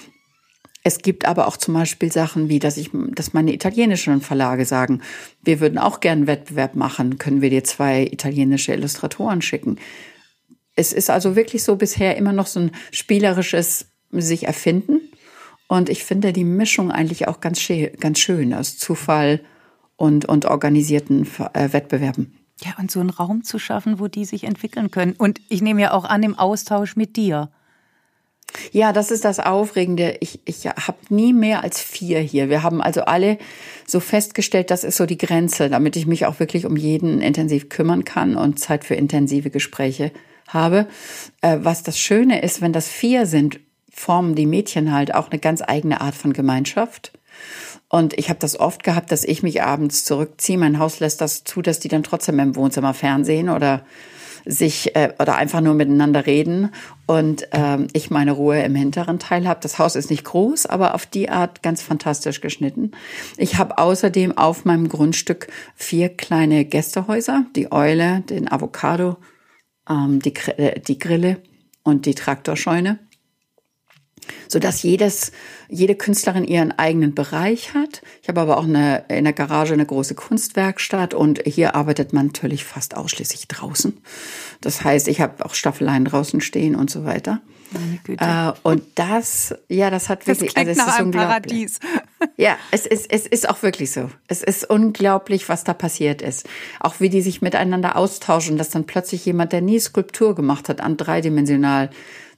es 0.83 0.99
gibt 0.99 1.27
aber 1.27 1.49
auch 1.49 1.59
zum 1.59 1.75
Beispiel 1.75 2.11
Sachen 2.11 2.49
wie, 2.49 2.61
dass 2.61 2.79
ich, 2.79 2.90
dass 2.92 3.35
meine 3.35 3.53
italienischen 3.53 4.22
Verlage 4.22 4.64
sagen, 4.64 5.03
wir 5.42 5.61
würden 5.61 5.77
auch 5.77 6.01
gern 6.01 6.20
einen 6.20 6.27
Wettbewerb 6.27 6.77
machen, 6.77 7.18
können 7.18 7.42
wir 7.42 7.51
dir 7.51 7.64
zwei 7.64 8.05
italienische 8.05 8.72
Illustratoren 8.72 9.42
schicken 9.42 9.79
es 10.77 10.92
ist 10.92 11.11
also 11.11 11.35
wirklich 11.35 11.64
so 11.64 11.77
bisher 11.77 12.16
immer 12.16 12.33
noch 12.33 12.46
so 12.46 12.61
ein 12.61 12.70
spielerisches 12.92 13.88
sich 14.12 14.46
erfinden. 14.46 15.01
Und 15.68 15.88
ich 15.88 16.05
finde 16.05 16.33
die 16.33 16.44
Mischung 16.44 16.92
eigentlich 16.92 17.27
auch 17.27 17.40
ganz, 17.40 17.66
ganz 17.99 18.20
schön 18.20 18.55
aus 18.55 18.79
Zufall 18.79 19.40
und, 19.96 20.27
und 20.27 20.44
organisierten 20.44 21.27
äh, 21.55 21.72
Wettbewerben. 21.72 22.38
Ja, 22.62 22.75
und 22.79 22.90
so 22.90 23.01
einen 23.01 23.11
Raum 23.11 23.42
zu 23.42 23.59
schaffen, 23.59 23.99
wo 23.99 24.07
die 24.07 24.25
sich 24.25 24.44
entwickeln 24.44 24.90
können. 24.90 25.14
Und 25.18 25.40
ich 25.49 25.61
nehme 25.61 25.81
ja 25.81 25.92
auch 25.92 26.05
an, 26.05 26.22
im 26.22 26.38
Austausch 26.38 26.94
mit 26.94 27.16
dir. 27.16 27.51
Ja, 28.72 28.92
das 28.92 29.11
ist 29.11 29.24
das 29.24 29.40
Aufregende. 29.40 30.16
Ich, 30.20 30.40
ich 30.44 30.66
habe 30.66 30.98
nie 31.09 31.32
mehr 31.32 31.62
als 31.62 31.80
vier 31.80 32.20
hier. 32.20 32.48
Wir 32.48 32.62
haben 32.62 32.80
also 32.80 33.02
alle 33.02 33.38
so 33.87 34.00
festgestellt, 34.00 34.70
das 34.70 34.85
ist 34.85 34.96
so 34.96 35.06
die 35.06 35.18
Grenze, 35.18 35.68
damit 35.68 35.96
ich 35.96 36.06
mich 36.06 36.26
auch 36.26 36.40
wirklich 36.40 36.66
um 36.66 36.76
jeden 36.76 37.20
intensiv 37.20 37.68
kümmern 37.68 38.04
kann 38.04 38.37
und 38.37 38.59
Zeit 38.59 38.85
für 38.85 38.94
intensive 38.94 39.50
Gespräche 39.50 40.12
habe. 40.48 40.87
Äh, 41.42 41.59
was 41.62 41.82
das 41.82 41.98
Schöne 41.98 42.42
ist, 42.42 42.61
wenn 42.61 42.72
das 42.72 42.88
vier 42.88 43.26
sind, 43.26 43.61
formen 43.90 44.35
die 44.35 44.46
Mädchen 44.46 44.92
halt 44.92 45.14
auch 45.14 45.30
eine 45.30 45.40
ganz 45.40 45.62
eigene 45.66 46.00
Art 46.00 46.14
von 46.14 46.32
Gemeinschaft. 46.32 47.12
Und 47.88 48.18
ich 48.18 48.28
habe 48.28 48.40
das 48.40 48.59
oft 48.59 48.82
gehabt, 48.82 49.12
dass 49.12 49.24
ich 49.24 49.42
mich 49.42 49.62
abends 49.62 50.04
zurückziehe. 50.04 50.59
Mein 50.59 50.78
Haus 50.78 51.00
lässt 51.00 51.20
das 51.20 51.44
zu, 51.44 51.62
dass 51.62 51.78
die 51.78 51.88
dann 51.88 52.02
trotzdem 52.02 52.38
im 52.40 52.56
Wohnzimmer 52.56 52.94
Fernsehen 52.94 53.48
oder 53.48 53.85
sich 54.46 54.94
äh, 54.94 55.12
oder 55.18 55.37
einfach 55.37 55.61
nur 55.61 55.74
miteinander 55.74 56.26
reden 56.26 56.70
und 57.06 57.48
ähm, 57.52 57.88
ich 57.92 58.11
meine 58.11 58.32
Ruhe 58.32 58.62
im 58.62 58.74
hinteren 58.74 59.18
Teil 59.18 59.46
habe. 59.46 59.61
Das 59.62 59.78
Haus 59.78 59.96
ist 59.96 60.11
nicht 60.11 60.24
groß, 60.24 60.66
aber 60.66 60.94
auf 60.94 61.04
die 61.04 61.28
Art 61.28 61.62
ganz 61.62 61.82
fantastisch 61.82 62.40
geschnitten. 62.40 62.92
Ich 63.37 63.59
habe 63.59 63.78
außerdem 63.78 64.38
auf 64.38 64.64
meinem 64.64 64.88
Grundstück 64.88 65.48
vier 65.74 66.09
kleine 66.09 66.64
Gästehäuser, 66.64 67.44
die 67.56 67.72
Eule, 67.72 68.20
den 68.20 68.50
Avocado, 68.50 69.16
ähm, 69.88 70.20
die, 70.20 70.35
äh, 70.56 70.80
die 70.80 70.98
Grille 70.98 71.42
und 71.82 72.06
die 72.06 72.14
Traktorscheune, 72.14 73.00
so 74.48 74.58
dass 74.58 74.82
jedes, 74.82 75.32
jede 75.68 75.94
Künstlerin 75.94 76.44
ihren 76.44 76.72
eigenen 76.78 77.14
Bereich 77.14 77.74
hat. 77.74 78.02
Ich 78.22 78.28
habe 78.28 78.40
aber 78.40 78.58
auch 78.58 78.64
eine, 78.64 79.04
in 79.08 79.24
der 79.24 79.32
Garage 79.32 79.74
eine 79.74 79.86
große 79.86 80.14
Kunstwerkstatt 80.14 81.14
und 81.14 81.42
hier 81.44 81.74
arbeitet 81.74 82.12
man 82.12 82.26
natürlich 82.26 82.64
fast 82.64 82.96
ausschließlich 82.96 83.48
draußen. 83.48 83.96
Das 84.60 84.84
heißt, 84.84 85.08
ich 85.08 85.20
habe 85.20 85.44
auch 85.44 85.54
Staffeleien 85.54 86.04
draußen 86.04 86.40
stehen 86.40 86.74
und 86.74 86.90
so 86.90 87.04
weiter. 87.04 87.40
Äh, 88.18 88.52
und 88.62 88.82
das, 88.94 89.54
ja, 89.68 89.90
das 89.90 90.08
hat 90.08 90.26
wirklich, 90.26 90.54
das 90.54 90.60
also 90.60 90.70
es 90.70 90.78
nach 90.78 90.88
ist 90.88 91.00
einem 91.00 91.10
Paradies. 91.10 91.78
Ja, 92.38 92.56
es 92.70 92.84
ist, 92.84 93.10
es 93.10 93.26
ist 93.26 93.48
auch 93.48 93.62
wirklich 93.62 93.92
so. 93.92 94.10
Es 94.28 94.42
ist 94.42 94.68
unglaublich, 94.68 95.48
was 95.48 95.64
da 95.64 95.72
passiert 95.72 96.20
ist. 96.20 96.46
Auch 96.80 97.00
wie 97.00 97.08
die 97.08 97.22
sich 97.22 97.40
miteinander 97.40 97.96
austauschen, 97.96 98.58
dass 98.58 98.68
dann 98.68 98.84
plötzlich 98.84 99.24
jemand, 99.24 99.52
der 99.52 99.62
nie 99.62 99.78
Skulptur 99.78 100.34
gemacht 100.34 100.68
hat, 100.68 100.82
an 100.82 100.98
dreidimensional 100.98 101.88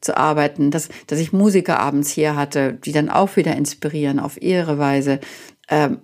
zu 0.00 0.16
arbeiten, 0.16 0.70
dass, 0.70 0.88
dass 1.06 1.18
ich 1.18 1.32
Musiker 1.32 1.80
abends 1.80 2.10
hier 2.10 2.36
hatte, 2.36 2.74
die 2.74 2.92
dann 2.92 3.10
auch 3.10 3.36
wieder 3.36 3.56
inspirieren 3.56 4.20
auf 4.20 4.40
ihre 4.40 4.78
Weise, 4.78 5.20
ähm, 5.68 5.98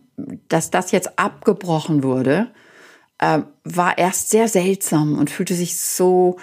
dass 0.48 0.70
das 0.70 0.92
jetzt 0.92 1.18
abgebrochen 1.18 2.02
wurde, 2.02 2.48
äh, 3.18 3.40
war 3.64 3.98
erst 3.98 4.30
sehr 4.30 4.48
seltsam 4.48 5.18
und 5.18 5.30
fühlte 5.30 5.54
sich 5.54 5.78
so 5.78 6.36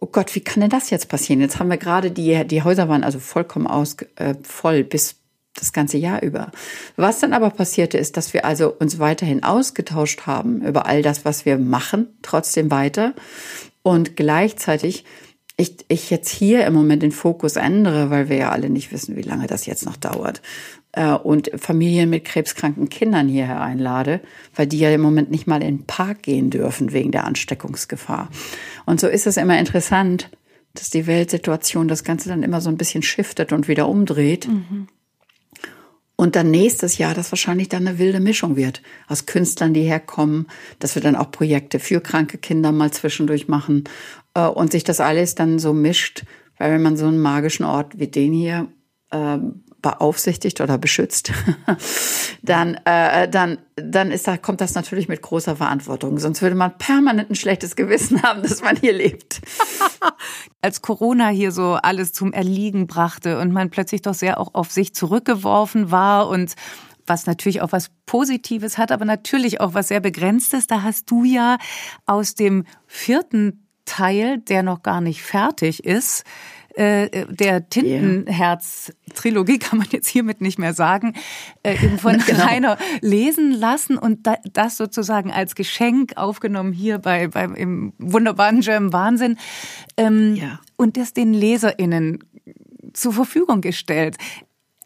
oh 0.00 0.06
Gott, 0.06 0.34
wie 0.34 0.40
kann 0.40 0.62
denn 0.62 0.70
das 0.70 0.90
jetzt 0.90 1.08
passieren? 1.08 1.40
Jetzt 1.40 1.58
haben 1.58 1.70
wir 1.70 1.76
gerade 1.76 2.10
die, 2.10 2.46
die 2.46 2.62
Häuser 2.62 2.88
waren 2.88 3.04
also 3.04 3.18
vollkommen 3.18 3.66
aus, 3.66 3.96
äh, 4.16 4.34
voll 4.42 4.82
bis 4.82 5.16
das 5.54 5.72
ganze 5.72 5.98
Jahr 5.98 6.22
über. 6.22 6.52
Was 6.96 7.20
dann 7.20 7.32
aber 7.32 7.50
passierte, 7.50 7.98
ist, 7.98 8.16
dass 8.16 8.32
wir 8.32 8.44
also 8.44 8.72
uns 8.72 8.98
weiterhin 8.98 9.42
ausgetauscht 9.42 10.26
haben 10.26 10.62
über 10.62 10.86
all 10.86 11.02
das, 11.02 11.24
was 11.24 11.44
wir 11.44 11.58
machen, 11.58 12.08
trotzdem 12.22 12.70
weiter. 12.70 13.14
Und 13.82 14.16
gleichzeitig 14.16 15.04
ich, 15.56 15.76
ich 15.88 16.10
jetzt 16.10 16.30
hier 16.30 16.66
im 16.66 16.72
Moment 16.72 17.02
den 17.02 17.12
Fokus 17.12 17.56
ändere, 17.56 18.10
weil 18.10 18.28
wir 18.28 18.36
ja 18.36 18.50
alle 18.50 18.70
nicht 18.70 18.92
wissen, 18.92 19.16
wie 19.16 19.22
lange 19.22 19.46
das 19.46 19.66
jetzt 19.66 19.84
noch 19.84 19.96
dauert. 19.96 20.40
Äh, 20.92 21.12
und 21.12 21.50
Familien 21.54 22.10
mit 22.10 22.24
krebskranken 22.24 22.88
Kindern 22.88 23.28
hierher 23.28 23.60
einlade, 23.60 24.20
weil 24.54 24.66
die 24.66 24.78
ja 24.78 24.90
im 24.90 25.00
Moment 25.00 25.30
nicht 25.30 25.46
mal 25.46 25.62
in 25.62 25.78
den 25.78 25.86
Park 25.86 26.22
gehen 26.22 26.50
dürfen 26.50 26.92
wegen 26.92 27.12
der 27.12 27.24
Ansteckungsgefahr. 27.24 28.28
Und 28.86 29.00
so 29.00 29.06
ist 29.06 29.26
es 29.26 29.36
immer 29.36 29.58
interessant, 29.58 30.30
dass 30.74 30.90
die 30.90 31.06
Weltsituation 31.06 31.88
das 31.88 32.04
Ganze 32.04 32.28
dann 32.28 32.42
immer 32.42 32.60
so 32.60 32.70
ein 32.70 32.76
bisschen 32.76 33.02
shiftet 33.02 33.52
und 33.52 33.68
wieder 33.68 33.88
umdreht. 33.88 34.48
Mhm. 34.48 34.88
Und 36.16 36.36
dann 36.36 36.50
nächstes 36.50 36.98
Jahr 36.98 37.14
das 37.14 37.32
wahrscheinlich 37.32 37.70
dann 37.70 37.88
eine 37.88 37.98
wilde 37.98 38.20
Mischung 38.20 38.54
wird 38.54 38.82
aus 39.08 39.24
Künstlern, 39.24 39.72
die 39.72 39.84
herkommen, 39.84 40.48
dass 40.78 40.94
wir 40.94 41.00
dann 41.00 41.16
auch 41.16 41.30
Projekte 41.30 41.78
für 41.78 42.02
kranke 42.02 42.36
Kinder 42.36 42.72
mal 42.72 42.90
zwischendurch 42.90 43.48
machen 43.48 43.84
äh, 44.34 44.46
und 44.46 44.72
sich 44.72 44.84
das 44.84 45.00
alles 45.00 45.34
dann 45.34 45.58
so 45.58 45.72
mischt, 45.72 46.24
weil 46.58 46.72
wenn 46.72 46.82
man 46.82 46.96
so 46.96 47.06
einen 47.06 47.20
magischen 47.20 47.64
Ort 47.64 47.98
wie 47.98 48.08
den 48.08 48.32
hier 48.32 48.68
äh, 49.10 49.38
beaufsichtigt 49.82 50.60
oder 50.60 50.78
beschützt, 50.78 51.32
dann, 52.42 52.74
äh, 52.84 53.28
dann, 53.28 53.58
dann 53.76 54.10
ist 54.10 54.28
da, 54.28 54.36
kommt 54.36 54.60
das 54.60 54.74
natürlich 54.74 55.08
mit 55.08 55.22
großer 55.22 55.56
Verantwortung. 55.56 56.18
Sonst 56.18 56.42
würde 56.42 56.56
man 56.56 56.76
permanent 56.76 57.30
ein 57.30 57.34
schlechtes 57.34 57.76
Gewissen 57.76 58.22
haben, 58.22 58.42
dass 58.42 58.62
man 58.62 58.76
hier 58.76 58.92
lebt. 58.92 59.40
Als 60.62 60.82
Corona 60.82 61.28
hier 61.28 61.52
so 61.52 61.74
alles 61.74 62.12
zum 62.12 62.32
Erliegen 62.32 62.86
brachte 62.86 63.38
und 63.38 63.52
man 63.52 63.70
plötzlich 63.70 64.02
doch 64.02 64.14
sehr 64.14 64.38
auch 64.38 64.54
auf 64.54 64.70
sich 64.70 64.94
zurückgeworfen 64.94 65.90
war 65.90 66.28
und 66.28 66.54
was 67.06 67.26
natürlich 67.26 67.60
auch 67.60 67.72
was 67.72 67.90
Positives 68.06 68.78
hat, 68.78 68.92
aber 68.92 69.04
natürlich 69.04 69.60
auch 69.60 69.74
was 69.74 69.88
sehr 69.88 70.00
Begrenztes. 70.00 70.66
Da 70.66 70.82
hast 70.82 71.10
du 71.10 71.24
ja 71.24 71.58
aus 72.06 72.34
dem 72.34 72.64
vierten 72.86 73.66
Teil, 73.90 74.38
der 74.38 74.62
noch 74.62 74.82
gar 74.82 75.00
nicht 75.00 75.22
fertig 75.22 75.84
ist, 75.84 76.24
äh, 76.76 77.26
der 77.28 77.68
Tintenherz-Trilogie 77.68 79.58
kann 79.58 79.80
man 79.80 79.88
jetzt 79.90 80.06
hiermit 80.06 80.40
nicht 80.40 80.58
mehr 80.58 80.72
sagen, 80.72 81.14
äh, 81.64 81.76
von 81.98 82.18
genau. 82.26 82.44
Rainer 82.44 82.78
lesen 83.00 83.50
lassen 83.50 83.98
und 83.98 84.26
da, 84.26 84.36
das 84.52 84.76
sozusagen 84.76 85.32
als 85.32 85.56
Geschenk 85.56 86.12
aufgenommen 86.16 86.72
hier 86.72 86.98
bei 86.98 87.26
beim 87.26 87.56
im 87.56 87.92
wunderbaren 87.98 88.60
German 88.60 88.92
Wahnsinn 88.92 89.36
ähm, 89.96 90.36
ja. 90.36 90.60
und 90.76 90.96
das 90.96 91.12
den 91.12 91.34
LeserInnen 91.34 92.20
zur 92.92 93.12
Verfügung 93.12 93.60
gestellt. 93.60 94.16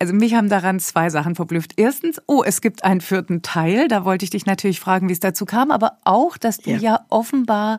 Also 0.01 0.15
mich 0.15 0.35
haben 0.35 0.49
daran 0.49 0.81
zwei 0.81 1.09
Sachen 1.11 1.35
verblüfft. 1.35 1.75
Erstens, 1.77 2.21
oh, 2.27 2.43
es 2.45 2.61
gibt 2.61 2.83
einen 2.83 3.01
vierten 3.01 3.43
Teil. 3.43 3.89
Da 3.89 4.05
wollte 4.05 4.25
ich 4.25 4.31
dich 4.31 4.45
natürlich 4.45 4.81
fragen, 4.81 5.09
wie 5.09 5.13
es 5.13 5.21
dazu 5.21 5.45
kam, 5.45 5.71
aber 5.71 5.99
auch, 6.05 6.37
dass 6.37 6.59
du 6.59 6.71
ja, 6.71 6.79
ja 6.79 7.01
offenbar, 7.11 7.79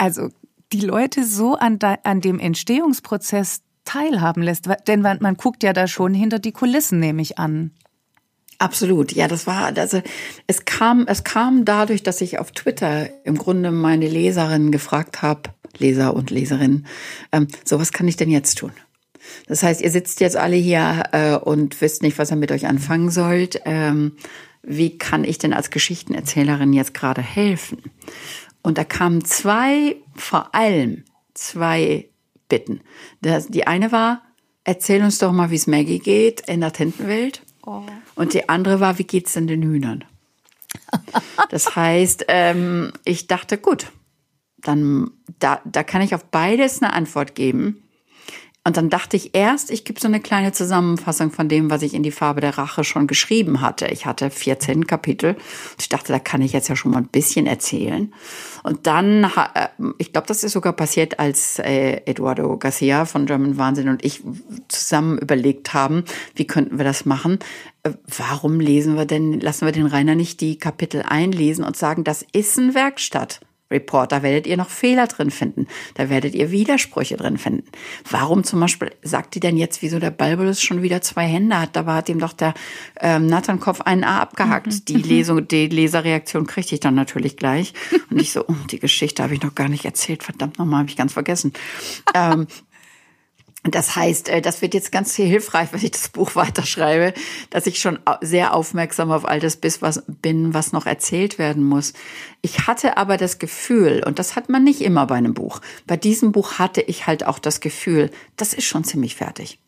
also 0.00 0.30
die 0.72 0.80
Leute 0.80 1.24
so 1.24 1.56
an, 1.56 1.78
da, 1.78 1.98
an 2.04 2.20
dem 2.20 2.38
Entstehungsprozess 2.38 3.62
teilhaben 3.84 4.42
lässt. 4.42 4.68
Denn 4.86 5.02
man, 5.02 5.18
man 5.20 5.36
guckt 5.36 5.62
ja 5.62 5.72
da 5.72 5.86
schon 5.86 6.14
hinter 6.14 6.38
die 6.38 6.52
Kulissen, 6.52 7.00
nehme 7.00 7.22
ich 7.22 7.38
an. 7.38 7.72
Absolut, 8.58 9.12
ja, 9.12 9.26
das 9.26 9.46
war, 9.46 9.74
also 9.76 10.02
es 10.46 10.66
kam, 10.66 11.06
es 11.06 11.24
kam 11.24 11.64
dadurch, 11.64 12.02
dass 12.02 12.20
ich 12.20 12.38
auf 12.38 12.52
Twitter 12.52 13.08
im 13.24 13.38
Grunde 13.38 13.70
meine 13.70 14.06
Leserinnen 14.06 14.70
gefragt 14.70 15.22
habe, 15.22 15.50
Leser 15.78 16.14
und 16.14 16.30
Leserinnen, 16.30 16.86
ähm, 17.32 17.48
so 17.64 17.78
was 17.78 17.90
kann 17.90 18.06
ich 18.06 18.16
denn 18.16 18.28
jetzt 18.28 18.58
tun? 18.58 18.72
Das 19.46 19.62
heißt, 19.62 19.80
ihr 19.80 19.90
sitzt 19.90 20.20
jetzt 20.20 20.36
alle 20.36 20.56
hier 20.56 21.04
äh, 21.12 21.36
und 21.36 21.80
wisst 21.80 22.02
nicht, 22.02 22.18
was 22.18 22.30
ihr 22.30 22.36
mit 22.36 22.52
euch 22.52 22.66
anfangen 22.66 23.10
sollt. 23.10 23.62
Ähm, 23.64 24.12
wie 24.62 24.98
kann 24.98 25.24
ich 25.24 25.38
denn 25.38 25.54
als 25.54 25.70
Geschichtenerzählerin 25.70 26.74
jetzt 26.74 26.92
gerade 26.92 27.22
helfen? 27.22 27.78
Und 28.62 28.78
da 28.78 28.84
kamen 28.84 29.24
zwei, 29.24 29.96
vor 30.14 30.54
allem 30.54 31.04
zwei 31.34 32.08
Bitten. 32.48 32.80
Das, 33.22 33.48
die 33.48 33.66
eine 33.66 33.92
war, 33.92 34.22
erzähl 34.64 35.02
uns 35.02 35.18
doch 35.18 35.32
mal, 35.32 35.50
wie 35.50 35.56
es 35.56 35.66
Maggie 35.66 35.98
geht 35.98 36.42
in 36.48 36.60
der 36.60 36.72
Tintenwelt. 36.72 37.42
Oh. 37.64 37.82
Und 38.14 38.34
die 38.34 38.48
andere 38.48 38.80
war, 38.80 38.98
wie 38.98 39.04
geht's 39.04 39.32
denn 39.32 39.46
den 39.46 39.62
Hühnern? 39.62 40.04
Das 41.48 41.74
heißt, 41.74 42.26
ähm, 42.28 42.92
ich 43.04 43.26
dachte, 43.26 43.58
gut, 43.58 43.90
dann 44.58 45.10
da, 45.38 45.60
da 45.64 45.82
kann 45.82 46.02
ich 46.02 46.14
auf 46.14 46.24
beides 46.24 46.82
eine 46.82 46.92
Antwort 46.92 47.34
geben. 47.34 47.82
Und 48.62 48.76
dann 48.76 48.90
dachte 48.90 49.16
ich 49.16 49.34
erst, 49.34 49.70
ich 49.70 49.86
gebe 49.86 49.98
so 49.98 50.06
eine 50.06 50.20
kleine 50.20 50.52
Zusammenfassung 50.52 51.30
von 51.30 51.48
dem, 51.48 51.70
was 51.70 51.80
ich 51.80 51.94
in 51.94 52.02
die 52.02 52.10
Farbe 52.10 52.42
der 52.42 52.58
Rache 52.58 52.84
schon 52.84 53.06
geschrieben 53.06 53.62
hatte. 53.62 53.86
Ich 53.86 54.04
hatte 54.04 54.28
14 54.28 54.86
Kapitel. 54.86 55.30
Und 55.32 55.80
ich 55.80 55.88
dachte, 55.88 56.12
da 56.12 56.18
kann 56.18 56.42
ich 56.42 56.52
jetzt 56.52 56.68
ja 56.68 56.76
schon 56.76 56.90
mal 56.92 56.98
ein 56.98 57.08
bisschen 57.08 57.46
erzählen. 57.46 58.12
Und 58.62 58.86
dann, 58.86 59.24
äh, 59.24 59.68
ich 59.96 60.12
glaube, 60.12 60.26
das 60.26 60.44
ist 60.44 60.52
sogar 60.52 60.74
passiert, 60.74 61.18
als 61.18 61.58
äh, 61.58 62.02
Eduardo 62.04 62.58
Garcia 62.58 63.06
von 63.06 63.24
German 63.24 63.56
Wahnsinn 63.56 63.88
und 63.88 64.04
ich 64.04 64.22
zusammen 64.68 65.16
überlegt 65.16 65.72
haben, 65.72 66.04
wie 66.34 66.46
könnten 66.46 66.76
wir 66.76 66.84
das 66.84 67.06
machen. 67.06 67.38
Äh, 67.82 67.92
warum 68.18 68.60
lesen 68.60 68.94
wir 68.94 69.06
denn, 69.06 69.40
lassen 69.40 69.64
wir 69.64 69.72
den 69.72 69.86
Rainer 69.86 70.14
nicht 70.14 70.42
die 70.42 70.58
Kapitel 70.58 71.02
einlesen 71.02 71.64
und 71.64 71.78
sagen, 71.78 72.04
das 72.04 72.26
ist 72.34 72.58
ein 72.58 72.74
Werkstatt. 72.74 73.40
Report, 73.70 74.10
da 74.12 74.22
werdet 74.22 74.46
ihr 74.46 74.56
noch 74.56 74.68
Fehler 74.68 75.06
drin 75.06 75.30
finden, 75.30 75.66
da 75.94 76.10
werdet 76.10 76.34
ihr 76.34 76.50
Widersprüche 76.50 77.16
drin 77.16 77.38
finden. 77.38 77.64
Warum 78.08 78.44
zum 78.44 78.60
Beispiel 78.60 78.90
sagt 79.02 79.34
die 79.34 79.40
denn 79.40 79.56
jetzt, 79.56 79.82
wieso 79.82 79.98
der 79.98 80.10
Balbulus 80.10 80.60
schon 80.62 80.82
wieder 80.82 81.02
zwei 81.02 81.26
Hände 81.26 81.58
hat? 81.60 81.76
Dabei 81.76 81.94
hat 81.94 82.08
ihm 82.08 82.18
doch 82.18 82.32
der 82.32 82.54
ähm, 83.00 83.26
Nathankopf 83.26 83.80
einen 83.82 84.04
A 84.04 84.20
abgehakt. 84.20 84.66
Mhm. 84.66 84.84
Die 84.88 84.96
Lesung, 85.02 85.46
die 85.46 85.68
Leserreaktion 85.68 86.46
kriegte 86.46 86.74
ich 86.74 86.80
dann 86.80 86.94
natürlich 86.94 87.36
gleich. 87.36 87.72
Und 88.10 88.20
ich 88.20 88.32
so, 88.32 88.44
oh, 88.46 88.54
die 88.70 88.78
Geschichte 88.78 89.22
habe 89.22 89.34
ich 89.34 89.42
noch 89.42 89.54
gar 89.54 89.68
nicht 89.68 89.84
erzählt, 89.84 90.22
verdammt 90.22 90.58
nochmal, 90.58 90.80
habe 90.80 90.90
ich 90.90 90.96
ganz 90.96 91.12
vergessen. 91.12 91.52
ähm, 92.14 92.46
das 93.62 93.94
heißt, 93.94 94.30
äh, 94.30 94.40
das 94.40 94.62
wird 94.62 94.72
jetzt 94.72 94.90
ganz 94.90 95.14
viel 95.14 95.26
hilfreich, 95.26 95.72
wenn 95.72 95.84
ich 95.84 95.90
das 95.90 96.08
Buch 96.08 96.34
weiterschreibe, 96.34 97.12
dass 97.50 97.66
ich 97.66 97.78
schon 97.78 97.98
sehr 98.22 98.54
aufmerksam 98.54 99.10
auf 99.10 99.26
all 99.26 99.40
das 99.40 99.58
bin, 99.58 100.54
was 100.54 100.72
noch 100.72 100.86
erzählt 100.86 101.38
werden 101.38 101.64
muss. 101.64 101.92
Ich 102.40 102.66
hatte 102.66 102.96
aber 102.96 103.18
das 103.18 103.38
Gefühl, 103.38 104.02
und 104.06 104.18
das 104.18 104.34
hat 104.34 104.48
man 104.48 104.64
nicht 104.64 104.80
immer 104.80 105.06
bei 105.06 105.16
einem 105.16 105.34
Buch, 105.34 105.60
bei 105.86 105.96
diesem 105.96 106.32
Buch 106.32 106.58
hatte 106.58 106.80
ich 106.80 107.06
halt 107.06 107.26
auch 107.26 107.38
das 107.38 107.60
Gefühl, 107.60 108.10
das 108.36 108.54
ist 108.54 108.64
schon 108.64 108.84
ziemlich 108.84 109.16
fertig. 109.16 109.58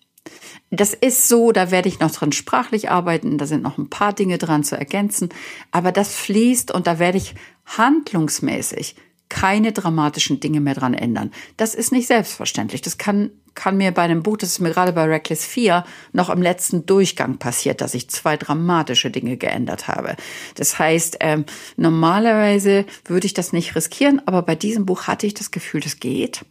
Das 0.71 0.95
ist 0.95 1.29
so, 1.29 1.53
da 1.53 1.71
werde 1.71 1.89
ich 1.89 2.01
noch 2.01 2.13
dran 2.13 2.33
sprachlich 2.33 2.91
arbeiten, 2.91 3.37
da 3.37 3.47
sind 3.47 3.63
noch 3.63 3.77
ein 3.77 3.91
paar 3.91 4.15
Dinge 4.15 4.39
dran 4.39 4.65
zu 4.65 4.79
ergänzen, 4.79 5.29
aber 5.71 5.93
das 5.93 6.15
fließt 6.15 6.71
und 6.71 6.87
da 6.87 6.99
werde 6.99 7.19
ich 7.19 7.35
handlungsmäßig 7.67 8.97
keine 9.33 9.73
dramatischen 9.73 10.41
Dinge 10.41 10.61
mehr 10.61 10.75
dran 10.75 10.93
ändern. 10.93 11.31
Das 11.57 11.75
ist 11.75 11.91
nicht 11.91 12.07
selbstverständlich. 12.07 12.83
Das 12.83 12.99
kann, 12.99 13.31
kann 13.55 13.77
mir 13.77 13.93
bei 13.93 14.03
einem 14.03 14.23
Buch, 14.23 14.37
das 14.37 14.51
ist 14.51 14.61
mir 14.61 14.71
gerade 14.71 14.93
bei 14.93 15.05
Reckless 15.05 15.45
4 15.45 15.85
noch 16.13 16.31
im 16.31 16.43
letzten 16.43 16.87
Durchgang 16.87 17.39
passiert, 17.39 17.81
dass 17.81 17.95
ich 17.95 18.11
zwei 18.11 18.37
dramatische 18.37 19.11
Dinge 19.11 19.37
geändert 19.37 19.89
habe. 19.89 20.17
Das 20.55 20.79
heißt, 20.79 21.19
ähm, 21.21 21.45
normalerweise 21.77 22.87
würde 23.05 23.27
ich 23.27 23.35
das 23.35 23.53
nicht 23.53 23.75
riskieren, 23.75 24.23
aber 24.27 24.43
bei 24.43 24.55
diesem 24.55 24.87
Buch 24.87 25.07
hatte 25.07 25.27
ich 25.27 25.35
das 25.35 25.51
Gefühl, 25.51 25.81
das 25.81 26.01
geht. 26.01 26.45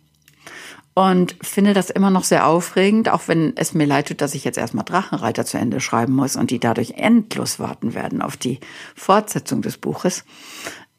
Und 0.93 1.37
finde 1.41 1.73
das 1.73 1.89
immer 1.89 2.09
noch 2.09 2.25
sehr 2.25 2.45
aufregend, 2.45 3.07
auch 3.07 3.27
wenn 3.27 3.55
es 3.55 3.73
mir 3.73 3.85
leid 3.85 4.09
tut, 4.09 4.19
dass 4.19 4.35
ich 4.35 4.43
jetzt 4.43 4.57
erstmal 4.57 4.83
Drachenreiter 4.83 5.45
zu 5.45 5.57
Ende 5.57 5.79
schreiben 5.79 6.13
muss 6.13 6.35
und 6.35 6.51
die 6.51 6.59
dadurch 6.59 6.91
endlos 6.97 7.59
warten 7.59 7.93
werden 7.93 8.21
auf 8.21 8.35
die 8.35 8.59
Fortsetzung 8.93 9.61
des 9.61 9.77
Buches. 9.77 10.25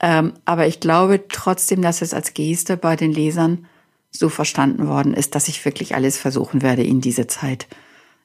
Ähm, 0.00 0.32
aber 0.46 0.66
ich 0.66 0.80
glaube 0.80 1.28
trotzdem, 1.28 1.82
dass 1.82 2.00
es 2.00 2.14
als 2.14 2.32
Geste 2.32 2.78
bei 2.78 2.96
den 2.96 3.12
Lesern 3.12 3.66
so 4.13 4.29
verstanden 4.29 4.87
worden 4.87 5.15
ist, 5.15 5.35
dass 5.35 5.49
ich 5.49 5.65
wirklich 5.65 5.95
alles 5.95 6.19
versuchen 6.19 6.63
werde, 6.63 6.83
ihnen 6.83 7.01
diese 7.01 7.27
Zeit 7.27 7.67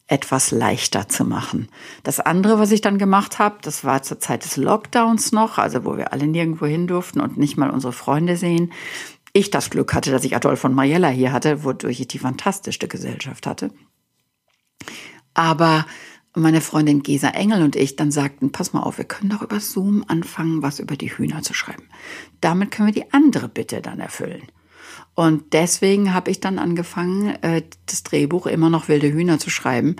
etwas 0.08 0.52
leichter 0.52 1.10
zu 1.10 1.26
machen. 1.26 1.68
Das 2.04 2.20
andere, 2.20 2.60
was 2.60 2.72
ich 2.72 2.82
dann 2.82 2.98
gemacht 2.98 3.40
habe, 3.40 3.58
das 3.62 3.84
war 3.84 4.04
zur 4.04 4.20
Zeit 4.20 4.46
des 4.46 4.56
Lockdowns 4.56 5.32
noch, 5.32 5.58
also 5.58 5.84
wo 5.84 5.98
wir 5.98 6.14
alle 6.14 6.28
nirgendwo 6.28 6.66
hin 6.66 6.88
durften 6.88 7.20
und 7.20 7.38
nicht 7.38 7.58
mal 7.58 7.70
unsere 7.70 7.94
Freunde 7.94 8.38
sehen. 8.38 8.72
Ich 9.34 9.50
das 9.52 9.70
Glück 9.70 9.94
hatte, 9.94 10.12
dass 10.12 10.24
ich 10.24 10.36
Adolf 10.36 10.60
von 10.60 10.74
Mariella 10.74 11.10
hier 11.10 11.34
hatte, 11.34 11.64
wodurch 11.64 12.00
ich 12.00 12.08
die 12.08 12.20
fantastischste 12.20 12.88
Gesellschaft 12.88 13.46
hatte. 13.46 13.72
Aber 15.34 15.86
meine 16.34 16.62
Freundin 16.62 17.04
Gesa 17.04 17.30
Engel 17.30 17.62
und 17.62 17.76
ich 17.76 17.96
dann 17.96 18.12
sagten, 18.12 18.52
pass 18.52 18.72
mal 18.72 18.84
auf, 18.84 18.98
wir 18.98 19.06
können 19.06 19.30
doch 19.30 19.42
über 19.42 19.60
Zoom 19.60 20.06
anfangen, 20.08 20.62
was 20.62 20.80
über 20.80 20.96
die 20.96 21.16
Hühner 21.16 21.42
zu 21.42 21.54
schreiben. 21.54 21.84
Damit 22.42 22.72
können 22.72 22.88
wir 22.88 22.94
die 22.94 23.12
andere 23.12 23.50
Bitte 23.50 23.82
dann 23.82 24.00
erfüllen. 24.00 24.44
Und 25.18 25.51
deswegen 25.53 26.13
habe 26.13 26.30
ich 26.30 26.41
dann 26.41 26.59
angefangen, 26.59 27.30
äh, 27.41 27.63
das 27.88 28.03
Drehbuch 28.03 28.45
immer 28.45 28.70
noch 28.70 28.88
wilde 28.88 29.11
Hühner 29.11 29.39
zu 29.39 29.49
schreiben. 29.49 29.95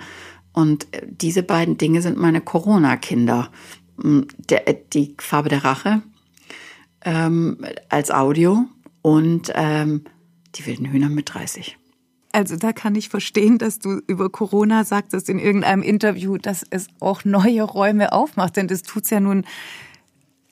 Und 0.52 0.86
äh, 0.94 1.08
diese 1.10 1.42
beiden 1.42 1.76
Dinge 1.76 2.02
sind 2.02 2.16
meine 2.16 2.40
Corona-Kinder. 2.40 3.50
Mm, 3.96 4.20
äh, 4.48 4.76
die 4.92 5.16
Farbe 5.18 5.48
der 5.48 5.64
Rache 5.64 6.02
ähm, 7.04 7.66
als 7.88 8.12
Audio 8.12 8.66
und 9.02 9.50
ähm, 9.56 10.04
die 10.54 10.64
wilden 10.66 10.86
Hühner 10.86 11.08
mit 11.08 11.34
30. 11.34 11.76
Also 12.30 12.54
da 12.54 12.72
kann 12.72 12.94
ich 12.94 13.08
verstehen, 13.08 13.58
dass 13.58 13.80
du 13.80 14.00
über 14.06 14.30
Corona 14.30 14.84
sagtest 14.84 15.28
in 15.28 15.40
irgendeinem 15.40 15.82
Interview, 15.82 16.38
dass 16.38 16.64
es 16.70 16.86
auch 17.00 17.24
neue 17.24 17.64
Räume 17.64 18.12
aufmacht, 18.12 18.56
denn 18.56 18.68
das 18.68 18.82
tut's 18.82 19.10
ja 19.10 19.18
nun 19.18 19.44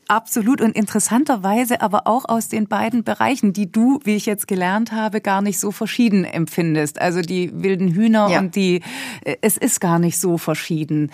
absolut 0.09 0.61
und 0.61 0.77
interessanterweise 0.77 1.81
aber 1.81 2.07
auch 2.07 2.29
aus 2.29 2.49
den 2.49 2.69
beiden 2.69 3.05
Bereichen, 3.05 3.53
die 3.53 3.71
du, 3.71 4.01
wie 4.05 4.17
ich 4.17 4.27
jetzt 4.27 4.49
gelernt 4.49 4.93
habe, 4.93 5.21
gar 5.21 5.43
nicht 5.43 5.59
so 5.59 5.73
verschieden 5.73 6.25
empfindest. 6.25 7.01
Also 7.01 7.21
die 7.21 7.51
wilden 7.63 7.89
Hühner 7.89 8.29
ja. 8.31 8.39
und 8.39 8.57
die, 8.57 8.83
äh, 9.25 9.37
es 9.41 9.57
ist 9.57 9.81
gar 9.81 9.99
nicht 9.99 10.19
so 10.19 10.39
verschieden. 10.39 11.11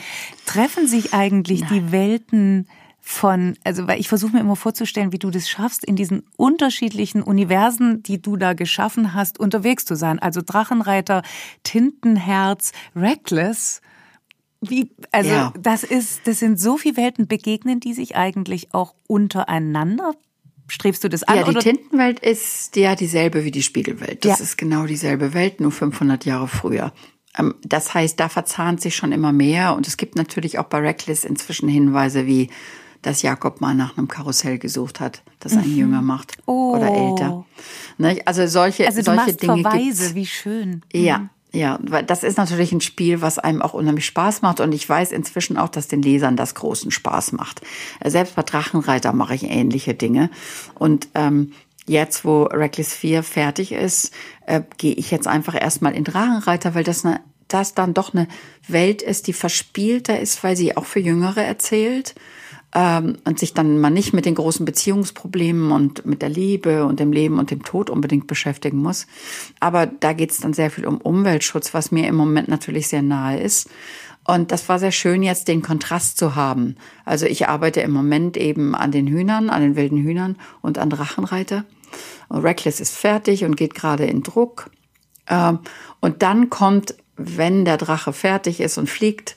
Treffen 0.47 0.87
sich 0.87 1.15
eigentlich 1.15 1.61
Nein. 1.63 1.71
die 1.73 1.93
Welten 1.93 2.69
von, 3.05 3.57
also 3.65 3.89
weil 3.89 3.99
ich 3.99 4.09
versuche 4.09 4.33
mir 4.33 4.41
immer 4.41 4.55
vorzustellen, 4.55 5.13
wie 5.13 5.19
du 5.19 5.31
das 5.31 5.49
schaffst, 5.49 5.85
in 5.85 5.97
diesen 5.97 6.23
unterschiedlichen 6.37 7.23
Universen, 7.23 8.03
die 8.05 8.23
du 8.23 8.37
da 8.37 8.53
geschaffen 8.53 9.13
hast, 9.13 9.41
unterwegs 9.41 9.85
zu 9.85 9.97
sein. 9.97 10.21
Also 10.21 10.41
Drachenreiter, 10.41 11.23
Tintenherz, 11.65 12.73
Reckless. 12.95 13.83
Wie, 14.63 14.91
also 15.11 15.31
ja. 15.31 15.53
das 15.61 15.83
ist, 15.83 16.27
das 16.27 16.39
sind 16.39 16.59
so 16.59 16.79
viele 16.79 16.97
Welten, 16.97 17.27
begegnen 17.27 17.81
die 17.81 17.95
sich 17.95 18.17
eigentlich 18.17 18.73
auch 18.73 18.95
untereinander? 19.09 20.15
Strebst 20.69 21.03
du 21.05 21.09
das 21.09 21.25
an? 21.25 21.37
Ja, 21.37 21.43
die 21.43 21.51
oder? 21.51 21.61
Tintenwelt 21.61 22.21
ist 22.21 22.77
ja 22.77 22.95
dieselbe 22.95 23.45
wie 23.45 23.51
die 23.51 23.63
Spiegelwelt. 23.63 24.25
Das 24.25 24.39
ja. 24.39 24.45
ist 24.45 24.57
genau 24.57 24.87
dieselbe 24.87 25.35
Welt, 25.35 25.61
nur 25.61 25.73
500 25.73 26.25
Jahre 26.25 26.49
früher. 26.49 26.93
Ähm, 27.37 27.55
das 27.65 27.93
heißt, 27.93 28.19
da 28.21 28.29
verzahnt 28.29 28.81
sich 28.81 28.95
schon 28.95 29.13
immer 29.13 29.33
mehr 29.33 29.75
und 29.75 29.89
es 29.89 29.97
gibt 29.97 30.17
natürlich 30.17 30.59
auch 30.59 30.67
bei 30.67 30.79
Reckless 30.79 31.25
inzwischen 31.25 31.69
Hinweise 31.69 32.27
wie 32.27 32.49
dass 33.03 33.23
Jakob 33.23 33.61
mal 33.61 33.75
nach 33.75 33.99
einem 33.99 34.09
Karussell 34.09 34.59
gesucht 34.59 35.01
hat, 35.01 35.23
das 35.41 35.55
einen 35.55 35.73
mhm. 35.73 35.77
jünger 35.77 36.03
macht 36.03 36.37
oh. 36.47 36.77
oder 36.77 36.89
älter. 36.89 37.45
Ne? 37.99 38.21
Also 38.25 38.47
solche, 38.47 38.87
also 38.87 39.03
solche 39.03 39.35
Dinge 39.35 39.63
Verweise, 39.63 40.03
gibt's. 40.05 40.15
wie 40.15 40.27
schön. 40.27 40.83
Ja, 40.93 41.19
mhm. 41.19 41.31
Ja, 41.53 41.79
weil 41.83 42.03
das 42.03 42.23
ist 42.23 42.39
natürlich 42.39 42.73
ein 42.73 42.81
Spiel, 42.81 43.21
was 43.21 43.39
einem 43.39 43.61
auch 43.61 43.75
unheimlich 43.75 44.07
Spaß 44.07 44.43
macht. 44.43 44.61
Und 44.61 44.73
ich 44.73 44.89
weiß 44.89 45.13
inzwischen 45.13 45.59
auch, 45.59 45.69
dass 45.69 45.87
den 45.87 46.01
Lesern 46.01 46.37
das 46.37 46.55
großen 46.55 46.91
Spaß 46.91 47.33
macht. 47.33 47.61
Selbst 48.03 48.35
bei 48.37 48.43
Drachenreiter 48.43 49.13
mache 49.13 49.35
ich 49.35 49.45
ähnliche 49.45 49.95
Dinge. 49.95 50.31
Und 50.75 51.09
ähm, 51.15 51.53
Jetzt, 51.85 52.25
wo 52.25 52.45
Reckless 52.45 52.95
4 52.95 53.25
fertig 53.25 53.73
ist, 53.73 54.13
äh, 54.47 54.63
gehe 54.79 54.95
ich 54.95 55.11
jetzt 55.11 55.27
einfach 55.27 55.61
erstmal 55.61 55.95
in 55.95 56.05
Drachenreiter, 56.05 56.77
weil 56.77 56.85
das, 56.85 57.05
eine, 57.05 57.21
das 57.49 57.75
dann 57.75 57.93
doch 57.93 58.15
eine 58.15 58.29
Welt 58.69 59.03
ist, 59.03 59.27
die 59.27 59.33
verspielter 59.33 60.21
ist, 60.21 60.45
weil 60.45 60.57
sie 60.57 60.77
auch 60.77 60.85
für 60.85 61.01
Jüngere 61.01 61.43
erzählt 61.43 62.15
ähm, 62.75 63.19
und 63.25 63.39
sich 63.39 63.55
dann 63.55 63.81
mal 63.81 63.91
nicht 63.91 64.13
mit 64.13 64.25
den 64.25 64.35
großen 64.35 64.65
Beziehungsproblemen 64.65 65.73
und 65.73 66.07
mit 66.07 66.23
der 66.23 66.29
Liebe 66.29 66.85
und 66.85 67.01
dem 67.01 67.13
Leben 67.13 67.39
und 67.39 67.51
dem 67.51 67.63
Tod 67.63 67.91
unbedingt 67.91 68.27
beschäftigen 68.27 68.79
muss. 68.79 69.07
Aber 69.61 69.87
da 69.87 70.13
geht 70.13 70.31
es 70.31 70.39
dann 70.39 70.55
sehr 70.55 70.71
viel 70.71 70.87
um 70.87 70.99
Umweltschutz, 70.99 71.75
was 71.75 71.93
mir 71.93 72.09
im 72.09 72.15
Moment 72.15 72.49
natürlich 72.49 72.89
sehr 72.89 73.03
nahe 73.03 73.41
ist. 73.41 73.69
Und 74.25 74.53
das 74.53 74.69
war 74.69 74.79
sehr 74.79 74.93
schön, 74.93 75.23
jetzt 75.23 75.49
den 75.49 75.63
Kontrast 75.63 76.17
zu 76.17 76.37
haben. 76.37 76.77
Also 77.05 77.27
ich 77.27 77.49
arbeite 77.49 77.81
im 77.81 77.91
Moment 77.91 78.37
eben 78.37 78.75
an 78.75 78.93
den 78.93 79.09
Hühnern, 79.09 79.51
an 79.51 79.63
den 79.63 79.77
wilden 79.77 79.99
Hühnern 79.99 80.37
und 80.61 80.79
an 80.79 80.91
Drachenreiter. 80.91 81.65
Reckless 82.31 82.81
ist 82.81 82.97
fertig 82.97 83.45
und 83.45 83.57
geht 83.57 83.75
gerade 83.75 84.05
in 84.07 84.23
Druck. 84.23 84.71
Ähm, 85.29 85.59
und 86.01 86.23
dann 86.23 86.51
kommt, 86.51 86.95
wenn 87.17 87.65
der 87.65 87.77
Drache 87.77 88.13
fertig 88.13 88.61
ist 88.61 88.79
und 88.79 88.89
fliegt, 88.89 89.37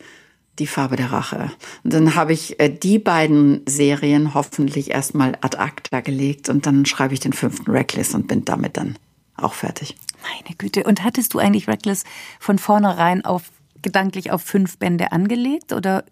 die 0.60 0.68
Farbe 0.68 0.96
der 0.96 1.12
Rache. 1.12 1.52
Und 1.84 1.94
dann 1.94 2.16
habe 2.16 2.34
ich 2.34 2.60
äh, 2.60 2.70
die 2.70 3.00
beiden 3.00 3.62
Serien 3.68 4.34
hoffentlich 4.34 4.92
erstmal 4.92 5.38
ad 5.42 5.58
acta 5.58 6.02
gelegt 6.02 6.50
und 6.50 6.66
dann 6.66 6.86
schreibe 6.86 7.14
ich 7.14 7.20
den 7.20 7.34
fünften 7.34 7.70
Reckless 7.72 8.14
und 8.16 8.28
bin 8.28 8.46
damit 8.46 8.78
dann 8.78 8.98
auch 9.38 9.54
fertig. 9.54 9.96
Meine 10.22 10.56
Güte. 10.58 10.84
Und 10.84 11.04
hattest 11.04 11.34
du 11.34 11.40
eigentlich 11.40 11.68
Reckless 11.68 12.04
von 12.40 12.58
vornherein 12.58 13.26
auf 13.26 13.44
gedanklich 13.82 14.32
auf 14.32 14.42
fünf 14.42 14.78
Bände 14.78 15.12
angelegt 15.12 15.72
oder 15.72 16.06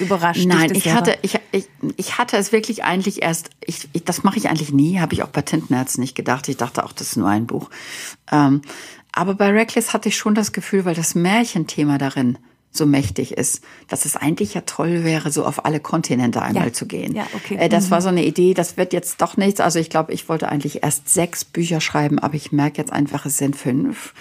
überrascht 0.00 0.46
Nein, 0.46 0.74
ich 0.74 0.92
hatte, 0.92 1.16
ich, 1.22 1.38
ich, 1.52 1.68
ich 1.96 2.18
hatte 2.18 2.36
es 2.36 2.52
wirklich 2.52 2.84
eigentlich 2.84 3.22
erst, 3.22 3.50
ich, 3.64 3.88
ich 3.92 4.04
das 4.04 4.24
mache 4.24 4.38
ich 4.38 4.48
eigentlich 4.48 4.72
nie, 4.72 4.98
habe 4.98 5.14
ich 5.14 5.22
auch 5.22 5.28
bei 5.28 5.42
Tintenherz 5.42 5.98
nicht 5.98 6.14
gedacht. 6.14 6.48
Ich 6.48 6.56
dachte 6.56 6.84
auch, 6.84 6.92
das 6.92 7.08
ist 7.08 7.16
nur 7.16 7.28
ein 7.28 7.46
Buch. 7.46 7.70
Ähm, 8.32 8.62
aber 9.12 9.34
bei 9.34 9.50
Reckless 9.50 9.92
hatte 9.92 10.08
ich 10.08 10.16
schon 10.16 10.34
das 10.34 10.52
Gefühl, 10.52 10.84
weil 10.84 10.94
das 10.94 11.14
Märchenthema 11.14 11.98
darin 11.98 12.38
so 12.76 12.86
mächtig 12.86 13.32
ist, 13.32 13.62
dass 13.88 14.04
es 14.04 14.16
eigentlich 14.16 14.54
ja 14.54 14.62
toll 14.62 15.04
wäre, 15.04 15.30
so 15.30 15.44
auf 15.44 15.64
alle 15.64 15.80
Kontinente 15.80 16.42
einmal 16.42 16.66
ja. 16.66 16.72
zu 16.72 16.86
gehen. 16.86 17.14
Ja, 17.14 17.26
okay. 17.34 17.56
Äh, 17.56 17.68
das 17.68 17.86
mhm. 17.86 17.90
war 17.92 18.02
so 18.02 18.08
eine 18.08 18.24
Idee, 18.24 18.54
das 18.54 18.76
wird 18.76 18.92
jetzt 18.92 19.20
doch 19.20 19.36
nichts. 19.36 19.60
Also 19.60 19.78
ich 19.78 19.90
glaube, 19.90 20.12
ich 20.12 20.28
wollte 20.28 20.48
eigentlich 20.48 20.82
erst 20.82 21.08
sechs 21.08 21.44
Bücher 21.44 21.80
schreiben, 21.80 22.18
aber 22.18 22.34
ich 22.34 22.52
merke 22.52 22.78
jetzt 22.78 22.92
einfach, 22.92 23.26
es 23.26 23.38
sind 23.38 23.56
fünf. 23.56 24.14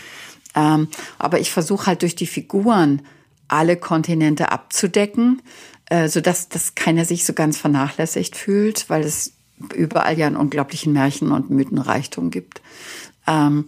Ähm, 0.55 0.87
aber 1.17 1.39
ich 1.39 1.51
versuche 1.51 1.87
halt 1.87 2.03
durch 2.03 2.15
die 2.15 2.27
Figuren 2.27 3.01
alle 3.47 3.75
Kontinente 3.75 4.51
abzudecken, 4.51 5.41
äh, 5.89 6.07
so 6.07 6.21
dass 6.21 6.49
dass 6.49 6.75
keiner 6.75 7.05
sich 7.05 7.25
so 7.25 7.33
ganz 7.33 7.57
vernachlässigt 7.57 8.35
fühlt, 8.35 8.89
weil 8.89 9.03
es 9.03 9.33
überall 9.73 10.17
ja 10.17 10.27
einen 10.27 10.37
unglaublichen 10.37 10.93
Märchen- 10.93 11.31
und 11.31 11.49
Mythenreichtum 11.49 12.29
gibt. 12.29 12.61
Ähm, 13.27 13.65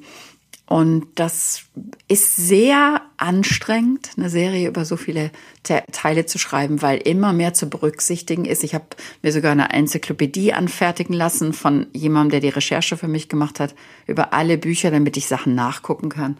und 0.67 1.05
das 1.13 1.65
ist 2.07 2.37
sehr 2.37 3.01
anstrengend, 3.17 4.09
eine 4.17 4.31
Serie 4.31 4.67
über 4.67 4.83
so 4.83 4.97
viele 4.97 5.29
Te 5.61 5.83
Teile 5.91 6.25
zu 6.25 6.39
schreiben, 6.39 6.81
weil 6.81 6.97
immer 6.97 7.33
mehr 7.33 7.53
zu 7.53 7.69
berücksichtigen 7.69 8.45
ist. 8.45 8.63
Ich 8.63 8.73
habe 8.73 8.85
mir 9.21 9.31
sogar 9.31 9.51
eine 9.51 9.69
Enzyklopädie 9.69 10.53
anfertigen 10.53 11.13
lassen 11.13 11.53
von 11.53 11.85
jemandem, 11.93 12.31
der 12.31 12.39
die 12.39 12.55
Recherche 12.55 12.97
für 12.97 13.07
mich 13.07 13.29
gemacht 13.29 13.59
hat, 13.59 13.75
über 14.07 14.33
alle 14.33 14.57
Bücher, 14.57 14.89
damit 14.89 15.17
ich 15.17 15.27
Sachen 15.27 15.53
nachgucken 15.53 16.09
kann, 16.09 16.37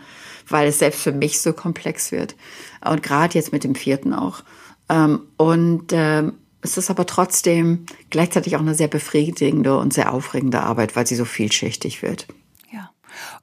weil 0.47 0.69
es 0.69 0.79
selbst 0.79 1.01
für 1.01 1.11
mich 1.11 1.39
so 1.39 1.53
komplex 1.53 2.11
wird. 2.11 2.35
Und 2.83 3.03
gerade 3.03 3.35
jetzt 3.35 3.51
mit 3.51 3.63
dem 3.63 3.75
vierten 3.75 4.11
auch. 4.11 4.43
Ähm, 4.89 5.21
und 5.37 5.91
ähm, 5.91 6.33
es 6.61 6.77
ist 6.77 6.89
aber 6.89 7.05
trotzdem 7.05 7.85
gleichzeitig 8.09 8.55
auch 8.55 8.61
eine 8.61 8.73
sehr 8.73 8.87
befriedigende 8.87 9.77
und 9.77 9.93
sehr 9.93 10.11
aufregende 10.11 10.61
Arbeit, 10.61 10.95
weil 10.95 11.05
sie 11.05 11.15
so 11.15 11.25
vielschichtig 11.25 12.01
wird. 12.01 12.25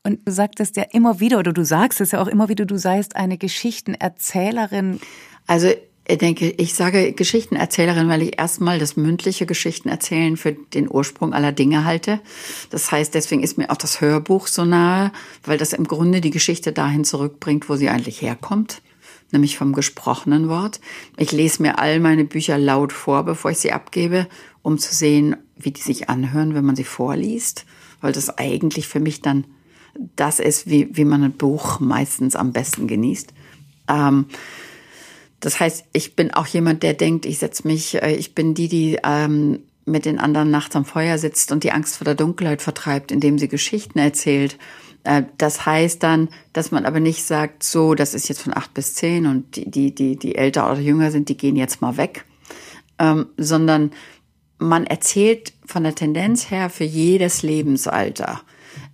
Und 0.03 0.27
du 0.27 0.33
sagtest 0.33 0.77
ja 0.77 0.85
immer 0.93 1.21
wieder, 1.21 1.39
oder 1.39 1.53
du 1.53 1.65
sagst 1.65 2.01
es 2.01 2.13
ja 2.13 2.23
auch 2.23 2.29
immer 2.29 2.49
wieder, 2.49 2.65
du 2.65 2.79
seist 2.79 3.17
eine 3.17 3.39
Geschichtenerzählerin. 3.39 5.01
Also 5.47 5.73
ich 6.07 6.19
denke, 6.19 6.51
ich 6.51 6.75
sage 6.75 7.13
Geschichtenerzählerin, 7.13 8.09
weil 8.09 8.23
ich 8.23 8.39
erstmal 8.39 8.79
das 8.79 8.97
mündliche 8.97 9.47
Geschichtenerzählen 9.47 10.37
für 10.37 10.53
den 10.53 10.91
Ursprung 10.91 11.33
aller 11.33 11.53
Dinge 11.53 11.85
halte. 11.85 12.21
Das 12.71 12.91
heißt, 12.91 13.15
deswegen 13.15 13.43
ist 13.43 13.57
mir 13.57 13.71
auch 13.71 13.77
das 13.77 14.01
Hörbuch 14.01 14.49
so 14.49 14.65
nahe, 14.65 15.13
weil 15.45 15.59
das 15.59 15.73
im 15.73 15.87
Grunde 15.87 16.21
die 16.21 16.31
Geschichte 16.31 16.73
dahin 16.73 17.05
zurückbringt, 17.05 17.69
wo 17.69 17.77
sie 17.77 17.89
eigentlich 17.89 18.21
herkommt, 18.21 18.83
nämlich 19.31 19.57
vom 19.57 19.73
gesprochenen 19.73 20.49
Wort. 20.49 20.81
Ich 21.17 21.31
lese 21.31 21.63
mir 21.63 21.79
all 21.79 22.01
meine 22.01 22.25
Bücher 22.25 22.59
laut 22.59 22.93
vor, 22.93 23.25
bevor 23.25 23.53
ich 23.53 23.59
sie 23.59 23.73
abgebe, 23.73 24.27
um 24.63 24.79
zu 24.79 24.93
sehen, 24.93 25.37
wie 25.57 25.71
die 25.71 25.83
sich 25.83 26.11
anhören, 26.11 26.55
wenn 26.55 26.65
man 26.65 26.77
sie 26.77 26.85
vorliest, 26.85 27.65
weil 28.01 28.13
das 28.13 28.39
eigentlich 28.39 28.89
für 28.89 29.01
mich 29.01 29.23
dann 29.23 29.45
das 30.17 30.41
ist, 30.41 30.69
wie, 30.69 30.89
wie 30.97 31.05
man 31.05 31.23
ein 31.23 31.33
Buch 31.33 31.81
meistens 31.81 32.37
am 32.37 32.53
besten 32.53 32.87
genießt. 32.87 33.33
Ähm, 33.89 34.27
das 35.41 35.59
heißt, 35.59 35.85
ich 35.93 36.15
bin 36.15 36.33
auch 36.33 36.47
jemand, 36.47 36.83
der 36.83 36.95
denkt, 36.95 37.27
ich 37.27 37.39
setze 37.39 37.67
mich, 37.67 38.03
äh, 38.03 38.15
ich 38.15 38.35
bin 38.35 38.55
die, 38.55 38.69
die 38.69 38.99
ähm, 39.03 39.61
mit 39.85 40.05
den 40.05 40.19
anderen 40.19 40.51
nachts 40.51 40.77
am 40.77 40.85
Feuer 40.85 41.19
sitzt 41.19 41.51
und 41.51 41.65
die 41.65 41.73
Angst 41.73 41.97
vor 41.97 42.05
der 42.05 42.15
Dunkelheit 42.15 42.63
vertreibt, 42.63 43.11
indem 43.11 43.39
sie 43.39 43.49
Geschichten 43.49 43.99
erzählt. 43.99 44.57
Äh, 45.05 45.25
das 45.39 45.67
heißt 45.67 46.03
dann, 46.03 46.29
dass 46.53 46.71
man 46.71 46.87
aber 46.87 47.01
nicht 47.01 47.25
sagt, 47.25 47.65
so, 47.65 47.95
das 47.95 48.15
ist 48.15 48.29
jetzt 48.29 48.43
von 48.43 48.57
acht 48.57 48.73
bis 48.75 48.95
zehn 48.95 49.27
und 49.27 49.57
die, 49.57 49.71
die, 49.71 49.95
die, 49.95 50.17
die 50.17 50.37
älter 50.37 50.71
oder 50.71 50.81
jünger 50.81 51.11
sind, 51.11 51.29
die 51.29 51.37
gehen 51.37 51.57
jetzt 51.57 51.81
mal 51.81 51.97
weg, 51.97 52.25
ähm, 52.99 53.27
sondern 53.37 53.91
man 54.59 54.87
erzählt 54.87 55.53
von 55.67 55.83
der 55.83 55.97
Tendenz 55.97 56.51
her 56.51 56.71
für 56.71 56.85
jedes 56.85 57.43
Lebensalter. 57.43 58.43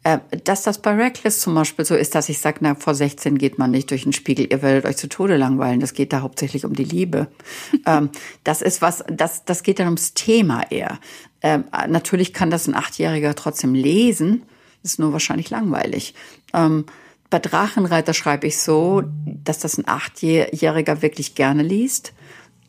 Äh, 0.08 0.20
dass 0.44 0.62
das 0.62 0.80
bei 0.80 0.94
Reckless 0.94 1.40
zum 1.40 1.54
Beispiel 1.54 1.84
so 1.84 1.94
ist, 1.94 2.14
dass 2.14 2.30
ich 2.30 2.38
sage, 2.38 2.58
na, 2.62 2.74
vor 2.74 2.94
16 2.94 3.36
geht 3.36 3.58
man 3.58 3.70
nicht 3.70 3.90
durch 3.90 4.04
den 4.04 4.14
Spiegel, 4.14 4.46
ihr 4.50 4.62
werdet 4.62 4.86
euch 4.86 4.96
zu 4.96 5.06
Tode 5.08 5.36
langweilen. 5.36 5.80
Das 5.80 5.92
geht 5.92 6.14
da 6.14 6.22
hauptsächlich 6.22 6.64
um 6.64 6.72
die 6.72 6.84
Liebe. 6.84 7.28
ähm, 7.86 8.08
das 8.42 8.62
ist 8.62 8.80
was, 8.80 9.04
das, 9.10 9.44
das 9.44 9.62
geht 9.62 9.78
dann 9.78 9.86
ums 9.86 10.14
Thema 10.14 10.62
eher. 10.70 10.98
Ähm, 11.42 11.64
natürlich 11.88 12.32
kann 12.32 12.48
das 12.48 12.66
ein 12.66 12.74
Achtjähriger 12.74 13.34
trotzdem 13.34 13.74
lesen, 13.74 14.44
ist 14.82 14.98
nur 14.98 15.12
wahrscheinlich 15.12 15.50
langweilig. 15.50 16.14
Ähm, 16.54 16.86
bei 17.28 17.38
Drachenreiter 17.38 18.14
schreibe 18.14 18.46
ich 18.46 18.58
so, 18.58 19.02
dass 19.26 19.58
das 19.58 19.76
ein 19.76 19.86
Achtjähriger 19.86 21.02
wirklich 21.02 21.34
gerne 21.34 21.62
liest, 21.62 22.14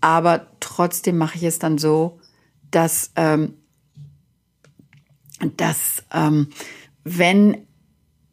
aber 0.02 0.48
trotzdem 0.60 1.18
mache 1.18 1.38
ich 1.38 1.44
es 1.44 1.58
dann 1.58 1.78
so, 1.78 2.20
dass, 2.70 3.12
dass 5.56 6.04
ähm, 6.14 6.50
wenn 7.18 7.58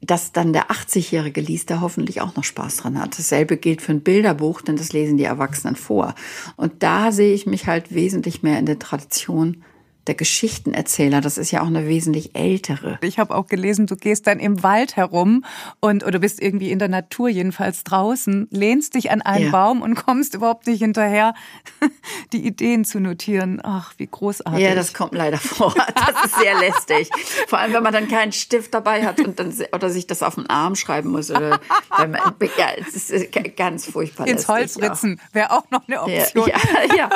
das 0.02 0.32
dann 0.32 0.52
der 0.52 0.70
80-Jährige 0.70 1.40
liest, 1.40 1.70
der 1.70 1.80
hoffentlich 1.80 2.20
auch 2.20 2.36
noch 2.36 2.44
Spaß 2.44 2.76
dran 2.76 3.00
hat. 3.00 3.18
Dasselbe 3.18 3.56
gilt 3.56 3.82
für 3.82 3.92
ein 3.92 4.02
Bilderbuch, 4.02 4.60
denn 4.60 4.76
das 4.76 4.92
lesen 4.92 5.16
die 5.16 5.24
Erwachsenen 5.24 5.74
vor. 5.74 6.14
Und 6.56 6.82
da 6.82 7.12
sehe 7.12 7.34
ich 7.34 7.46
mich 7.46 7.66
halt 7.66 7.94
wesentlich 7.94 8.42
mehr 8.42 8.58
in 8.58 8.66
der 8.66 8.78
Tradition 8.78 9.64
der 10.06 10.14
Geschichtenerzähler, 10.14 11.20
das 11.20 11.36
ist 11.36 11.50
ja 11.50 11.62
auch 11.62 11.66
eine 11.66 11.88
wesentlich 11.88 12.36
ältere. 12.36 12.98
Ich 13.02 13.18
habe 13.18 13.34
auch 13.34 13.46
gelesen, 13.48 13.86
du 13.86 13.96
gehst 13.96 14.26
dann 14.26 14.38
im 14.38 14.62
Wald 14.62 14.96
herum 14.96 15.44
und 15.80 16.04
oder 16.04 16.20
bist 16.20 16.40
irgendwie 16.40 16.70
in 16.70 16.78
der 16.78 16.88
Natur 16.88 17.28
jedenfalls 17.28 17.82
draußen, 17.84 18.46
lehnst 18.50 18.94
dich 18.94 19.10
an 19.10 19.22
einen 19.22 19.46
ja. 19.46 19.50
Baum 19.50 19.82
und 19.82 19.96
kommst 19.96 20.34
überhaupt 20.34 20.66
nicht 20.66 20.78
hinterher, 20.78 21.34
die 22.32 22.46
Ideen 22.46 22.84
zu 22.84 23.00
notieren. 23.00 23.60
Ach, 23.62 23.94
wie 23.96 24.06
großartig. 24.06 24.62
Ja, 24.62 24.74
das 24.74 24.94
kommt 24.94 25.14
leider 25.14 25.38
vor. 25.38 25.74
Das 25.74 26.24
ist 26.24 26.38
sehr 26.38 26.58
lästig. 26.58 27.10
Vor 27.48 27.58
allem, 27.58 27.72
wenn 27.72 27.82
man 27.82 27.92
dann 27.92 28.08
keinen 28.08 28.32
Stift 28.32 28.74
dabei 28.74 29.04
hat 29.04 29.20
und 29.20 29.40
dann 29.40 29.52
oder 29.72 29.90
sich 29.90 30.06
das 30.06 30.22
auf 30.22 30.36
den 30.36 30.48
Arm 30.48 30.76
schreiben 30.76 31.10
muss 31.10 31.30
oder 31.30 31.60
man, 31.98 32.12
ja, 32.14 32.66
es 32.78 33.10
ist 33.10 33.32
ganz 33.56 33.86
furchtbar. 33.86 34.26
Ins 34.28 34.46
Holz 34.46 34.78
ritzen 34.80 35.20
wäre 35.32 35.50
auch 35.50 35.68
noch 35.70 35.88
eine 35.88 36.02
Option. 36.02 36.48
Ja, 36.48 36.58
ja, 36.88 36.94
ja. 36.94 37.10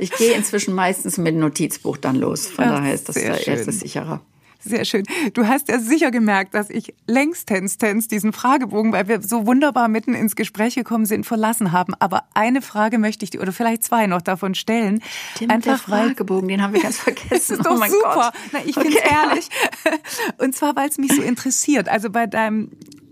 Ich 0.00 0.10
gehe 0.12 0.34
inzwischen 0.34 0.74
meistens 0.74 1.16
mit 1.16 1.28
dem 1.28 1.40
Notizbuch 1.40 1.96
dann 1.96 2.16
los 2.16 2.33
los. 2.34 2.46
Von 2.48 2.64
ja, 2.64 2.70
daher 2.72 2.94
ist 2.94 3.08
das 3.08 3.14
der 3.14 3.46
erste 3.46 3.72
sicherer. 3.72 4.20
Sehr 4.66 4.86
schön. 4.86 5.04
Du 5.34 5.46
hast 5.46 5.68
ja 5.68 5.78
sicher 5.78 6.10
gemerkt, 6.10 6.54
dass 6.54 6.70
ich 6.70 6.94
längstens 7.06 7.76
Tens 7.76 8.08
diesen 8.08 8.32
Fragebogen, 8.32 8.92
weil 8.92 9.08
wir 9.08 9.20
so 9.20 9.46
wunderbar 9.46 9.88
mitten 9.88 10.14
ins 10.14 10.36
Gespräch 10.36 10.74
gekommen 10.74 11.04
sind, 11.04 11.26
verlassen 11.26 11.70
haben. 11.70 11.92
Aber 11.98 12.24
eine 12.32 12.62
Frage 12.62 12.96
möchte 12.96 13.24
ich 13.24 13.30
dir, 13.30 13.42
oder 13.42 13.52
vielleicht 13.52 13.84
zwei 13.84 14.06
noch 14.06 14.22
davon 14.22 14.54
stellen. 14.54 15.02
Stimmt, 15.34 15.52
Einfach 15.52 15.72
der 15.72 15.78
Fragebogen, 15.78 16.48
den 16.48 16.62
haben 16.62 16.72
wir 16.72 16.80
ganz 16.80 16.98
vergessen. 17.00 17.28
das 17.28 17.50
ist 17.50 17.66
doch 17.66 17.78
oh 17.78 17.84
super. 17.84 18.14
Gott. 18.14 18.32
Na, 18.52 18.60
ich 18.64 18.74
okay. 18.74 18.88
finde 18.88 18.98
es 19.04 19.12
ehrlich. 19.12 19.48
Und 20.38 20.56
zwar, 20.56 20.74
weil 20.76 20.88
es 20.88 20.96
mich 20.96 21.12
so 21.12 21.20
interessiert. 21.20 21.90
Also 21.90 22.08
bei 22.08 22.26
deinem 22.26 22.70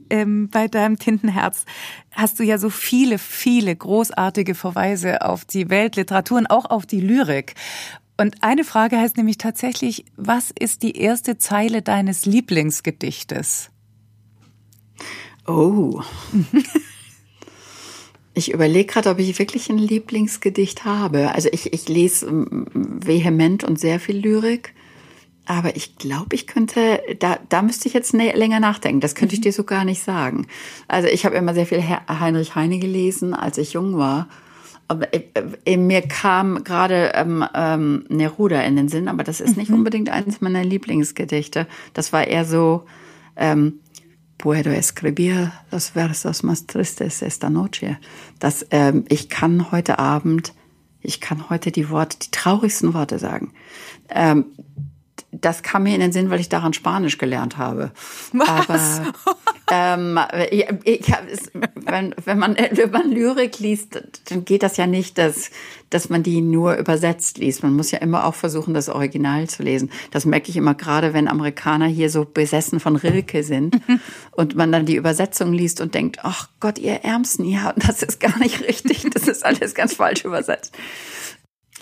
ähm, 0.09 0.51
bei 0.51 0.69
deinem 0.69 0.99
Tintenherz 0.99 1.65
hast 2.13 2.39
du 2.39 2.45
ja 2.45 2.59
so 2.59 2.69
viele, 2.69 3.19
viele 3.19 3.75
großartige 3.75 4.55
Verweise 4.55 5.23
auf 5.23 5.47
die 5.47 5.71
Weltliteratur 5.71 6.39
und 6.39 6.47
auch 6.49 6.67
auf 6.67 6.85
die 6.85 7.01
Lyrik. 7.01 7.55
Und 8.23 8.37
eine 8.41 8.63
Frage 8.63 8.99
heißt 8.99 9.17
nämlich 9.17 9.37
tatsächlich, 9.37 10.05
was 10.17 10.53
ist 10.57 10.85
die 10.85 10.97
erste 10.97 11.39
Zeile 11.39 11.83
deines 11.83 12.25
Lieblingsgedichtes? 12.25 13.71
Oh. 15.45 16.01
ich 18.35 18.53
überlege 18.53 18.93
gerade, 18.93 19.11
ob 19.11 19.19
ich 19.19 19.41
wirklich 19.41 19.71
ein 19.71 19.79
Lieblingsgedicht 19.79 20.85
habe. 20.85 21.35
Also 21.35 21.49
ich, 21.51 21.73
ich 21.73 21.89
lese 21.89 22.27
ähm, 22.27 22.67
vehement 22.73 23.65
und 23.65 23.81
sehr 23.81 23.99
viel 23.99 24.19
Lyrik. 24.19 24.73
Aber 25.45 25.75
ich 25.75 25.99
glaube, 25.99 26.37
ich 26.37 26.47
könnte, 26.47 27.03
da, 27.19 27.41
da 27.49 27.61
müsste 27.61 27.89
ich 27.89 27.95
jetzt 27.95 28.13
länger 28.13 28.61
nachdenken. 28.61 29.01
Das 29.01 29.17
könnte 29.17 29.35
ich 29.35 29.41
mhm. 29.41 29.47
dir 29.47 29.53
so 29.53 29.65
gar 29.65 29.85
nicht 29.85 30.01
sagen. 30.01 30.47
Also 30.87 31.09
ich 31.09 31.25
habe 31.25 31.35
immer 31.35 31.55
sehr 31.55 31.67
viel 31.67 31.83
Heinrich 31.83 32.55
Heine 32.55 32.79
gelesen, 32.79 33.35
als 33.35 33.59
ich 33.59 33.73
jung 33.73 33.97
war. 33.97 34.29
Aber 34.89 35.13
äh, 35.15 35.23
äh, 35.65 35.77
mir 35.77 36.03
kam 36.03 36.65
gerade 36.65 37.13
ähm, 37.15 37.45
ähm, 37.55 38.05
Neruda 38.09 38.61
in 38.63 38.77
den 38.77 38.89
Sinn, 38.89 39.09
aber 39.09 39.25
das 39.25 39.41
ist 39.41 39.57
nicht 39.57 39.71
mhm. 39.71 39.77
unbedingt 39.77 40.11
eines 40.11 40.41
meiner 40.41 40.65
Lieblingsgedichte. 40.65 41.67
Das 41.95 42.13
war 42.13 42.27
eher 42.27 42.45
so, 42.45 42.85
ähm, 43.37 43.81
puedo 44.43 44.71
escribir 44.71 45.53
los 45.71 45.91
versos 45.91 46.43
más 46.43 46.67
tristes 46.67 47.23
esta 47.23 47.49
noche. 47.49 47.97
Das, 48.41 48.67
ähm, 48.73 49.05
ich 49.09 49.29
kann 49.29 49.71
heute 49.71 50.01
Abend, 50.01 50.53
ich 51.01 51.21
kann 51.21 51.49
heute 51.49 51.71
die 51.71 51.91
Worte, 51.91 52.19
die 52.19 52.31
traurigsten 52.33 52.93
Worte 52.93 53.21
sagen. 53.21 53.53
Ähm, 54.09 54.47
das 55.33 55.63
kam 55.63 55.85
mir 55.85 55.95
in 55.95 56.01
den 56.01 56.13
Sinn, 56.13 56.29
weil 56.29 56.41
ich 56.41 56.51
daran 56.51 56.75
Spanisch 56.75 57.17
gelernt 57.17 57.57
habe. 57.57 57.91
Was? 58.33 58.49
Aber 58.49 59.13
ähm, 59.73 60.21
ich, 60.51 60.67
ich, 60.85 61.13
wenn, 61.75 62.15
wenn, 62.23 62.39
man, 62.39 62.57
wenn 62.73 62.91
man 62.91 63.11
Lyrik 63.11 63.59
liest, 63.59 64.03
dann 64.29 64.45
geht 64.45 64.63
das 64.63 64.77
ja 64.77 64.87
nicht, 64.87 65.17
dass, 65.17 65.51
dass 65.89 66.11
man 66.11 66.23
die 66.23 66.43
nur 66.43 66.77
übersetzt 66.77 67.39
liest. 67.39 67.63
Man 67.63 67.75
muss 67.75 67.91
ja 67.91 67.99
immer 67.99 68.27
auch 68.27 68.35
versuchen, 68.35 68.75
das 68.75 68.91
Original 68.91 69.49
zu 69.49 69.63
lesen. 69.63 69.91
Das 70.11 70.27
merke 70.27 70.51
ich 70.51 70.57
immer 70.59 70.75
gerade, 70.75 71.15
wenn 71.15 71.29
Amerikaner 71.29 71.87
hier 71.87 72.11
so 72.11 72.27
besessen 72.27 72.79
von 72.79 72.97
Rilke 72.97 73.43
sind 73.43 73.81
und 74.33 74.55
man 74.55 74.71
dann 74.71 74.85
die 74.85 74.97
Übersetzung 74.97 75.55
liest 75.55 75.81
und 75.81 75.95
denkt, 75.95 76.19
ach 76.23 76.51
Gott, 76.61 76.79
ihr 76.79 77.05
Ärmsten, 77.05 77.47
ja, 77.47 77.73
das 77.77 78.03
ist 78.03 78.21
gar 78.21 78.39
nicht 78.39 78.61
richtig, 78.69 79.07
das 79.11 79.29
ist 79.29 79.47
alles 79.47 79.75
ganz 79.75 79.95
falsch 79.95 80.27
übersetzt. 80.27 80.77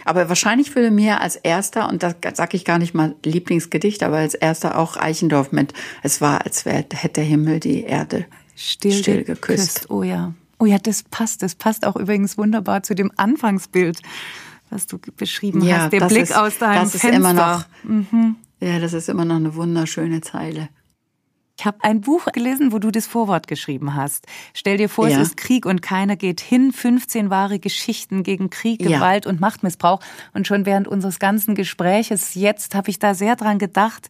Aber 0.05 0.29
wahrscheinlich 0.29 0.75
würde 0.75 0.91
mir 0.91 1.21
als 1.21 1.37
erster, 1.37 1.89
und 1.89 2.03
da 2.03 2.15
sage 2.35 2.57
ich 2.57 2.65
gar 2.65 2.79
nicht 2.79 2.95
mal 2.95 3.15
Lieblingsgedicht, 3.25 4.03
aber 4.03 4.19
als 4.19 4.35
erster 4.35 4.79
auch 4.79 4.97
Eichendorf 4.97 5.53
mit, 5.53 5.73
es 6.03 6.21
war, 6.21 6.45
als 6.45 6.65
wär, 6.65 6.75
hätte 6.75 7.09
der 7.15 7.25
Himmel 7.25 7.61
die 7.61 7.83
Erde 7.83 8.27
still, 8.57 8.93
still 8.93 9.25
geküsst. 9.25 9.37
geküsst. 9.37 9.91
Oh 9.91 10.03
ja. 10.03 10.35
Oh 10.59 10.67
ja, 10.67 10.79
das 10.79 11.03
passt. 11.05 11.43
Das 11.43 11.55
passt 11.55 11.87
auch 11.87 11.97
übrigens 11.97 12.37
wunderbar 12.37 12.83
zu 12.83 12.95
dem 12.95 13.11
Anfangsbild, 13.17 14.01
was 14.69 14.87
du 14.87 14.99
beschrieben 15.17 15.63
ja, 15.65 15.83
hast. 15.83 15.93
Der 15.93 16.07
Blick 16.07 16.25
ist, 16.25 16.37
aus 16.37 16.59
deinem 16.59 16.83
das 16.83 16.91
Fenster. 16.91 17.09
Ist 17.09 17.17
immer 17.17 17.33
noch, 17.33 17.65
mhm. 17.83 18.37
Ja, 18.61 18.79
das 18.79 18.93
ist 18.93 19.09
immer 19.09 19.25
noch 19.25 19.37
eine 19.37 19.55
wunderschöne 19.55 20.21
Zeile. 20.21 20.69
Ich 21.61 21.67
habe 21.67 21.77
ein 21.83 22.01
Buch 22.01 22.25
gelesen, 22.33 22.73
wo 22.73 22.79
du 22.79 22.91
das 22.91 23.07
Vorwort 23.07 23.47
geschrieben 23.47 23.95
hast. 23.95 24.27
Stell 24.55 24.79
dir 24.79 24.89
vor, 24.89 25.09
ja. 25.09 25.21
es 25.21 25.29
ist 25.29 25.37
Krieg 25.37 25.67
und 25.67 25.83
keiner 25.83 26.17
geht 26.17 26.41
hin. 26.41 26.73
15 26.73 27.29
wahre 27.29 27.59
Geschichten 27.59 28.23
gegen 28.23 28.49
Krieg, 28.49 28.79
Gewalt 28.79 29.27
ja. 29.27 29.31
und 29.31 29.43
Machtmissbrauch. 29.43 30.01
Und 30.33 30.47
schon 30.47 30.65
während 30.65 30.89
unseres 30.89 31.19
ganzen 31.19 31.55
Gespräches 31.55 32.35
jetzt 32.35 32.75
habe 32.75 32.89
ich 32.89 32.99
da 32.99 33.13
sehr 33.13 33.37
dran 33.37 33.59
gedacht. 33.59 34.09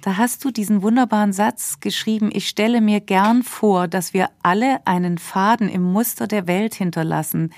Da 0.00 0.16
hast 0.16 0.46
du 0.46 0.50
diesen 0.50 0.80
wunderbaren 0.80 1.34
Satz 1.34 1.78
geschrieben, 1.80 2.30
ich 2.32 2.48
stelle 2.48 2.80
mir 2.80 3.00
gern 3.00 3.42
vor, 3.42 3.86
dass 3.86 4.14
wir 4.14 4.30
alle 4.42 4.80
einen 4.86 5.18
Faden 5.18 5.68
im 5.68 5.82
Muster 5.82 6.26
der 6.26 6.46
Welt 6.46 6.74
hinterlassen. 6.74 7.52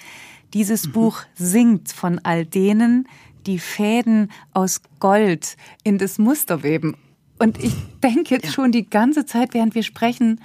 Dieses 0.55 0.89
mhm. 0.89 0.93
Buch 0.93 1.21
singt 1.37 1.93
von 1.93 2.19
all 2.25 2.45
denen, 2.45 3.07
die 3.47 3.61
Fäden 3.61 4.33
aus 4.55 4.81
Gold 4.99 5.57
in 5.85 5.99
das 5.99 6.19
Muster 6.19 6.65
weben. 6.65 6.97
Und 7.39 7.63
ich 7.63 7.75
denke 8.03 8.35
jetzt 8.35 8.47
ja. 8.47 8.53
schon 8.53 8.73
die 8.73 8.89
ganze 8.89 9.27
Zeit, 9.27 9.55
während 9.55 9.75
wir 9.75 9.83
sprechen, 9.83 10.41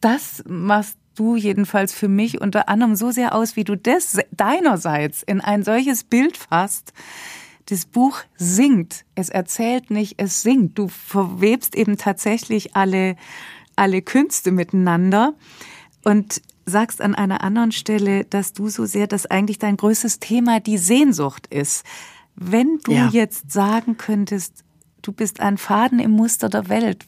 das 0.00 0.42
machst 0.46 0.98
du 1.14 1.36
jedenfalls 1.36 1.92
für 1.92 2.08
mich 2.08 2.40
unter 2.40 2.68
anderem 2.68 2.94
so 2.94 3.10
sehr 3.10 3.34
aus, 3.34 3.56
wie 3.56 3.64
du 3.64 3.76
das 3.76 4.18
deinerseits 4.30 5.22
in 5.22 5.40
ein 5.40 5.62
solches 5.62 6.04
Bild 6.04 6.36
fasst. 6.36 6.92
Das 7.66 7.84
Buch 7.84 8.20
singt. 8.36 9.04
Es 9.14 9.28
erzählt 9.28 9.90
nicht, 9.90 10.14
es 10.16 10.42
singt. 10.42 10.78
Du 10.78 10.88
verwebst 10.88 11.74
eben 11.74 11.98
tatsächlich 11.98 12.74
alle, 12.76 13.16
alle 13.76 14.00
Künste 14.00 14.52
miteinander 14.52 15.34
und 16.04 16.40
sagst 16.64 17.00
an 17.00 17.14
einer 17.14 17.42
anderen 17.42 17.72
Stelle, 17.72 18.24
dass 18.24 18.52
du 18.52 18.68
so 18.68 18.84
sehr, 18.84 19.06
dass 19.06 19.26
eigentlich 19.26 19.58
dein 19.58 19.76
größtes 19.76 20.20
Thema 20.20 20.60
die 20.60 20.78
Sehnsucht 20.78 21.46
ist. 21.48 21.84
Wenn 22.36 22.78
du 22.84 22.92
ja. 22.92 23.08
jetzt 23.08 23.50
sagen 23.50 23.96
könntest, 23.96 24.64
du 25.08 25.12
bist 25.14 25.40
ein 25.40 25.56
Faden 25.56 26.00
im 26.00 26.10
Muster 26.10 26.50
der 26.50 26.68
Welt. 26.68 27.06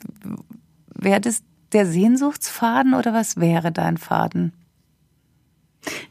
Wäre 0.94 1.20
das 1.20 1.42
der 1.72 1.86
Sehnsuchtsfaden 1.86 2.94
oder 2.94 3.12
was 3.12 3.36
wäre 3.36 3.70
dein 3.70 3.98
Faden? 3.98 4.54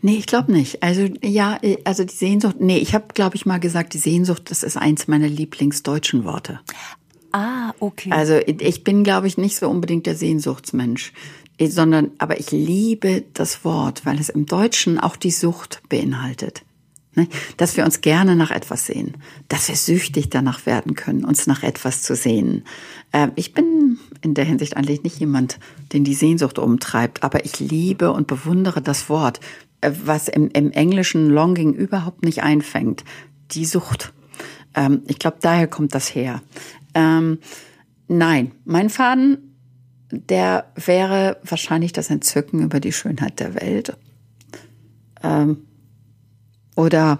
Nee, 0.04 0.18
ich 0.18 0.28
glaube 0.28 0.52
nicht. 0.52 0.84
Also 0.84 1.08
ja, 1.24 1.60
also 1.86 2.04
die 2.04 2.14
Sehnsucht, 2.14 2.58
nee, 2.60 2.78
ich 2.78 2.94
habe, 2.94 3.08
glaube 3.16 3.36
ich, 3.36 3.48
mal 3.48 3.60
gesagt, 3.60 3.96
die 3.96 4.00
Sehnsucht, 4.00 4.52
das 4.52 4.62
ist 4.62 4.78
eins 4.78 5.08
meiner 5.08 5.28
Lieblingsdeutschen 5.28 6.26
Worte. 6.26 6.60
Ah, 7.32 7.74
okay. 7.80 8.12
Also 8.12 8.40
ich 8.46 8.84
bin, 8.84 9.04
glaube 9.04 9.26
ich, 9.26 9.40
nicht 9.40 9.58
so 9.58 9.68
unbedingt 9.68 10.06
der 10.06 10.16
Sehnsuchtsmensch, 10.16 11.12
sondern, 11.60 12.12
aber 12.20 12.40
ich 12.40 12.52
liebe 12.52 13.24
das 13.34 13.66
Wort, 13.66 14.06
weil 14.06 14.20
es 14.20 14.30
im 14.30 14.46
Deutschen 14.46 15.00
auch 15.00 15.16
die 15.16 15.32
Sucht 15.32 15.82
beinhaltet. 15.90 16.64
Ne? 17.16 17.28
Dass 17.58 17.76
wir 17.76 17.86
uns 17.86 18.02
gerne 18.02 18.36
nach 18.36 18.52
etwas 18.52 18.86
sehen, 18.86 19.18
dass 19.48 19.68
wir 19.68 19.76
süchtig 19.76 20.30
danach 20.30 20.66
werden 20.66 20.94
können, 20.94 21.26
uns 21.26 21.48
nach 21.48 21.64
etwas 21.64 22.04
zu 22.04 22.16
sehen. 22.16 22.64
Ähm, 23.14 23.32
ich 23.36 23.54
bin 23.54 23.98
in 24.22 24.36
der 24.36 24.46
Hinsicht 24.46 24.78
eigentlich 24.78 25.04
nicht 25.04 25.20
jemand, 25.20 25.60
den 25.92 26.04
die 26.04 26.14
Sehnsucht 26.14 26.60
umtreibt, 26.60 27.24
aber 27.24 27.46
ich 27.46 27.60
liebe 27.60 28.12
und 28.12 28.28
bewundere 28.28 28.82
das 28.82 29.10
Wort, 29.10 29.40
äh, 29.82 29.92
was 30.06 30.28
im, 30.28 30.50
im 30.50 30.72
englischen 30.72 31.30
Longing 31.30 31.74
überhaupt 31.74 32.24
nicht 32.24 32.44
einfängt. 32.44 33.04
Die 33.52 33.66
Sucht. 33.66 34.14
Ähm, 34.76 35.02
ich 35.08 35.18
glaube, 35.18 35.38
daher 35.42 35.68
kommt 35.68 35.96
das 35.96 36.14
her. 36.14 36.44
Ähm, 36.94 37.40
nein, 38.08 38.52
mein 38.66 38.92
Faden, 38.92 39.56
der 40.12 40.72
wäre 40.76 41.38
wahrscheinlich 41.44 41.92
das 41.92 42.12
Entzücken 42.12 42.62
über 42.62 42.80
die 42.80 42.94
Schönheit 42.94 43.40
der 43.40 43.56
Welt 43.56 43.98
oder 46.80 47.20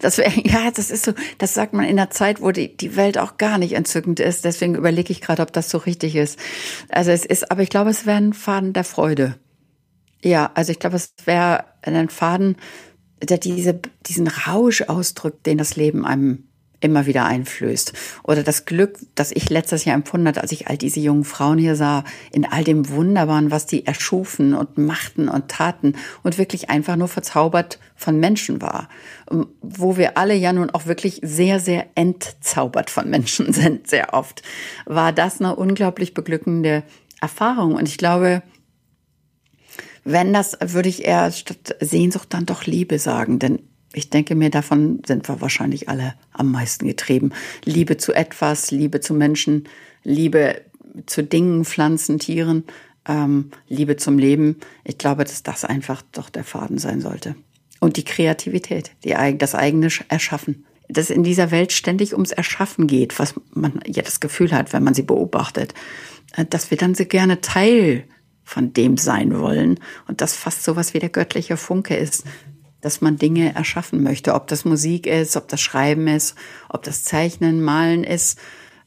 das 0.00 0.18
wäre, 0.18 0.32
ja, 0.44 0.70
das 0.70 0.90
ist 0.90 1.04
so, 1.04 1.12
das 1.38 1.54
sagt 1.54 1.72
man 1.72 1.86
in 1.86 1.98
einer 1.98 2.10
Zeit, 2.10 2.42
wo 2.42 2.50
die, 2.50 2.76
die 2.76 2.96
Welt 2.96 3.18
auch 3.18 3.38
gar 3.38 3.56
nicht 3.58 3.72
entzückend 3.72 4.20
ist. 4.20 4.44
Deswegen 4.44 4.74
überlege 4.74 5.10
ich 5.10 5.22
gerade, 5.22 5.42
ob 5.42 5.52
das 5.52 5.70
so 5.70 5.78
richtig 5.78 6.16
ist. 6.16 6.38
Also 6.90 7.10
es 7.10 7.24
ist, 7.24 7.50
aber 7.50 7.62
ich 7.62 7.70
glaube, 7.70 7.90
es 7.90 8.06
wäre 8.06 8.18
ein 8.18 8.34
Faden 8.34 8.74
der 8.74 8.84
Freude. 8.84 9.36
Ja, 10.22 10.50
also 10.54 10.70
ich 10.70 10.78
glaube, 10.78 10.96
es 10.96 11.14
wäre 11.24 11.64
ein 11.82 12.10
Faden, 12.10 12.56
der 13.22 13.38
diese, 13.38 13.80
diesen 14.06 14.28
Rausch 14.28 14.82
ausdrückt, 14.82 15.46
den 15.46 15.56
das 15.56 15.76
Leben 15.76 16.04
einem 16.04 16.49
immer 16.80 17.06
wieder 17.06 17.24
einflößt. 17.26 17.92
Oder 18.22 18.42
das 18.42 18.64
Glück, 18.64 18.98
das 19.14 19.32
ich 19.32 19.50
letztes 19.50 19.84
Jahr 19.84 19.94
empfunden 19.94 20.28
hat, 20.28 20.38
als 20.38 20.52
ich 20.52 20.68
all 20.68 20.76
diese 20.76 21.00
jungen 21.00 21.24
Frauen 21.24 21.58
hier 21.58 21.76
sah, 21.76 22.04
in 22.32 22.44
all 22.44 22.64
dem 22.64 22.88
Wunderbaren, 22.88 23.50
was 23.50 23.66
die 23.66 23.86
erschufen 23.86 24.54
und 24.54 24.78
machten 24.78 25.28
und 25.28 25.48
taten 25.48 25.94
und 26.22 26.38
wirklich 26.38 26.70
einfach 26.70 26.96
nur 26.96 27.08
verzaubert 27.08 27.78
von 27.96 28.18
Menschen 28.18 28.62
war. 28.62 28.88
Wo 29.60 29.96
wir 29.96 30.16
alle 30.16 30.34
ja 30.34 30.52
nun 30.52 30.70
auch 30.70 30.86
wirklich 30.86 31.20
sehr, 31.22 31.60
sehr 31.60 31.86
entzaubert 31.94 32.90
von 32.90 33.08
Menschen 33.08 33.52
sind, 33.52 33.86
sehr 33.88 34.14
oft, 34.14 34.42
war 34.86 35.12
das 35.12 35.40
eine 35.40 35.56
unglaublich 35.56 36.14
beglückende 36.14 36.82
Erfahrung. 37.20 37.74
Und 37.74 37.86
ich 37.88 37.98
glaube, 37.98 38.42
wenn 40.04 40.32
das, 40.32 40.56
würde 40.60 40.88
ich 40.88 41.04
eher 41.04 41.30
statt 41.30 41.76
Sehnsucht 41.80 42.32
dann 42.32 42.46
doch 42.46 42.64
Liebe 42.64 42.98
sagen, 42.98 43.38
denn 43.38 43.60
ich 43.92 44.10
denke 44.10 44.34
mir, 44.34 44.50
davon 44.50 45.02
sind 45.06 45.28
wir 45.28 45.40
wahrscheinlich 45.40 45.88
alle 45.88 46.14
am 46.32 46.50
meisten 46.50 46.86
getrieben. 46.86 47.32
Liebe 47.64 47.96
zu 47.96 48.12
etwas, 48.12 48.70
Liebe 48.70 49.00
zu 49.00 49.14
Menschen, 49.14 49.64
Liebe 50.04 50.62
zu 51.06 51.24
Dingen, 51.24 51.64
Pflanzen, 51.64 52.18
Tieren, 52.18 52.64
ähm, 53.06 53.50
Liebe 53.68 53.96
zum 53.96 54.18
Leben. 54.18 54.56
Ich 54.84 54.98
glaube, 54.98 55.24
dass 55.24 55.42
das 55.42 55.64
einfach 55.64 56.02
doch 56.12 56.30
der 56.30 56.44
Faden 56.44 56.78
sein 56.78 57.00
sollte. 57.00 57.34
Und 57.80 57.96
die 57.96 58.04
Kreativität, 58.04 58.92
die, 59.04 59.14
das 59.36 59.54
eigene 59.54 59.88
Erschaffen. 60.08 60.66
Dass 60.88 61.10
in 61.10 61.22
dieser 61.22 61.50
Welt 61.50 61.72
ständig 61.72 62.12
ums 62.12 62.32
Erschaffen 62.32 62.86
geht, 62.86 63.18
was 63.18 63.34
man 63.52 63.80
ja 63.86 64.02
das 64.02 64.20
Gefühl 64.20 64.52
hat, 64.52 64.72
wenn 64.72 64.84
man 64.84 64.94
sie 64.94 65.02
beobachtet, 65.02 65.74
äh, 66.36 66.44
dass 66.44 66.70
wir 66.70 66.78
dann 66.78 66.94
so 66.94 67.04
gerne 67.04 67.40
Teil 67.40 68.04
von 68.44 68.72
dem 68.72 68.96
sein 68.96 69.38
wollen 69.38 69.78
und 70.08 70.20
das 70.20 70.34
fast 70.34 70.64
so 70.64 70.74
was 70.74 70.92
wie 70.92 70.98
der 70.98 71.08
göttliche 71.08 71.56
Funke 71.56 71.96
ist, 71.96 72.24
dass 72.80 73.00
man 73.00 73.16
Dinge 73.16 73.54
erschaffen 73.54 74.02
möchte, 74.02 74.34
ob 74.34 74.46
das 74.48 74.64
Musik 74.64 75.06
ist, 75.06 75.36
ob 75.36 75.48
das 75.48 75.60
Schreiben 75.60 76.08
ist, 76.08 76.34
ob 76.68 76.82
das 76.82 77.04
Zeichnen, 77.04 77.62
Malen 77.62 78.04
ist, 78.04 78.38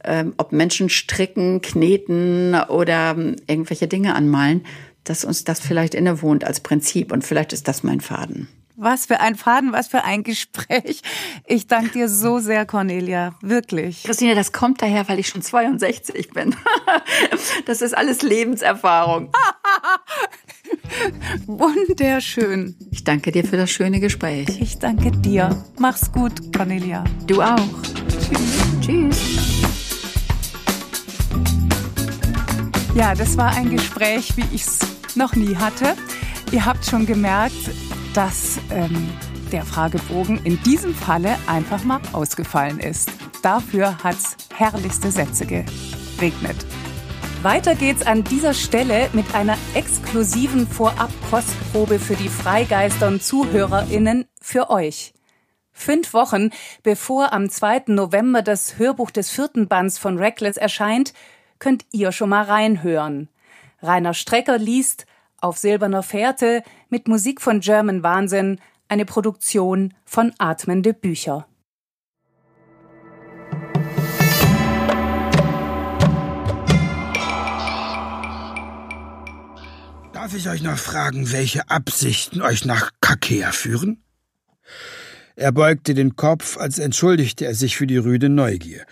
ähm, 0.03 0.33
ob 0.37 0.51
Menschen 0.51 0.89
stricken, 0.89 1.61
kneten 1.61 2.55
oder 2.69 3.11
ähm, 3.11 3.35
irgendwelche 3.47 3.87
Dinge 3.87 4.15
anmalen, 4.15 4.65
dass 5.03 5.25
uns 5.25 5.43
das 5.43 5.59
vielleicht 5.59 5.95
innewohnt 5.95 6.43
als 6.43 6.59
Prinzip 6.59 7.11
und 7.11 7.23
vielleicht 7.23 7.53
ist 7.53 7.67
das 7.67 7.83
mein 7.83 8.01
Faden. 8.01 8.47
Was 8.75 9.05
für 9.05 9.19
ein 9.19 9.35
Faden, 9.35 9.71
was 9.71 9.87
für 9.87 10.03
ein 10.03 10.23
Gespräch. 10.23 11.01
Ich 11.45 11.67
danke 11.67 11.91
dir 11.91 12.09
so 12.09 12.39
sehr, 12.39 12.65
Cornelia. 12.65 13.35
Wirklich. 13.41 14.03
Christine, 14.03 14.33
das 14.33 14.51
kommt 14.51 14.81
daher, 14.81 15.07
weil 15.07 15.19
ich 15.19 15.27
schon 15.27 15.41
62 15.41 16.31
bin. 16.31 16.55
Das 17.65 17.81
ist 17.81 17.95
alles 17.95 18.21
Lebenserfahrung. 18.23 19.31
Wunderschön. 21.45 22.76
Ich 22.91 23.03
danke 23.03 23.32
dir 23.32 23.43
für 23.43 23.57
das 23.57 23.70
schöne 23.72 23.99
Gespräch. 23.99 24.47
Ich 24.61 24.80
danke 24.80 25.11
dir. 25.11 25.64
Mach's 25.80 26.11
gut, 26.11 26.53
Cornelia. 26.55 27.03
Du 27.28 27.41
auch. 27.41 27.57
Tschüss. 28.20 28.64
Tschüss. 28.82 29.64
Ja, 32.95 33.16
das 33.16 33.38
war 33.38 33.55
ein 33.55 33.72
Gespräch, 33.72 34.38
wie 34.38 34.45
ich 34.53 34.64
es 34.64 34.80
noch 35.16 35.36
nie 35.36 35.55
hatte. 35.55 35.95
Ihr 36.51 36.64
habt 36.64 36.86
schon 36.86 37.05
gemerkt, 37.05 37.72
dass 38.14 38.59
ähm, 38.70 39.09
der 39.51 39.64
Fragebogen 39.64 40.39
in 40.43 40.61
diesem 40.64 40.93
Falle 40.93 41.38
einfach 41.47 41.84
mal 41.84 41.99
ausgefallen 42.11 42.80
ist. 42.80 43.11
Dafür 43.41 43.97
hat's 44.03 44.38
herrlichste 44.55 45.11
Sätze 45.11 45.45
geregnet. 45.45 46.66
Weiter 47.43 47.75
geht's 47.75 48.05
an 48.05 48.23
dieser 48.23 48.53
Stelle 48.53 49.09
mit 49.11 49.35
einer 49.35 49.57
exklusiven 49.73 50.65
Vorab-Kostprobe 50.65 51.99
für 51.99 52.15
die 52.15 52.29
Freigeistern 52.29 53.19
ZuhörerInnen 53.19 54.27
für 54.39 54.69
euch. 54.69 55.13
Fünf 55.73 56.13
Wochen 56.13 56.51
bevor 56.83 57.33
am 57.33 57.49
2. 57.49 57.83
November 57.87 58.43
das 58.43 58.77
Hörbuch 58.77 59.11
des 59.11 59.29
vierten 59.29 59.67
Bands 59.67 59.97
von 59.97 60.17
Reckless 60.17 60.55
erscheint, 60.55 61.13
könnt 61.59 61.83
ihr 61.91 62.13
schon 62.13 62.29
mal 62.29 62.43
reinhören. 62.43 63.27
Rainer 63.81 64.13
Strecker 64.13 64.57
liest 64.57 65.05
auf 65.41 65.57
silberner 65.57 66.01
Fährte 66.01 66.63
mit 66.87 67.09
Musik 67.09 67.41
von 67.41 67.59
German 67.59 68.03
Wahnsinn, 68.03 68.61
eine 68.87 69.03
Produktion 69.03 69.93
von 70.05 70.31
Atmende 70.37 70.93
Bücher. 70.93 71.45
Darf 80.24 80.36
ich 80.36 80.47
euch 80.47 80.63
noch 80.63 80.78
fragen, 80.78 81.34
welche 81.34 81.69
Absichten 81.69 82.41
euch 82.41 82.63
nach 82.63 82.91
Kakea 83.01 83.51
führen? 83.51 84.01
Er 85.36 85.51
beugte 85.51 85.93
den 85.93 86.15
Kopf, 86.15 86.55
als 86.55 86.80
entschuldigte 86.80 87.45
er 87.45 87.55
sich 87.55 87.76
für 87.76 87.88
die 87.88 87.97
rüde 87.97 88.30
Neugier. 88.30 88.86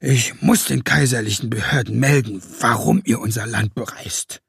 Ich 0.00 0.40
muss 0.40 0.64
den 0.64 0.82
kaiserlichen 0.82 1.50
Behörden 1.50 2.00
melden, 2.00 2.42
warum 2.60 3.02
ihr 3.04 3.20
unser 3.20 3.46
Land 3.46 3.74
bereist. 3.74 4.40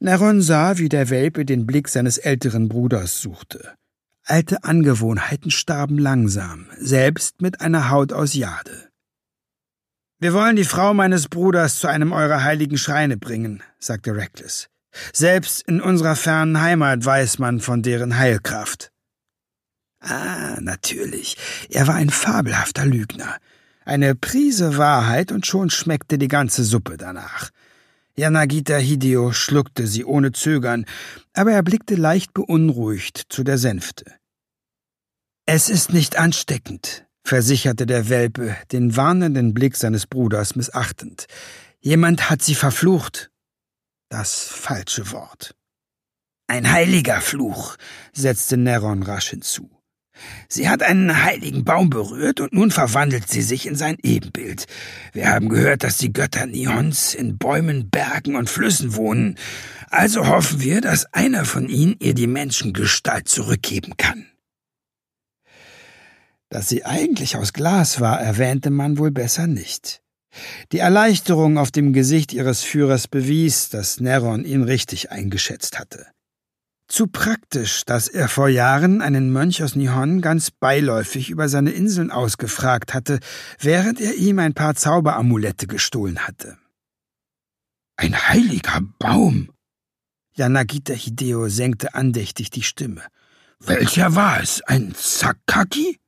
Neron 0.00 0.40
sah, 0.40 0.78
wie 0.78 0.88
der 0.88 1.10
Welpe 1.10 1.44
den 1.44 1.66
Blick 1.66 1.86
seines 1.88 2.16
älteren 2.16 2.70
Bruders 2.70 3.20
suchte. 3.20 3.74
Alte 4.24 4.64
Angewohnheiten 4.64 5.50
starben 5.50 5.98
langsam, 5.98 6.70
selbst 6.78 7.42
mit 7.42 7.60
einer 7.60 7.90
Haut 7.90 8.14
aus 8.14 8.32
Jade. 8.32 8.85
Wir 10.18 10.32
wollen 10.32 10.56
die 10.56 10.64
Frau 10.64 10.94
meines 10.94 11.28
Bruders 11.28 11.78
zu 11.78 11.88
einem 11.88 12.12
eurer 12.12 12.42
heiligen 12.42 12.78
Schreine 12.78 13.18
bringen, 13.18 13.62
sagte 13.78 14.14
Reckless. 14.16 14.68
Selbst 15.12 15.62
in 15.68 15.82
unserer 15.82 16.16
fernen 16.16 16.60
Heimat 16.60 17.04
weiß 17.04 17.38
man 17.38 17.60
von 17.60 17.82
deren 17.82 18.16
Heilkraft. 18.16 18.92
Ah, 20.00 20.58
natürlich. 20.60 21.36
Er 21.68 21.86
war 21.86 21.96
ein 21.96 22.10
fabelhafter 22.10 22.86
Lügner. 22.86 23.36
Eine 23.84 24.14
Prise 24.14 24.78
Wahrheit 24.78 25.32
und 25.32 25.46
schon 25.46 25.70
schmeckte 25.70 26.16
die 26.16 26.28
ganze 26.28 26.64
Suppe 26.64 26.96
danach. 26.96 27.50
Yanagita 28.16 28.76
Hideo 28.76 29.32
schluckte 29.32 29.86
sie 29.86 30.04
ohne 30.04 30.32
Zögern, 30.32 30.86
aber 31.34 31.52
er 31.52 31.62
blickte 31.62 31.94
leicht 31.94 32.32
beunruhigt 32.32 33.26
zu 33.28 33.44
der 33.44 33.58
Sänfte. 33.58 34.06
Es 35.44 35.68
ist 35.68 35.92
nicht 35.92 36.18
ansteckend, 36.18 37.05
versicherte 37.26 37.86
der 37.86 38.08
Welpe, 38.08 38.56
den 38.72 38.96
warnenden 38.96 39.52
Blick 39.52 39.76
seines 39.76 40.06
Bruders 40.06 40.56
missachtend. 40.56 41.26
Jemand 41.80 42.30
hat 42.30 42.42
sie 42.42 42.54
verflucht. 42.54 43.30
Das 44.08 44.44
falsche 44.44 45.10
Wort. 45.10 45.54
Ein 46.46 46.70
heiliger 46.70 47.20
Fluch, 47.20 47.76
setzte 48.12 48.56
Neron 48.56 49.02
rasch 49.02 49.30
hinzu. 49.30 49.68
Sie 50.48 50.68
hat 50.68 50.82
einen 50.82 51.24
heiligen 51.24 51.64
Baum 51.64 51.90
berührt 51.90 52.40
und 52.40 52.52
nun 52.52 52.70
verwandelt 52.70 53.28
sie 53.28 53.42
sich 53.42 53.66
in 53.66 53.74
sein 53.74 53.96
Ebenbild. 54.02 54.66
Wir 55.12 55.28
haben 55.28 55.48
gehört, 55.48 55.82
dass 55.82 55.98
die 55.98 56.12
Götter 56.12 56.46
Nions 56.46 57.14
in 57.14 57.36
Bäumen, 57.36 57.90
Bergen 57.90 58.36
und 58.36 58.48
Flüssen 58.48 58.94
wohnen. 58.94 59.36
Also 59.90 60.26
hoffen 60.28 60.60
wir, 60.60 60.80
dass 60.80 61.12
einer 61.12 61.44
von 61.44 61.68
ihnen 61.68 61.96
ihr 61.98 62.14
die 62.14 62.28
Menschengestalt 62.28 63.28
zurückgeben 63.28 63.96
kann. 63.96 64.26
Dass 66.56 66.70
sie 66.70 66.86
eigentlich 66.86 67.36
aus 67.36 67.52
Glas 67.52 68.00
war, 68.00 68.18
erwähnte 68.18 68.70
man 68.70 68.96
wohl 68.96 69.10
besser 69.10 69.46
nicht. 69.46 70.00
Die 70.72 70.78
Erleichterung 70.78 71.58
auf 71.58 71.70
dem 71.70 71.92
Gesicht 71.92 72.32
ihres 72.32 72.62
Führers 72.62 73.08
bewies, 73.08 73.68
dass 73.68 74.00
Neron 74.00 74.46
ihn 74.46 74.62
richtig 74.62 75.10
eingeschätzt 75.12 75.78
hatte. 75.78 76.06
Zu 76.88 77.08
praktisch, 77.08 77.84
dass 77.84 78.08
er 78.08 78.28
vor 78.28 78.48
Jahren 78.48 79.02
einen 79.02 79.30
Mönch 79.30 79.62
aus 79.62 79.76
Nihon 79.76 80.22
ganz 80.22 80.50
beiläufig 80.50 81.28
über 81.28 81.50
seine 81.50 81.72
Inseln 81.72 82.10
ausgefragt 82.10 82.94
hatte, 82.94 83.18
während 83.58 84.00
er 84.00 84.14
ihm 84.14 84.38
ein 84.38 84.54
paar 84.54 84.74
Zauberamulette 84.74 85.66
gestohlen 85.66 86.26
hatte. 86.26 86.56
Ein 87.98 88.16
heiliger 88.30 88.80
Baum! 88.98 89.50
Yanagita 90.32 90.94
Hideo 90.94 91.50
senkte 91.50 91.92
andächtig 91.92 92.48
die 92.48 92.62
Stimme. 92.62 93.02
Welcher 93.58 94.14
war 94.14 94.40
es? 94.40 94.62
Ein 94.62 94.94
Sakaki? 94.96 95.98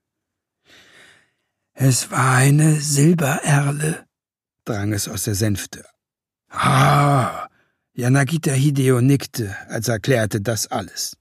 Es 1.81 2.11
war 2.11 2.35
eine 2.35 2.81
Silbererle, 2.81 4.05
drang 4.65 4.93
es 4.93 5.07
aus 5.07 5.23
der 5.23 5.37
Sänfte. 5.37 5.85
Ah, 6.51 7.47
Yanagita 7.93 8.51
Hideo 8.51 9.01
nickte, 9.01 9.55
als 9.69 9.87
erklärte 9.87 10.41
das 10.41 10.67
alles. 10.67 11.17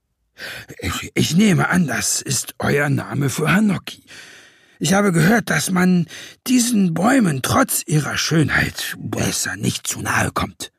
Ich, 0.79 1.11
ich 1.13 1.35
nehme 1.35 1.69
an, 1.69 1.85
das 1.85 2.23
ist 2.23 2.55
euer 2.57 2.89
Name 2.89 3.29
für 3.29 3.51
Hanoki. 3.51 4.03
Ich 4.79 4.93
habe 4.93 5.11
gehört, 5.11 5.51
dass 5.51 5.69
man 5.69 6.07
diesen 6.47 6.95
Bäumen 6.95 7.43
trotz 7.43 7.83
ihrer 7.85 8.17
Schönheit 8.17 8.95
besser 8.97 9.57
nicht 9.57 9.85
zu 9.85 10.01
nahe 10.01 10.31
kommt. 10.31 10.71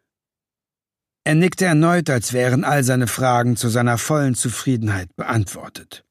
Er 1.22 1.36
nickte 1.36 1.66
erneut, 1.66 2.10
als 2.10 2.32
wären 2.32 2.64
all 2.64 2.82
seine 2.82 3.06
Fragen 3.06 3.54
zu 3.54 3.68
seiner 3.68 3.96
vollen 3.96 4.34
Zufriedenheit 4.34 5.14
beantwortet. 5.14 6.04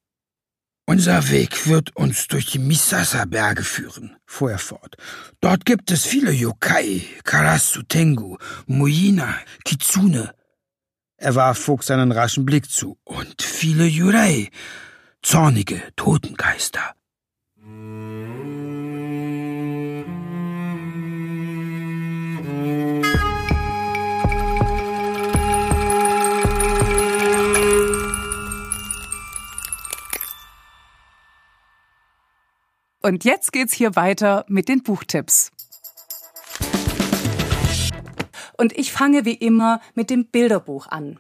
Unser 0.90 1.30
Weg 1.32 1.68
wird 1.68 1.94
uns 1.98 2.30
durch 2.30 2.46
die 2.46 2.60
Misasa-Berge 2.60 3.64
führen, 3.66 4.16
fuhr 4.26 4.52
er 4.52 4.58
fort. 4.58 4.96
Dort 5.42 5.66
gibt 5.66 5.92
es 5.92 6.06
viele 6.06 6.32
Yokai, 6.32 7.02
Karasu 7.26 7.82
Tengu, 7.82 8.38
Muyina, 8.68 9.36
Kitsune. 9.66 10.34
Er 11.18 11.36
warf 11.36 11.58
Fuchs 11.58 11.92
einen 11.92 12.14
raschen 12.14 12.46
Blick 12.46 12.72
zu. 12.72 12.98
Und 13.04 13.42
viele 13.42 13.86
Yurei, 13.86 14.50
zornige 15.22 15.82
Totengeister. 15.98 16.97
Und 33.08 33.24
jetzt 33.24 33.54
geht's 33.54 33.72
hier 33.72 33.96
weiter 33.96 34.44
mit 34.50 34.68
den 34.68 34.84
Buchtipps. 34.84 35.50
Und 38.58 38.78
ich 38.78 38.92
fange 38.92 39.24
wie 39.24 39.36
immer 39.36 39.80
mit 39.96 40.10
dem 40.10 40.26
Bilderbuch 40.26 40.88
an. 40.88 41.18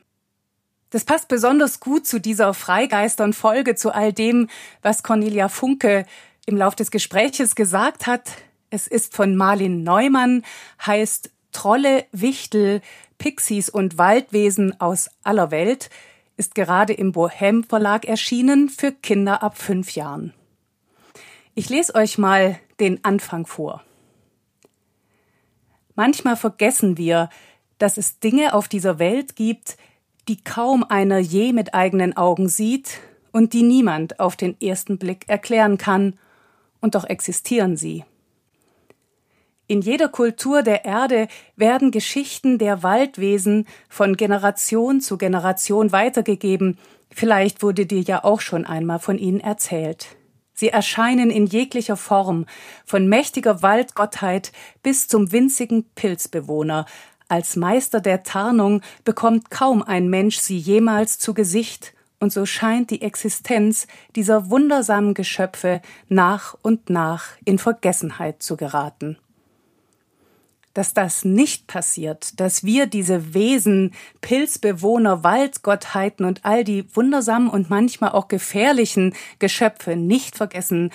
Das 0.89 1.05
passt 1.05 1.29
besonders 1.29 1.79
gut 1.79 2.05
zu 2.05 2.19
dieser 2.19 2.53
Freigeistern-Folge, 2.53 3.75
zu 3.75 3.95
all 3.95 4.11
dem, 4.11 4.49
was 4.81 5.01
Cornelia 5.01 5.47
Funke 5.47 6.05
im 6.45 6.57
Lauf 6.57 6.75
des 6.75 6.91
Gespräches 6.91 7.55
gesagt 7.55 8.05
hat. 8.05 8.31
Es 8.69 8.87
ist 8.87 9.15
von 9.15 9.37
Marlin 9.37 9.83
Neumann, 9.83 10.43
heißt 10.85 11.31
Trolle, 11.53 12.03
Wichtel, 12.11 12.81
Pixies 13.17 13.69
und 13.69 13.97
Waldwesen 13.97 14.77
aus 14.81 15.09
aller 15.23 15.51
Welt, 15.51 15.89
ist 16.35 16.53
gerade 16.53 16.91
im 16.91 17.13
Bohem 17.13 17.63
Verlag 17.63 18.03
erschienen 18.03 18.67
für 18.67 18.91
Kinder 18.91 19.41
ab 19.41 19.57
fünf 19.57 19.95
Jahren. 19.95 20.33
Ich 21.59 21.69
lese 21.69 21.95
euch 21.95 22.19
mal 22.19 22.59
den 22.79 23.03
Anfang 23.03 23.47
vor. 23.47 23.81
Manchmal 25.95 26.35
vergessen 26.35 26.99
wir, 26.99 27.31
dass 27.79 27.97
es 27.97 28.19
Dinge 28.19 28.53
auf 28.53 28.67
dieser 28.67 28.99
Welt 28.99 29.35
gibt, 29.35 29.75
die 30.27 30.39
kaum 30.39 30.83
einer 30.83 31.17
je 31.17 31.53
mit 31.53 31.73
eigenen 31.73 32.15
Augen 32.15 32.47
sieht 32.47 32.99
und 33.31 33.53
die 33.53 33.63
niemand 33.63 34.19
auf 34.19 34.35
den 34.35 34.61
ersten 34.61 34.99
Blick 34.99 35.27
erklären 35.27 35.79
kann, 35.79 36.19
und 36.79 36.93
doch 36.93 37.05
existieren 37.05 37.75
sie. 37.75 38.05
In 39.65 39.81
jeder 39.81 40.09
Kultur 40.09 40.61
der 40.61 40.85
Erde 40.85 41.27
werden 41.55 41.89
Geschichten 41.89 42.59
der 42.59 42.83
Waldwesen 42.83 43.65
von 43.89 44.15
Generation 44.15 45.01
zu 45.01 45.17
Generation 45.17 45.91
weitergegeben, 45.91 46.77
vielleicht 47.09 47.63
wurde 47.63 47.87
dir 47.87 48.01
ja 48.01 48.23
auch 48.23 48.41
schon 48.41 48.63
einmal 48.63 48.99
von 48.99 49.17
ihnen 49.17 49.39
erzählt. 49.39 50.16
Sie 50.59 50.69
erscheinen 50.69 51.29
in 51.29 51.45
jeglicher 51.45 51.97
Form, 51.97 52.47
von 52.83 53.07
mächtiger 53.07 53.61
Waldgottheit 53.61 54.51
bis 54.81 55.07
zum 55.07 55.31
winzigen 55.31 55.85
Pilzbewohner. 55.93 56.87
Als 57.27 57.55
Meister 57.55 58.01
der 58.01 58.23
Tarnung 58.23 58.81
bekommt 59.03 59.51
kaum 59.51 59.83
ein 59.83 60.09
Mensch 60.09 60.39
sie 60.39 60.57
jemals 60.57 61.19
zu 61.19 61.35
Gesicht, 61.35 61.93
und 62.19 62.33
so 62.33 62.47
scheint 62.47 62.89
die 62.89 63.03
Existenz 63.03 63.85
dieser 64.15 64.49
wundersamen 64.49 65.13
Geschöpfe 65.13 65.81
nach 66.09 66.57
und 66.63 66.89
nach 66.89 67.25
in 67.45 67.59
Vergessenheit 67.59 68.41
zu 68.41 68.57
geraten. 68.57 69.19
Dass 70.77 70.93
das 70.93 71.25
nicht 71.25 71.65
passiert, 71.65 72.39
dass 72.39 72.63
wir 72.63 72.85
diese 72.85 73.33
Wesen, 73.33 73.95
Pilzbewohner, 74.21 75.23
Waldgottheiten 75.23 76.23
und 76.23 76.45
all 76.45 76.63
die 76.63 76.85
wundersamen 76.95 77.49
und 77.49 77.71
manchmal 77.71 78.11
auch 78.11 78.27
gefährlichen 78.27 79.15
Geschöpfe 79.39 79.95
nicht 79.95 80.37
vergessen, 80.37 80.91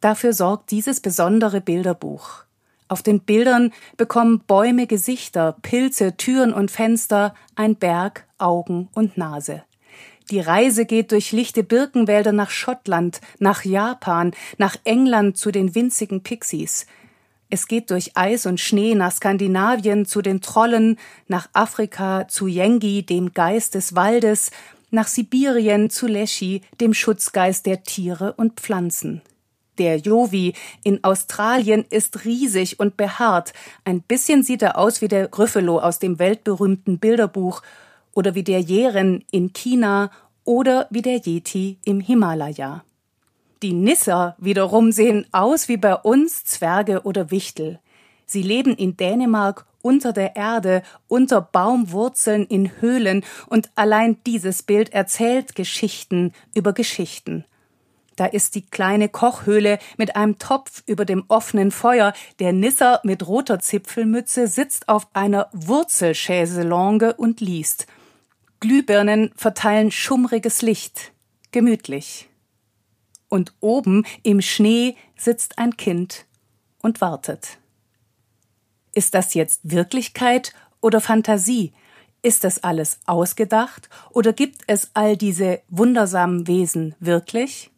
dafür 0.00 0.32
sorgt 0.32 0.72
dieses 0.72 0.98
besondere 0.98 1.60
Bilderbuch. 1.60 2.42
Auf 2.88 3.04
den 3.04 3.20
Bildern 3.20 3.72
bekommen 3.96 4.40
Bäume 4.40 4.88
Gesichter, 4.88 5.54
Pilze, 5.62 6.16
Türen 6.16 6.52
und 6.52 6.72
Fenster, 6.72 7.32
ein 7.54 7.76
Berg 7.76 8.26
Augen 8.38 8.88
und 8.92 9.16
Nase. 9.16 9.62
Die 10.32 10.40
Reise 10.40 10.84
geht 10.84 11.12
durch 11.12 11.30
lichte 11.30 11.62
Birkenwälder 11.62 12.32
nach 12.32 12.50
Schottland, 12.50 13.20
nach 13.38 13.64
Japan, 13.64 14.32
nach 14.58 14.74
England 14.82 15.36
zu 15.36 15.52
den 15.52 15.76
winzigen 15.76 16.24
Pixies– 16.24 16.86
es 17.52 17.68
geht 17.68 17.90
durch 17.90 18.16
Eis 18.16 18.46
und 18.46 18.60
Schnee 18.60 18.94
nach 18.94 19.12
Skandinavien 19.12 20.06
zu 20.06 20.22
den 20.22 20.40
Trollen, 20.40 20.98
nach 21.28 21.50
Afrika 21.52 22.26
zu 22.26 22.46
Yengi, 22.46 23.02
dem 23.02 23.34
Geist 23.34 23.74
des 23.74 23.94
Waldes, 23.94 24.50
nach 24.90 25.06
Sibirien 25.06 25.90
zu 25.90 26.06
Leschi, 26.06 26.62
dem 26.80 26.94
Schutzgeist 26.94 27.66
der 27.66 27.82
Tiere 27.82 28.32
und 28.32 28.58
Pflanzen. 28.58 29.20
Der 29.76 29.98
Jovi 29.98 30.54
in 30.82 31.04
Australien 31.04 31.84
ist 31.90 32.24
riesig 32.24 32.80
und 32.80 32.96
behaart. 32.96 33.52
Ein 33.84 34.00
bisschen 34.00 34.42
sieht 34.42 34.62
er 34.62 34.78
aus 34.78 35.02
wie 35.02 35.08
der 35.08 35.28
Gryffalo 35.28 35.78
aus 35.78 35.98
dem 35.98 36.18
weltberühmten 36.18 36.98
Bilderbuch 36.98 37.60
oder 38.14 38.34
wie 38.34 38.44
der 38.44 38.60
Jeren 38.60 39.24
in 39.30 39.52
China 39.52 40.10
oder 40.44 40.86
wie 40.88 41.02
der 41.02 41.18
Yeti 41.18 41.76
im 41.84 42.00
Himalaya. 42.00 42.82
Die 43.62 43.72
Nisser 43.72 44.34
wiederum 44.38 44.90
sehen 44.90 45.24
aus 45.30 45.68
wie 45.68 45.76
bei 45.76 45.94
uns 45.94 46.44
Zwerge 46.44 47.02
oder 47.02 47.30
Wichtel. 47.30 47.78
Sie 48.26 48.42
leben 48.42 48.74
in 48.74 48.96
Dänemark 48.96 49.66
unter 49.82 50.12
der 50.12 50.34
Erde, 50.34 50.82
unter 51.06 51.40
Baumwurzeln 51.40 52.44
in 52.44 52.80
Höhlen, 52.80 53.24
und 53.46 53.70
allein 53.76 54.16
dieses 54.26 54.64
Bild 54.64 54.92
erzählt 54.92 55.54
Geschichten 55.54 56.32
über 56.54 56.72
Geschichten. 56.72 57.44
Da 58.16 58.26
ist 58.26 58.56
die 58.56 58.66
kleine 58.66 59.08
Kochhöhle 59.08 59.78
mit 59.96 60.16
einem 60.16 60.38
Topf 60.38 60.82
über 60.86 61.04
dem 61.04 61.24
offenen 61.28 61.70
Feuer. 61.70 62.14
Der 62.40 62.52
Nisser 62.52 63.00
mit 63.04 63.26
roter 63.26 63.60
Zipfelmütze 63.60 64.48
sitzt 64.48 64.88
auf 64.88 65.06
einer 65.14 65.48
Wurzelchaiselongue 65.52 67.14
und 67.14 67.40
liest. 67.40 67.86
Glühbirnen 68.60 69.30
verteilen 69.36 69.90
schummriges 69.90 70.62
Licht. 70.62 71.12
Gemütlich 71.52 72.28
und 73.32 73.54
oben 73.60 74.04
im 74.22 74.42
Schnee 74.42 74.94
sitzt 75.16 75.58
ein 75.58 75.78
Kind 75.78 76.26
und 76.82 77.00
wartet. 77.00 77.56
Ist 78.92 79.14
das 79.14 79.32
jetzt 79.32 79.60
Wirklichkeit 79.62 80.52
oder 80.82 81.00
Fantasie? 81.00 81.72
Ist 82.20 82.44
das 82.44 82.62
alles 82.62 83.00
ausgedacht 83.06 83.88
oder 84.10 84.34
gibt 84.34 84.64
es 84.66 84.90
all 84.92 85.16
diese 85.16 85.62
wundersamen 85.70 86.46
Wesen 86.46 86.94
wirklich? 87.00 87.70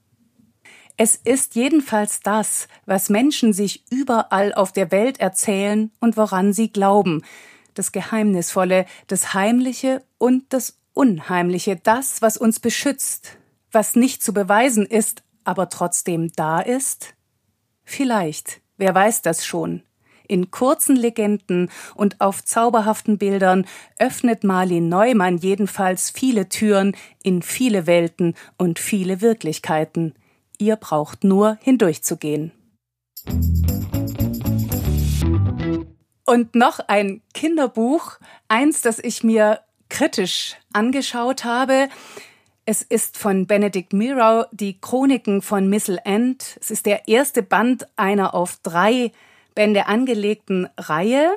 Es 0.97 1.15
ist 1.15 1.55
jedenfalls 1.55 2.19
das, 2.19 2.67
was 2.85 3.09
Menschen 3.09 3.53
sich 3.53 3.85
überall 3.93 4.53
auf 4.55 4.73
der 4.73 4.91
Welt 4.91 5.21
erzählen 5.21 5.93
und 6.01 6.17
woran 6.17 6.53
sie 6.53 6.73
glauben, 6.73 7.23
das 7.75 7.93
Geheimnisvolle, 7.93 8.87
das 9.07 9.35
Heimliche 9.35 10.03
und 10.19 10.53
das 10.53 10.79
Unheimliche, 10.95 11.77
das, 11.77 12.23
was 12.23 12.37
uns 12.37 12.59
beschützt, 12.59 13.39
was 13.71 13.97
nicht 13.97 14.23
zu 14.23 14.33
beweisen 14.33 14.87
ist, 14.87 15.24
aber 15.45 15.69
trotzdem 15.69 16.33
da 16.37 16.61
ist? 16.61 17.15
Vielleicht, 17.85 18.61
wer 18.77 18.95
weiß 18.95 19.23
das 19.23 19.45
schon. 19.45 19.83
In 20.27 20.51
kurzen 20.51 20.97
Legenden 20.97 21.71
und 21.95 22.21
auf 22.21 22.43
zauberhaften 22.43 23.19
Bildern 23.19 23.67
öffnet 23.99 24.43
Marlin 24.43 24.89
Neumann 24.89 25.37
jedenfalls 25.37 26.11
viele 26.11 26.49
Türen 26.49 26.97
in 27.23 27.43
viele 27.43 27.87
Welten 27.87 28.35
und 28.57 28.79
viele 28.79 29.21
Wirklichkeiten. 29.21 30.15
Ihr 30.59 30.77
braucht 30.77 31.25
nur 31.25 31.59
hindurchzugehen. 31.61 32.53
Und 36.27 36.55
noch 36.55 36.79
ein 36.89 37.21
Kinderbuch, 37.35 38.13
eins, 38.49 38.81
das 38.81 38.99
ich 38.99 39.23
mir 39.23 39.61
kritisch 39.91 40.57
angeschaut 40.73 41.45
habe. 41.45 41.89
Es 42.67 42.81
ist 42.81 43.19
von 43.19 43.47
Benedict 43.47 43.93
Miro 43.93 44.47
die 44.51 44.81
Chroniken 44.81 45.43
von 45.43 45.69
Missel 45.69 45.99
End. 46.03 46.57
Es 46.63 46.71
ist 46.71 46.87
der 46.87 47.09
erste 47.09 47.43
Band 47.43 47.87
einer 47.97 48.33
auf 48.33 48.59
drei 48.63 49.13
Bände 49.55 49.87
angelegten 49.87 50.71
Reihe. 50.79 51.37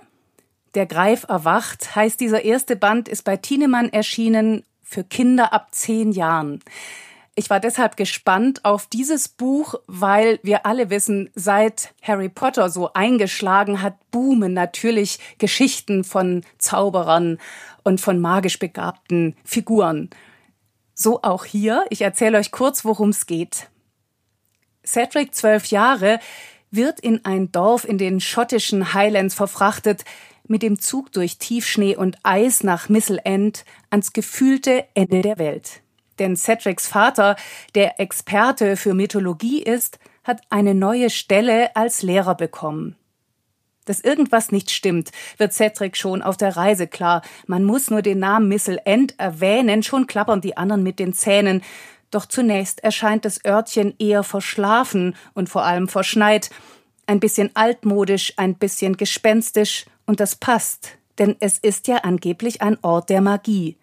Der 0.74 0.86
Greif 0.86 1.26
erwacht 1.28 1.98
heißt 1.98 2.22
dieser 2.22 2.46
erste 2.46 2.78
Band, 2.78 3.10
ist 3.10 3.26
bei 3.26 3.36
Thienemann 3.36 3.90
erschienen 3.92 4.64
für 4.84 5.04
Kinder 5.04 5.52
ab 5.52 5.68
zehn 5.72 6.14
Jahren. 6.14 6.62
Ich 7.36 7.50
war 7.50 7.60
deshalb 7.60 7.98
gespannt 7.98 8.64
auf 8.64 8.88
dieses 8.88 9.28
Buch, 9.28 9.76
weil 9.86 10.40
wir 10.44 10.66
alle 10.66 10.90
wissen, 10.90 11.30
seit 11.36 11.94
Harry 12.02 12.30
Potter 12.30 12.70
so 12.70 12.94
eingeschlagen 12.94 13.82
hat, 13.82 13.96
boomen 14.12 14.54
natürlich 14.54 15.20
Geschichten 15.40 16.06
von 16.06 16.46
Zauberern 16.58 17.38
und 17.84 18.00
von 18.00 18.22
magisch 18.22 18.60
begabten 18.60 19.36
Figuren. 19.44 20.10
So 21.00 21.22
auch 21.22 21.46
hier. 21.46 21.86
Ich 21.92 22.02
erzähle 22.02 22.40
euch 22.40 22.52
kurz, 22.52 22.84
worum 22.84 23.10
es 23.10 23.28
geht. 23.28 23.70
Cedric, 24.84 25.36
zwölf 25.36 25.68
Jahre, 25.68 26.20
wird 26.72 27.00
in 27.00 27.24
ein 27.24 27.52
Dorf 27.52 27.86
in 27.86 28.00
den 28.00 28.20
schottischen 28.20 28.96
Highlands 28.96 29.36
verfrachtet, 29.36 30.04
mit 30.48 30.64
dem 30.64 30.80
Zug 30.80 31.12
durch 31.12 31.38
Tiefschnee 31.38 31.96
und 31.96 32.18
Eis 32.24 32.64
nach 32.64 32.90
Missel 32.90 33.20
End 33.24 33.64
ans 33.92 34.12
gefühlte 34.12 34.86
Ende 34.96 35.22
der 35.22 35.38
Welt. 35.38 35.82
Denn 36.18 36.36
Cedrics 36.36 36.88
Vater, 36.88 37.36
der 37.76 38.00
Experte 38.00 38.76
für 38.76 38.96
Mythologie 38.96 39.62
ist, 39.62 40.00
hat 40.24 40.42
eine 40.50 40.74
neue 40.74 41.12
Stelle 41.12 41.76
als 41.76 42.02
Lehrer 42.02 42.34
bekommen. 42.34 42.96
Dass 43.88 44.02
irgendwas 44.02 44.52
nicht 44.52 44.70
stimmt, 44.70 45.12
wird 45.38 45.54
Cedric 45.54 45.96
schon 45.96 46.22
auf 46.22 46.36
der 46.36 46.58
Reise 46.58 46.88
klar. 46.88 47.22
Man 47.48 47.64
muss 47.64 47.90
nur 47.90 48.02
den 48.02 48.20
Namen 48.20 48.50
Missel 48.50 48.80
End 48.84 49.18
erwähnen, 49.18 49.82
schon 49.82 50.08
klappern 50.08 50.42
die 50.42 50.58
anderen 50.58 50.84
mit 50.84 51.00
den 51.00 51.14
Zähnen. 51.14 51.64
Doch 52.12 52.26
zunächst 52.26 52.84
erscheint 52.84 53.24
das 53.24 53.44
Örtchen 53.46 53.96
eher 53.98 54.24
verschlafen 54.24 55.16
und 55.34 55.48
vor 55.50 55.64
allem 55.64 55.88
verschneit. 55.88 56.50
Ein 57.06 57.22
bisschen 57.22 57.50
altmodisch, 57.54 58.34
ein 58.36 58.56
bisschen 58.56 58.98
gespenstisch. 58.98 59.86
Und 60.06 60.20
das 60.20 60.36
passt, 60.36 60.98
denn 61.18 61.38
es 61.40 61.58
ist 61.58 61.88
ja 61.88 61.98
angeblich 62.00 62.62
ein 62.62 62.78
Ort 62.82 63.10
der 63.10 63.22
Magie. 63.22 63.78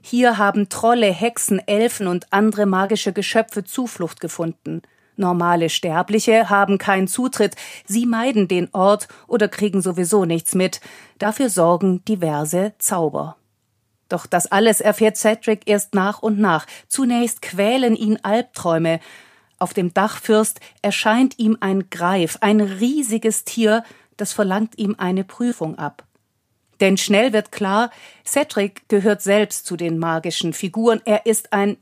Hier 0.00 0.38
haben 0.38 0.70
Trolle, 0.70 1.12
Hexen, 1.12 1.60
Elfen 1.66 2.06
und 2.06 2.32
andere 2.32 2.64
magische 2.64 3.12
Geschöpfe 3.12 3.62
Zuflucht 3.64 4.20
gefunden. 4.20 4.80
Normale 5.20 5.70
Sterbliche 5.70 6.50
haben 6.50 6.78
keinen 6.78 7.06
Zutritt, 7.06 7.54
sie 7.86 8.06
meiden 8.06 8.48
den 8.48 8.68
Ort 8.72 9.06
oder 9.28 9.48
kriegen 9.48 9.82
sowieso 9.82 10.24
nichts 10.24 10.54
mit. 10.54 10.80
Dafür 11.18 11.50
sorgen 11.50 12.04
diverse 12.04 12.72
Zauber. 12.78 13.36
Doch 14.08 14.26
das 14.26 14.50
alles 14.50 14.80
erfährt 14.80 15.16
Cedric 15.16 15.62
erst 15.66 15.94
nach 15.94 16.20
und 16.20 16.40
nach. 16.40 16.66
Zunächst 16.88 17.42
quälen 17.42 17.94
ihn 17.94 18.18
Albträume. 18.22 18.98
Auf 19.58 19.72
dem 19.72 19.94
Dachfürst 19.94 20.58
erscheint 20.82 21.38
ihm 21.38 21.56
ein 21.60 21.90
Greif, 21.90 22.38
ein 22.40 22.60
riesiges 22.60 23.44
Tier, 23.44 23.84
das 24.16 24.32
verlangt 24.32 24.78
ihm 24.78 24.96
eine 24.98 25.22
Prüfung 25.22 25.78
ab. 25.78 26.04
Denn 26.80 26.96
schnell 26.96 27.32
wird 27.32 27.52
klar, 27.52 27.90
Cedric 28.26 28.88
gehört 28.88 29.22
selbst 29.22 29.66
zu 29.66 29.76
den 29.76 29.98
magischen 29.98 30.54
Figuren. 30.54 31.00
Er 31.04 31.26
ist 31.26 31.52
ein 31.52 31.76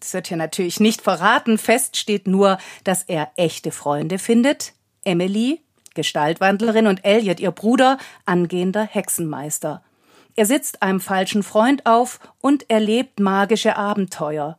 das 0.00 0.14
wird 0.14 0.28
hier 0.28 0.36
natürlich 0.36 0.80
nicht 0.80 1.02
verraten. 1.02 1.58
Fest 1.58 1.96
steht 1.96 2.26
nur, 2.26 2.58
dass 2.84 3.02
er 3.02 3.30
echte 3.36 3.70
Freunde 3.70 4.18
findet. 4.18 4.72
Emily, 5.04 5.60
Gestaltwandlerin, 5.94 6.86
und 6.86 7.04
Elliot, 7.04 7.40
ihr 7.40 7.50
Bruder, 7.50 7.98
angehender 8.24 8.84
Hexenmeister. 8.84 9.82
Er 10.36 10.46
sitzt 10.46 10.82
einem 10.82 11.00
falschen 11.00 11.42
Freund 11.42 11.86
auf 11.86 12.18
und 12.40 12.70
erlebt 12.70 13.20
magische 13.20 13.76
Abenteuer. 13.76 14.58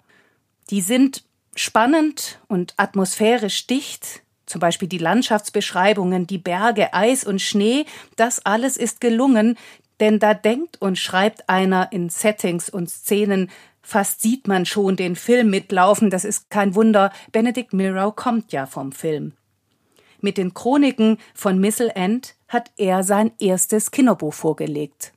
Die 0.69 0.81
sind 0.81 1.23
spannend 1.55 2.39
und 2.47 2.73
atmosphärisch 2.77 3.67
dicht, 3.67 4.21
zum 4.45 4.59
Beispiel 4.59 4.87
die 4.87 4.97
Landschaftsbeschreibungen, 4.97 6.27
die 6.27 6.37
Berge, 6.37 6.93
Eis 6.93 7.23
und 7.23 7.41
Schnee, 7.41 7.85
das 8.15 8.45
alles 8.45 8.77
ist 8.77 9.01
gelungen, 9.01 9.57
denn 9.99 10.19
da 10.19 10.33
denkt 10.33 10.81
und 10.81 10.97
schreibt 10.97 11.47
einer 11.47 11.91
in 11.91 12.09
Settings 12.09 12.69
und 12.69 12.89
Szenen, 12.89 13.49
Fast 13.81 14.21
sieht 14.21 14.47
man 14.47 14.65
schon 14.65 14.95
den 14.95 15.15
Film 15.15 15.49
mitlaufen, 15.49 16.09
das 16.09 16.23
ist 16.23 16.49
kein 16.49 16.75
Wunder, 16.75 17.11
Benedict 17.31 17.73
Miro 17.73 18.11
kommt 18.11 18.51
ja 18.51 18.65
vom 18.65 18.91
Film. 18.91 19.33
Mit 20.21 20.37
den 20.37 20.53
Chroniken 20.53 21.17
von 21.33 21.59
Missel 21.59 21.91
End 21.95 22.35
hat 22.47 22.71
er 22.77 23.03
sein 23.03 23.31
erstes 23.39 23.89
Kinderbuch 23.91 24.33
vorgelegt. 24.33 25.13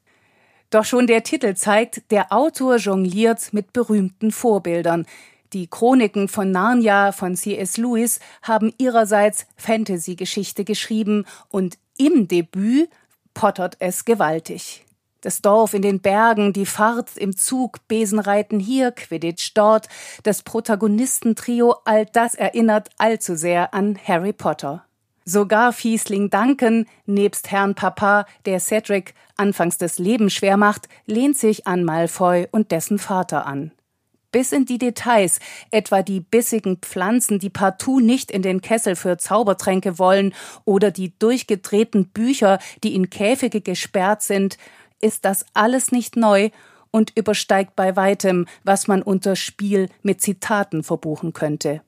Doch 0.70 0.84
schon 0.84 1.06
der 1.06 1.22
Titel 1.22 1.54
zeigt, 1.54 2.10
der 2.10 2.32
Autor 2.32 2.76
jongliert 2.76 3.52
mit 3.52 3.72
berühmten 3.72 4.32
Vorbildern. 4.32 5.06
Die 5.52 5.68
Chroniken 5.68 6.26
von 6.26 6.50
Narnia 6.50 7.12
von 7.12 7.36
C.S. 7.36 7.76
Lewis 7.76 8.18
haben 8.42 8.72
ihrerseits 8.78 9.46
Fantasy-Geschichte 9.56 10.64
geschrieben 10.64 11.26
und 11.48 11.78
im 11.96 12.26
Debüt 12.26 12.88
pottert 13.34 13.76
es 13.78 14.04
gewaltig. 14.04 14.84
Das 15.24 15.40
Dorf 15.40 15.72
in 15.72 15.80
den 15.80 16.00
Bergen, 16.00 16.52
die 16.52 16.66
Fahrt 16.66 17.16
im 17.16 17.34
Zug, 17.34 17.88
Besenreiten 17.88 18.60
hier, 18.60 18.92
Quidditch 18.92 19.54
dort, 19.54 19.88
das 20.22 20.42
Protagonistentrio, 20.42 21.76
all 21.86 22.04
das 22.04 22.34
erinnert 22.34 22.90
allzu 22.98 23.34
sehr 23.34 23.72
an 23.72 23.98
Harry 24.06 24.34
Potter. 24.34 24.84
Sogar 25.24 25.72
Fiesling 25.72 26.28
Duncan, 26.28 26.84
nebst 27.06 27.50
Herrn 27.50 27.74
Papa, 27.74 28.26
der 28.44 28.60
Cedric 28.60 29.14
anfangs 29.38 29.78
das 29.78 29.98
Leben 29.98 30.28
schwer 30.28 30.58
macht, 30.58 30.90
lehnt 31.06 31.38
sich 31.38 31.66
an 31.66 31.84
Malfoy 31.84 32.46
und 32.50 32.70
dessen 32.70 32.98
Vater 32.98 33.46
an. 33.46 33.72
Bis 34.30 34.52
in 34.52 34.66
die 34.66 34.78
Details, 34.78 35.38
etwa 35.70 36.02
die 36.02 36.20
bissigen 36.20 36.78
Pflanzen, 36.78 37.38
die 37.38 37.50
partout 37.50 38.00
nicht 38.00 38.30
in 38.30 38.42
den 38.42 38.60
Kessel 38.60 38.94
für 38.94 39.16
Zaubertränke 39.16 39.98
wollen, 39.98 40.34
oder 40.66 40.90
die 40.90 41.18
durchgedrehten 41.18 42.08
Bücher, 42.08 42.58
die 42.82 42.94
in 42.94 43.08
Käfige 43.08 43.62
gesperrt 43.62 44.22
sind, 44.22 44.58
ist 45.00 45.24
das 45.24 45.44
alles 45.54 45.92
nicht 45.92 46.16
neu 46.16 46.50
und 46.90 47.12
übersteigt 47.16 47.74
bei 47.74 47.96
weitem, 47.96 48.46
was 48.62 48.86
man 48.86 49.02
unter 49.02 49.36
Spiel 49.36 49.88
mit 50.02 50.20
Zitaten 50.20 50.84
verbuchen 50.84 51.32
könnte. 51.32 51.82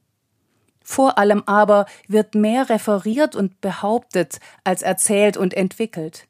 Vor 0.82 1.18
allem 1.18 1.42
aber 1.46 1.86
wird 2.06 2.34
mehr 2.34 2.68
referiert 2.68 3.34
und 3.34 3.60
behauptet 3.60 4.38
als 4.64 4.82
erzählt 4.82 5.36
und 5.36 5.54
entwickelt. 5.54 6.26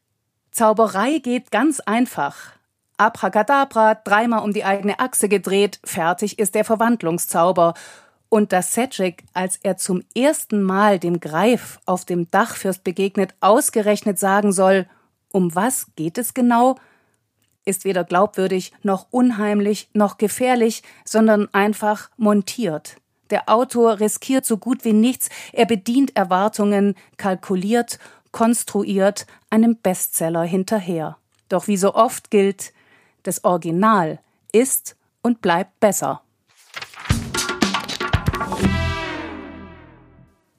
Zauberei 0.51 1.19
geht 1.19 1.51
ganz 1.51 1.79
einfach. 1.79 2.53
Abracadabra, 2.97 3.93
dreimal 3.95 4.43
um 4.43 4.53
die 4.53 4.63
eigene 4.63 4.99
Achse 4.99 5.29
gedreht, 5.29 5.79
fertig 5.83 6.39
ist 6.39 6.55
der 6.55 6.65
Verwandlungszauber. 6.65 7.75
Und 8.29 8.51
dass 8.51 8.73
Cedric, 8.73 9.23
als 9.33 9.57
er 9.57 9.77
zum 9.77 10.01
ersten 10.15 10.61
Mal 10.63 10.97
dem 10.97 11.19
Greif 11.19 11.79
auf 11.85 12.05
dem 12.05 12.29
Dachfürst 12.31 12.83
begegnet, 12.83 13.35
ausgerechnet 13.39 14.17
sagen 14.17 14.51
soll, 14.51 14.87
um 15.37 15.53
was 15.53 15.85
geht 15.95 16.17
es 16.17 16.33
genau? 16.33 16.77
Ist 17.63 17.85
weder 17.85 18.03
glaubwürdig 18.03 18.73
noch 18.81 19.05
unheimlich 19.11 19.87
noch 19.93 20.17
gefährlich, 20.17 20.81
sondern 21.05 21.47
einfach 21.53 22.09
montiert. 22.17 22.97
Der 23.29 23.47
Autor 23.47 23.99
riskiert 23.99 24.45
so 24.45 24.57
gut 24.57 24.83
wie 24.83 24.93
nichts, 24.93 25.29
er 25.53 25.65
bedient 25.65 26.15
Erwartungen, 26.15 26.95
kalkuliert, 27.17 27.99
konstruiert 28.31 29.27
einem 29.51 29.75
Bestseller 29.75 30.43
hinterher. 30.43 31.17
Doch 31.49 31.67
wie 31.67 31.77
so 31.77 31.93
oft 31.93 32.31
gilt, 32.31 32.73
das 33.21 33.43
Original 33.43 34.19
ist 34.51 34.95
und 35.21 35.41
bleibt 35.41 35.79
besser. 35.79 36.21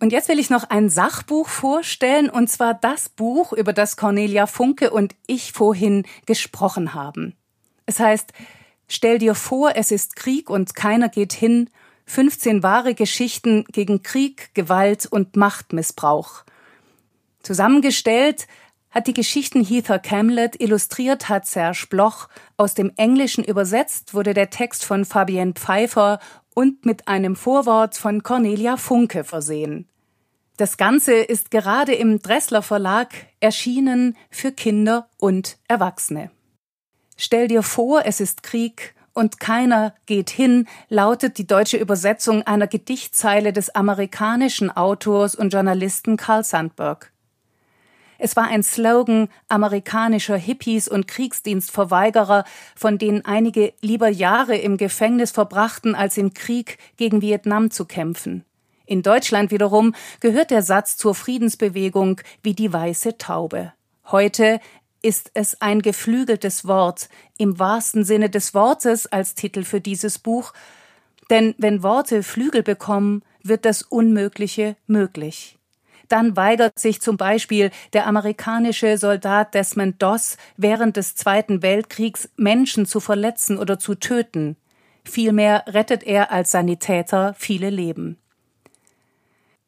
Und 0.00 0.12
jetzt 0.12 0.28
will 0.28 0.38
ich 0.38 0.50
noch 0.50 0.70
ein 0.70 0.90
Sachbuch 0.90 1.48
vorstellen, 1.48 2.30
und 2.30 2.48
zwar 2.48 2.74
das 2.74 3.08
Buch, 3.08 3.52
über 3.52 3.72
das 3.72 3.96
Cornelia 3.96 4.46
Funke 4.46 4.90
und 4.90 5.14
ich 5.26 5.52
vorhin 5.52 6.04
gesprochen 6.26 6.94
haben. 6.94 7.34
Es 7.86 7.98
heißt, 7.98 8.32
Stell 8.88 9.18
dir 9.18 9.34
vor, 9.34 9.72
es 9.76 9.90
ist 9.90 10.16
Krieg 10.16 10.48
und 10.48 10.74
keiner 10.74 11.10
geht 11.10 11.34
hin, 11.34 11.68
15 12.06 12.62
wahre 12.62 12.94
Geschichten 12.94 13.64
gegen 13.70 14.02
Krieg, 14.02 14.54
Gewalt 14.54 15.04
und 15.04 15.36
Machtmissbrauch. 15.36 16.44
Zusammengestellt 17.42 18.46
hat 18.90 19.06
die 19.06 19.12
Geschichten 19.12 19.62
Heather 19.62 19.98
Camlet, 19.98 20.58
illustriert 20.58 21.28
hat 21.28 21.46
Serge 21.46 21.86
Bloch, 21.90 22.28
aus 22.56 22.72
dem 22.72 22.90
Englischen 22.96 23.44
übersetzt 23.44 24.14
wurde 24.14 24.32
der 24.32 24.48
Text 24.48 24.86
von 24.86 25.04
Fabienne 25.04 25.52
Pfeiffer 25.52 26.18
und 26.58 26.84
mit 26.84 27.06
einem 27.06 27.36
Vorwort 27.36 27.96
von 27.96 28.24
Cornelia 28.24 28.76
Funke 28.76 29.22
versehen. 29.22 29.88
Das 30.56 30.76
Ganze 30.76 31.14
ist 31.14 31.52
gerade 31.52 31.94
im 31.94 32.18
Dressler 32.18 32.62
Verlag 32.62 33.14
erschienen 33.38 34.16
für 34.28 34.50
Kinder 34.50 35.08
und 35.18 35.56
Erwachsene. 35.68 36.32
Stell 37.16 37.46
dir 37.46 37.62
vor, 37.62 38.02
es 38.06 38.18
ist 38.18 38.42
Krieg 38.42 38.96
und 39.14 39.38
keiner 39.38 39.94
geht 40.06 40.30
hin, 40.30 40.66
lautet 40.88 41.38
die 41.38 41.46
deutsche 41.46 41.76
Übersetzung 41.76 42.42
einer 42.42 42.66
Gedichtzeile 42.66 43.52
des 43.52 43.72
amerikanischen 43.76 44.68
Autors 44.76 45.36
und 45.36 45.52
Journalisten 45.52 46.16
Carl 46.16 46.42
Sandburg. 46.42 47.12
Es 48.18 48.34
war 48.34 48.48
ein 48.48 48.64
Slogan 48.64 49.28
amerikanischer 49.48 50.36
Hippies 50.36 50.88
und 50.88 51.06
Kriegsdienstverweigerer, 51.06 52.44
von 52.74 52.98
denen 52.98 53.24
einige 53.24 53.72
lieber 53.80 54.08
Jahre 54.08 54.56
im 54.56 54.76
Gefängnis 54.76 55.30
verbrachten, 55.30 55.94
als 55.94 56.18
im 56.18 56.34
Krieg 56.34 56.78
gegen 56.96 57.22
Vietnam 57.22 57.70
zu 57.70 57.84
kämpfen. 57.84 58.44
In 58.86 59.02
Deutschland 59.02 59.52
wiederum 59.52 59.94
gehört 60.20 60.50
der 60.50 60.62
Satz 60.62 60.96
zur 60.96 61.14
Friedensbewegung 61.14 62.20
wie 62.42 62.54
die 62.54 62.72
weiße 62.72 63.18
Taube. 63.18 63.72
Heute 64.06 64.60
ist 65.00 65.30
es 65.34 65.60
ein 65.60 65.80
geflügeltes 65.80 66.66
Wort, 66.66 67.08
im 67.36 67.58
wahrsten 67.58 68.04
Sinne 68.04 68.30
des 68.30 68.52
Wortes 68.52 69.06
als 69.06 69.34
Titel 69.34 69.62
für 69.62 69.80
dieses 69.80 70.18
Buch, 70.18 70.52
denn 71.30 71.54
wenn 71.58 71.82
Worte 71.82 72.22
Flügel 72.22 72.62
bekommen, 72.62 73.22
wird 73.42 73.64
das 73.64 73.82
Unmögliche 73.82 74.76
möglich. 74.86 75.57
Dann 76.08 76.36
weigert 76.36 76.78
sich 76.78 77.00
zum 77.00 77.16
Beispiel 77.16 77.70
der 77.92 78.06
amerikanische 78.06 78.96
Soldat 78.98 79.54
Desmond 79.54 80.02
Doss 80.02 80.36
während 80.56 80.96
des 80.96 81.14
Zweiten 81.14 81.62
Weltkriegs 81.62 82.30
Menschen 82.36 82.86
zu 82.86 83.00
verletzen 83.00 83.58
oder 83.58 83.78
zu 83.78 83.94
töten. 83.94 84.56
Vielmehr 85.04 85.64
rettet 85.66 86.02
er 86.02 86.30
als 86.32 86.50
Sanitäter 86.50 87.34
viele 87.38 87.70
Leben. 87.70 88.18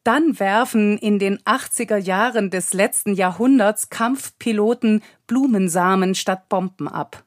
Dann 0.03 0.39
werfen 0.39 0.97
in 0.97 1.19
den 1.19 1.37
80er 1.39 1.97
Jahren 1.97 2.49
des 2.49 2.73
letzten 2.73 3.13
Jahrhunderts 3.13 3.89
Kampfpiloten 3.89 5.03
Blumensamen 5.27 6.15
statt 6.15 6.49
Bomben 6.49 6.87
ab. 6.87 7.23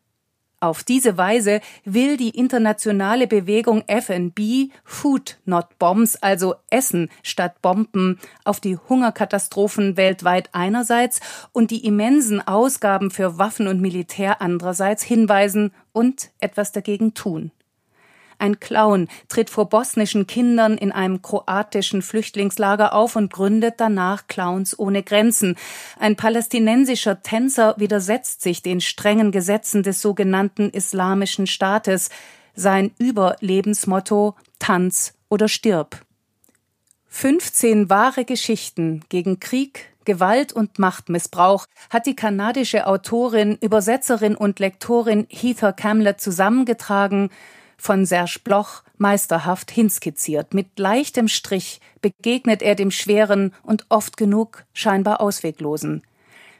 Auf 0.64 0.82
diese 0.82 1.18
Weise 1.18 1.60
will 1.84 2.16
die 2.16 2.30
internationale 2.30 3.26
Bewegung 3.26 3.84
FNB 3.86 4.70
Food 4.82 5.36
Not 5.44 5.78
Bombs, 5.78 6.16
also 6.16 6.54
Essen 6.70 7.10
statt 7.22 7.60
Bomben, 7.60 8.18
auf 8.44 8.60
die 8.60 8.78
Hungerkatastrophen 8.78 9.98
weltweit 9.98 10.48
einerseits 10.52 11.20
und 11.52 11.70
die 11.70 11.84
immensen 11.84 12.40
Ausgaben 12.40 13.10
für 13.10 13.36
Waffen 13.36 13.68
und 13.68 13.82
Militär 13.82 14.40
andererseits 14.40 15.02
hinweisen 15.02 15.74
und 15.92 16.30
etwas 16.40 16.72
dagegen 16.72 17.12
tun. 17.12 17.50
Ein 18.38 18.60
Clown 18.60 19.08
tritt 19.28 19.50
vor 19.50 19.68
bosnischen 19.68 20.26
Kindern 20.26 20.76
in 20.76 20.92
einem 20.92 21.22
kroatischen 21.22 22.02
Flüchtlingslager 22.02 22.94
auf 22.94 23.16
und 23.16 23.32
gründet 23.32 23.74
danach 23.78 24.26
Clowns 24.26 24.78
ohne 24.78 25.02
Grenzen. 25.02 25.56
Ein 25.98 26.16
palästinensischer 26.16 27.22
Tänzer 27.22 27.74
widersetzt 27.78 28.42
sich 28.42 28.62
den 28.62 28.80
strengen 28.80 29.32
Gesetzen 29.32 29.82
des 29.82 30.00
sogenannten 30.00 30.70
Islamischen 30.70 31.46
Staates. 31.46 32.10
Sein 32.54 32.92
Überlebensmotto 32.98 34.34
Tanz 34.58 35.14
oder 35.28 35.48
stirb. 35.48 36.00
15 37.08 37.90
wahre 37.90 38.24
Geschichten 38.24 39.02
gegen 39.08 39.38
Krieg, 39.38 39.94
Gewalt 40.04 40.52
und 40.52 40.78
Machtmissbrauch 40.78 41.66
hat 41.90 42.06
die 42.06 42.16
kanadische 42.16 42.86
Autorin, 42.86 43.56
Übersetzerin 43.60 44.36
und 44.36 44.58
Lektorin 44.58 45.26
Heather 45.30 45.72
Camlet 45.72 46.20
zusammengetragen 46.20 47.30
von 47.76 48.06
Serge 48.06 48.40
Bloch 48.44 48.82
meisterhaft 48.98 49.70
hinskizziert. 49.70 50.54
Mit 50.54 50.78
leichtem 50.78 51.28
Strich 51.28 51.80
begegnet 52.00 52.62
er 52.62 52.74
dem 52.74 52.90
Schweren 52.90 53.52
und 53.62 53.86
oft 53.88 54.16
genug 54.16 54.64
scheinbar 54.72 55.20
Ausweglosen. 55.20 56.02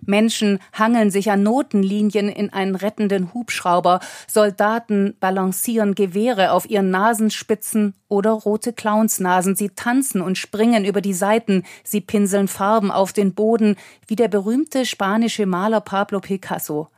Menschen 0.07 0.59
hangeln 0.73 1.11
sich 1.11 1.31
an 1.31 1.43
Notenlinien 1.43 2.29
in 2.29 2.53
einen 2.53 2.75
rettenden 2.75 3.33
Hubschrauber, 3.33 4.01
Soldaten 4.27 5.17
balancieren 5.21 5.95
Gewehre 5.95 6.53
auf 6.53 6.69
ihren 6.69 6.91
Nasenspitzen 6.91 7.95
oder 8.09 8.31
rote 8.31 8.73
Clownsnasen, 8.73 9.57
sie 9.57 9.71
tanzen 9.71 10.21
und 10.21 10.39
springen 10.39 10.85
über 10.85 11.01
die 11.01 11.15
Seiten, 11.15 11.65
sie 11.83 12.01
pinseln 12.01 12.49
Farben 12.49 12.91
auf 12.91 13.13
den 13.13 13.35
Boden, 13.35 13.77
wie 14.07 14.17
der 14.17 14.29
berühmte 14.29 14.87
spanische 14.87 15.47
Maler 15.47 15.81
Pablo 15.81 16.21
Picasso. 16.21 16.89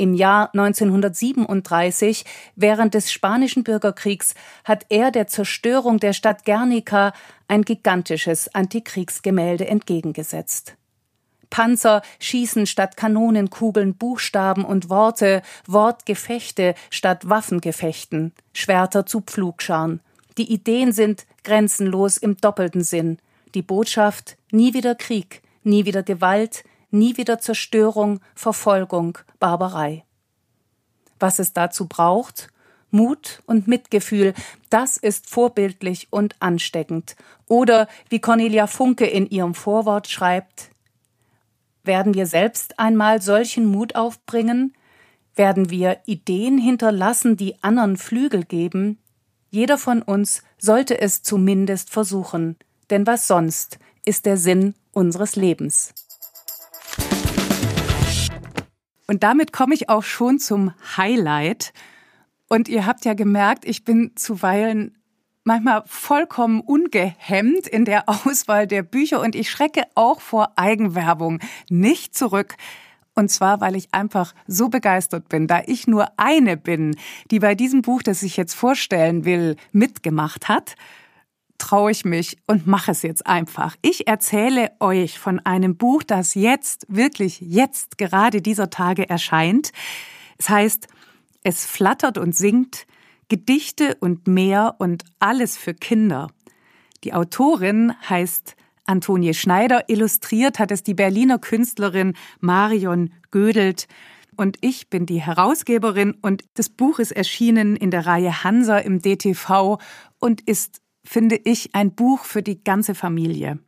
Im 0.00 0.14
Jahr 0.14 0.50
1937, 0.54 2.24
während 2.54 2.94
des 2.94 3.10
Spanischen 3.10 3.64
Bürgerkriegs, 3.64 4.34
hat 4.64 4.86
er 4.90 5.10
der 5.10 5.26
Zerstörung 5.26 5.98
der 5.98 6.12
Stadt 6.12 6.44
Guernica 6.44 7.12
ein 7.48 7.62
gigantisches 7.62 8.54
Antikriegsgemälde 8.54 9.66
entgegengesetzt. 9.66 10.76
Panzer 11.50 12.02
schießen 12.20 12.66
statt 12.66 12.96
Kanonenkugeln 12.96 13.96
Buchstaben 13.96 14.64
und 14.64 14.88
Worte, 14.88 15.42
Wortgefechte 15.66 16.74
statt 16.90 17.28
Waffengefechten, 17.28 18.32
Schwerter 18.52 19.04
zu 19.04 19.20
Pflugscharen. 19.22 20.00
Die 20.36 20.52
Ideen 20.52 20.92
sind 20.92 21.26
grenzenlos 21.42 22.18
im 22.18 22.36
doppelten 22.36 22.84
Sinn. 22.84 23.18
Die 23.54 23.62
Botschaft 23.62 24.36
nie 24.52 24.74
wieder 24.74 24.94
Krieg, 24.94 25.42
nie 25.64 25.86
wieder 25.86 26.04
Gewalt, 26.04 26.62
nie 26.90 27.16
wieder 27.16 27.38
Zerstörung, 27.38 28.20
Verfolgung, 28.34 29.18
Barbarei. 29.38 30.04
Was 31.18 31.38
es 31.38 31.52
dazu 31.52 31.86
braucht? 31.86 32.48
Mut 32.90 33.42
und 33.46 33.68
Mitgefühl, 33.68 34.34
das 34.70 34.96
ist 34.96 35.28
vorbildlich 35.28 36.08
und 36.10 36.36
ansteckend. 36.40 37.16
Oder 37.46 37.88
wie 38.08 38.18
Cornelia 38.18 38.66
Funke 38.66 39.06
in 39.06 39.28
ihrem 39.28 39.54
Vorwort 39.54 40.08
schreibt, 40.08 40.70
Werden 41.84 42.14
wir 42.14 42.26
selbst 42.26 42.78
einmal 42.78 43.20
solchen 43.20 43.66
Mut 43.66 43.94
aufbringen? 43.94 44.74
Werden 45.34 45.70
wir 45.70 45.98
Ideen 46.06 46.58
hinterlassen, 46.58 47.36
die 47.36 47.62
anderen 47.62 47.96
Flügel 47.96 48.44
geben? 48.44 48.98
Jeder 49.50 49.78
von 49.78 50.02
uns 50.02 50.42
sollte 50.58 51.00
es 51.00 51.22
zumindest 51.22 51.90
versuchen, 51.90 52.56
denn 52.90 53.06
was 53.06 53.26
sonst 53.26 53.78
ist 54.04 54.26
der 54.26 54.36
Sinn 54.36 54.74
unseres 54.92 55.36
Lebens. 55.36 55.94
Und 59.08 59.24
damit 59.24 59.52
komme 59.52 59.74
ich 59.74 59.88
auch 59.88 60.04
schon 60.04 60.38
zum 60.38 60.72
Highlight. 60.96 61.72
Und 62.48 62.68
ihr 62.68 62.86
habt 62.86 63.04
ja 63.04 63.14
gemerkt, 63.14 63.64
ich 63.64 63.84
bin 63.84 64.12
zuweilen 64.14 64.94
manchmal 65.44 65.82
vollkommen 65.86 66.60
ungehemmt 66.60 67.66
in 67.66 67.86
der 67.86 68.08
Auswahl 68.26 68.66
der 68.66 68.82
Bücher 68.82 69.20
und 69.20 69.34
ich 69.34 69.50
schrecke 69.50 69.82
auch 69.94 70.20
vor 70.20 70.52
Eigenwerbung 70.56 71.40
nicht 71.70 72.14
zurück. 72.14 72.56
Und 73.14 73.30
zwar, 73.30 73.60
weil 73.60 73.74
ich 73.74 73.88
einfach 73.92 74.34
so 74.46 74.68
begeistert 74.68 75.28
bin, 75.28 75.48
da 75.48 75.62
ich 75.66 75.88
nur 75.88 76.06
eine 76.18 76.56
bin, 76.56 76.94
die 77.32 77.40
bei 77.40 77.56
diesem 77.56 77.82
Buch, 77.82 78.02
das 78.02 78.22
ich 78.22 78.36
jetzt 78.36 78.54
vorstellen 78.54 79.24
will, 79.24 79.56
mitgemacht 79.72 80.48
hat, 80.48 80.76
traue 81.58 81.90
ich 81.90 82.04
mich 82.04 82.38
und 82.46 82.66
mache 82.66 82.92
es 82.92 83.02
jetzt 83.02 83.26
einfach. 83.26 83.76
Ich 83.82 84.06
erzähle 84.06 84.70
euch 84.80 85.18
von 85.18 85.40
einem 85.40 85.76
Buch, 85.76 86.02
das 86.02 86.34
jetzt, 86.34 86.86
wirklich 86.88 87.40
jetzt, 87.40 87.98
gerade 87.98 88.40
dieser 88.40 88.70
Tage 88.70 89.08
erscheint. 89.08 89.72
Es 90.38 90.48
heißt, 90.48 90.88
es 91.42 91.66
flattert 91.66 92.18
und 92.18 92.34
singt, 92.34 92.86
Gedichte 93.28 93.96
und 94.00 94.26
mehr 94.26 94.76
und 94.78 95.04
alles 95.18 95.58
für 95.58 95.74
Kinder. 95.74 96.28
Die 97.04 97.12
Autorin 97.12 97.92
heißt 98.08 98.56
Antonie 98.86 99.34
Schneider. 99.34 99.88
Illustriert 99.88 100.58
hat 100.58 100.70
es 100.70 100.82
die 100.82 100.94
Berliner 100.94 101.38
Künstlerin 101.38 102.14
Marion 102.40 103.12
Gödelt. 103.30 103.86
Und 104.36 104.56
ich 104.60 104.88
bin 104.88 105.04
die 105.04 105.20
Herausgeberin 105.20 106.16
und 106.22 106.44
das 106.54 106.68
Buch 106.68 107.00
ist 107.00 107.12
erschienen 107.12 107.76
in 107.76 107.90
der 107.90 108.06
Reihe 108.06 108.44
Hansa 108.44 108.78
im 108.78 109.02
DTV 109.02 109.78
und 110.20 110.40
ist, 110.42 110.80
finde 111.04 111.36
ich, 111.36 111.74
ein 111.74 111.94
Buch 111.94 112.24
für 112.24 112.42
die 112.42 112.62
ganze 112.62 112.94
Familie. 112.94 113.58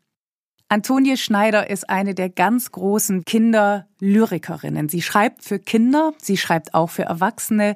Antonie 0.68 1.16
Schneider 1.16 1.68
ist 1.68 1.90
eine 1.90 2.14
der 2.14 2.30
ganz 2.30 2.70
großen 2.70 3.24
Kinderlyrikerinnen. 3.24 4.88
Sie 4.88 5.02
schreibt 5.02 5.42
für 5.42 5.58
Kinder, 5.58 6.12
sie 6.22 6.36
schreibt 6.36 6.74
auch 6.74 6.90
für 6.90 7.02
Erwachsene. 7.02 7.74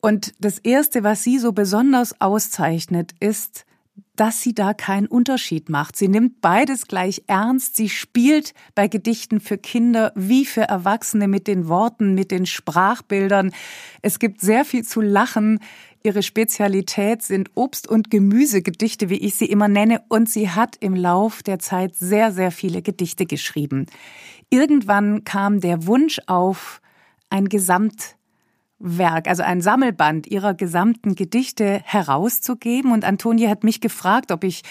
Und 0.00 0.32
das 0.38 0.58
Erste, 0.58 1.04
was 1.04 1.22
sie 1.22 1.38
so 1.38 1.52
besonders 1.52 2.18
auszeichnet, 2.20 3.12
ist, 3.20 3.66
dass 4.16 4.42
sie 4.42 4.54
da 4.54 4.74
keinen 4.74 5.06
Unterschied 5.06 5.68
macht. 5.68 5.96
Sie 5.96 6.08
nimmt 6.08 6.40
beides 6.40 6.86
gleich 6.86 7.22
ernst. 7.26 7.76
Sie 7.76 7.88
spielt 7.88 8.52
bei 8.74 8.88
Gedichten 8.88 9.40
für 9.40 9.58
Kinder 9.58 10.12
wie 10.14 10.44
für 10.44 10.62
Erwachsene 10.62 11.28
mit 11.28 11.46
den 11.46 11.68
Worten, 11.68 12.14
mit 12.14 12.30
den 12.30 12.46
Sprachbildern. 12.46 13.52
Es 14.02 14.18
gibt 14.18 14.40
sehr 14.40 14.64
viel 14.64 14.84
zu 14.84 15.00
lachen. 15.00 15.60
Ihre 16.02 16.22
Spezialität 16.22 17.22
sind 17.22 17.50
Obst- 17.54 17.88
und 17.88 18.10
Gemüsegedichte, 18.10 19.08
wie 19.08 19.18
ich 19.18 19.36
sie 19.36 19.46
immer 19.46 19.68
nenne, 19.68 20.02
und 20.08 20.28
sie 20.28 20.50
hat 20.50 20.76
im 20.80 20.94
Lauf 20.94 21.42
der 21.42 21.58
Zeit 21.58 21.94
sehr, 21.94 22.32
sehr 22.32 22.50
viele 22.50 22.82
Gedichte 22.82 23.26
geschrieben. 23.26 23.86
Irgendwann 24.50 25.24
kam 25.24 25.60
der 25.60 25.86
Wunsch 25.86 26.20
auf, 26.26 26.80
ein 27.30 27.48
Gesamt 27.48 28.16
Werk, 28.78 29.28
also 29.28 29.42
ein 29.42 29.60
Sammelband 29.60 30.26
ihrer 30.26 30.54
gesamten 30.54 31.14
Gedichte 31.14 31.80
herauszugeben. 31.84 32.92
Und 32.92 33.04
Antonie 33.04 33.48
hat 33.48 33.64
mich 33.64 33.80
gefragt, 33.80 34.32
ob 34.32 34.44
ich 34.44 34.62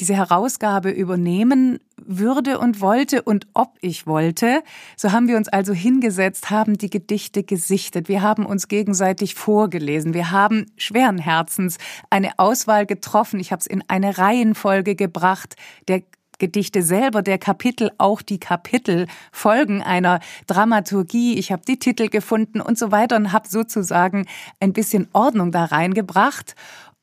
diese 0.00 0.14
Herausgabe 0.14 0.90
übernehmen 0.90 1.78
würde 1.96 2.58
und 2.58 2.80
wollte 2.80 3.22
und 3.22 3.46
ob 3.54 3.78
ich 3.80 4.06
wollte. 4.06 4.62
So 4.96 5.12
haben 5.12 5.26
wir 5.26 5.38
uns 5.38 5.48
also 5.48 5.72
hingesetzt, 5.72 6.50
haben 6.50 6.76
die 6.76 6.90
Gedichte 6.90 7.42
gesichtet. 7.42 8.08
Wir 8.08 8.20
haben 8.20 8.44
uns 8.44 8.68
gegenseitig 8.68 9.34
vorgelesen. 9.34 10.12
Wir 10.12 10.30
haben 10.30 10.66
schweren 10.76 11.18
Herzens 11.18 11.78
eine 12.10 12.38
Auswahl 12.38 12.84
getroffen. 12.84 13.40
Ich 13.40 13.52
habe 13.52 13.60
es 13.60 13.66
in 13.66 13.82
eine 13.88 14.18
Reihenfolge 14.18 14.94
gebracht 14.96 15.56
der 15.88 16.02
Gedichte 16.38 16.82
selber, 16.82 17.22
der 17.22 17.38
Kapitel, 17.38 17.90
auch 17.98 18.22
die 18.22 18.38
Kapitel 18.38 19.06
folgen 19.32 19.82
einer 19.82 20.20
Dramaturgie. 20.46 21.38
Ich 21.38 21.52
habe 21.52 21.62
die 21.66 21.78
Titel 21.78 22.08
gefunden 22.08 22.60
und 22.60 22.78
so 22.78 22.90
weiter 22.90 23.16
und 23.16 23.32
habe 23.32 23.48
sozusagen 23.48 24.26
ein 24.60 24.72
bisschen 24.72 25.08
Ordnung 25.12 25.52
da 25.52 25.64
reingebracht 25.64 26.54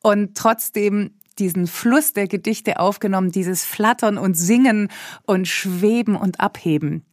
und 0.01 0.35
trotzdem 0.35 1.11
diesen 1.39 1.67
Fluss 1.67 2.13
der 2.13 2.27
Gedichte 2.27 2.79
aufgenommen, 2.79 3.31
dieses 3.31 3.65
Flattern 3.65 4.17
und 4.17 4.35
Singen 4.35 4.89
und 5.25 5.47
Schweben 5.47 6.15
und 6.15 6.39
Abheben. 6.39 7.03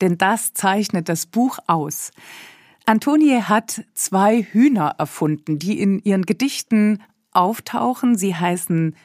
Denn 0.00 0.18
das 0.18 0.52
zeichnet 0.52 1.08
das 1.08 1.26
Buch 1.26 1.58
aus. 1.66 2.10
Antonie 2.84 3.40
hat 3.42 3.84
zwei 3.94 4.42
Hühner 4.42 4.96
erfunden, 4.98 5.58
die 5.58 5.80
in 5.80 6.00
ihren 6.00 6.26
Gedichten 6.26 7.02
auftauchen. 7.30 8.16
Sie 8.16 8.34
heißen 8.34 8.96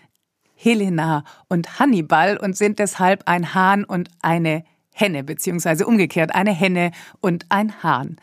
Helena 0.57 1.23
und 1.47 1.79
Hannibal 1.79 2.37
und 2.37 2.57
sind 2.57 2.79
deshalb 2.79 3.23
ein 3.27 3.53
Hahn 3.53 3.83
und 3.83 4.09
eine 4.21 4.63
Henne, 4.93 5.23
beziehungsweise 5.23 5.85
umgekehrt 5.85 6.33
eine 6.33 6.51
Henne 6.51 6.91
und 7.21 7.45
ein 7.49 7.83
Hahn. 7.83 8.17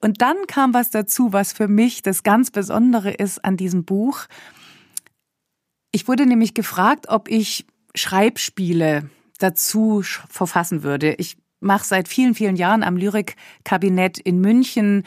Und 0.00 0.22
dann 0.22 0.36
kam 0.46 0.72
was 0.72 0.90
dazu, 0.90 1.32
was 1.32 1.52
für 1.52 1.66
mich 1.66 2.02
das 2.02 2.22
ganz 2.22 2.50
Besondere 2.50 3.10
ist 3.10 3.44
an 3.44 3.56
diesem 3.56 3.84
Buch. 3.84 4.26
Ich 5.92 6.06
wurde 6.08 6.26
nämlich 6.26 6.54
gefragt, 6.54 7.08
ob 7.08 7.28
ich 7.28 7.66
Schreibspiele 7.94 9.10
dazu 9.38 10.02
verfassen 10.28 10.82
würde. 10.82 11.14
Ich 11.14 11.36
mache 11.60 11.84
seit 11.84 12.08
vielen, 12.08 12.34
vielen 12.34 12.56
Jahren 12.56 12.82
am 12.82 12.96
Lyrikkabinett 12.96 14.18
in 14.18 14.40
München 14.40 15.04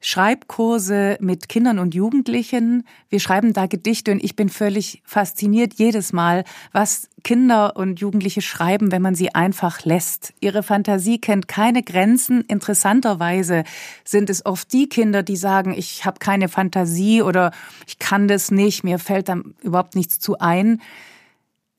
Schreibkurse 0.00 1.16
mit 1.20 1.48
Kindern 1.48 1.80
und 1.80 1.94
Jugendlichen. 1.94 2.84
Wir 3.08 3.18
schreiben 3.18 3.52
da 3.52 3.66
Gedichte 3.66 4.12
und 4.12 4.22
ich 4.22 4.36
bin 4.36 4.48
völlig 4.48 5.02
fasziniert 5.04 5.74
jedes 5.74 6.12
Mal, 6.12 6.44
was 6.72 7.08
Kinder 7.24 7.76
und 7.76 7.98
Jugendliche 7.98 8.40
schreiben, 8.40 8.92
wenn 8.92 9.02
man 9.02 9.16
sie 9.16 9.34
einfach 9.34 9.84
lässt. 9.84 10.34
Ihre 10.40 10.62
Fantasie 10.62 11.20
kennt 11.20 11.48
keine 11.48 11.82
Grenzen. 11.82 12.42
Interessanterweise 12.42 13.64
sind 14.04 14.30
es 14.30 14.46
oft 14.46 14.72
die 14.72 14.88
Kinder, 14.88 15.24
die 15.24 15.36
sagen, 15.36 15.74
ich 15.76 16.04
habe 16.04 16.20
keine 16.20 16.48
Fantasie 16.48 17.22
oder 17.22 17.50
ich 17.86 17.98
kann 17.98 18.28
das 18.28 18.52
nicht, 18.52 18.84
mir 18.84 19.00
fällt 19.00 19.28
dann 19.28 19.54
überhaupt 19.62 19.96
nichts 19.96 20.20
zu 20.20 20.38
ein, 20.38 20.80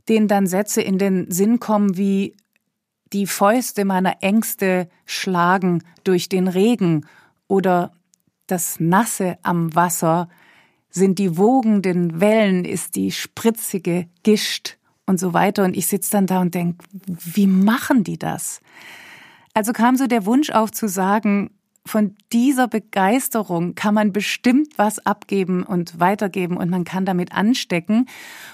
denen 0.09 0.28
dann 0.28 0.45
Sätze 0.45 0.82
in 0.82 0.97
den 0.97 1.32
Sinn 1.32 1.59
kommen 1.61 1.95
wie 1.95 2.36
die 3.13 3.28
Fäuste 3.28 3.86
meiner 3.86 4.22
Ängste 4.22 4.89
schlagen 5.05 5.84
durch 6.03 6.30
den 6.30 6.47
Regen 6.47 7.05
oder 7.47 7.91
das 8.51 8.79
Nasse 8.79 9.37
am 9.43 9.73
Wasser, 9.75 10.29
sind 10.89 11.19
die 11.19 11.37
wogenden 11.37 12.19
Wellen, 12.19 12.65
ist 12.65 12.95
die 12.95 13.11
spritzige 13.11 14.07
Gischt 14.23 14.77
und 15.05 15.19
so 15.19 15.33
weiter. 15.33 15.63
Und 15.63 15.77
ich 15.77 15.87
sitze 15.87 16.11
dann 16.11 16.25
da 16.25 16.41
und 16.41 16.55
denke, 16.55 16.83
wie 16.93 17.47
machen 17.47 18.03
die 18.03 18.17
das? 18.17 18.61
Also 19.53 19.71
kam 19.71 19.95
so 19.95 20.07
der 20.07 20.25
Wunsch 20.25 20.49
auf 20.49 20.71
zu 20.71 20.87
sagen, 20.87 21.51
von 21.85 22.15
dieser 22.31 22.67
Begeisterung 22.67 23.73
kann 23.75 23.93
man 23.93 24.13
bestimmt 24.13 24.77
was 24.77 25.05
abgeben 25.05 25.63
und 25.63 25.99
weitergeben 25.99 26.57
und 26.57 26.69
man 26.69 26.83
kann 26.83 27.05
damit 27.05 27.33
anstecken. 27.33 28.05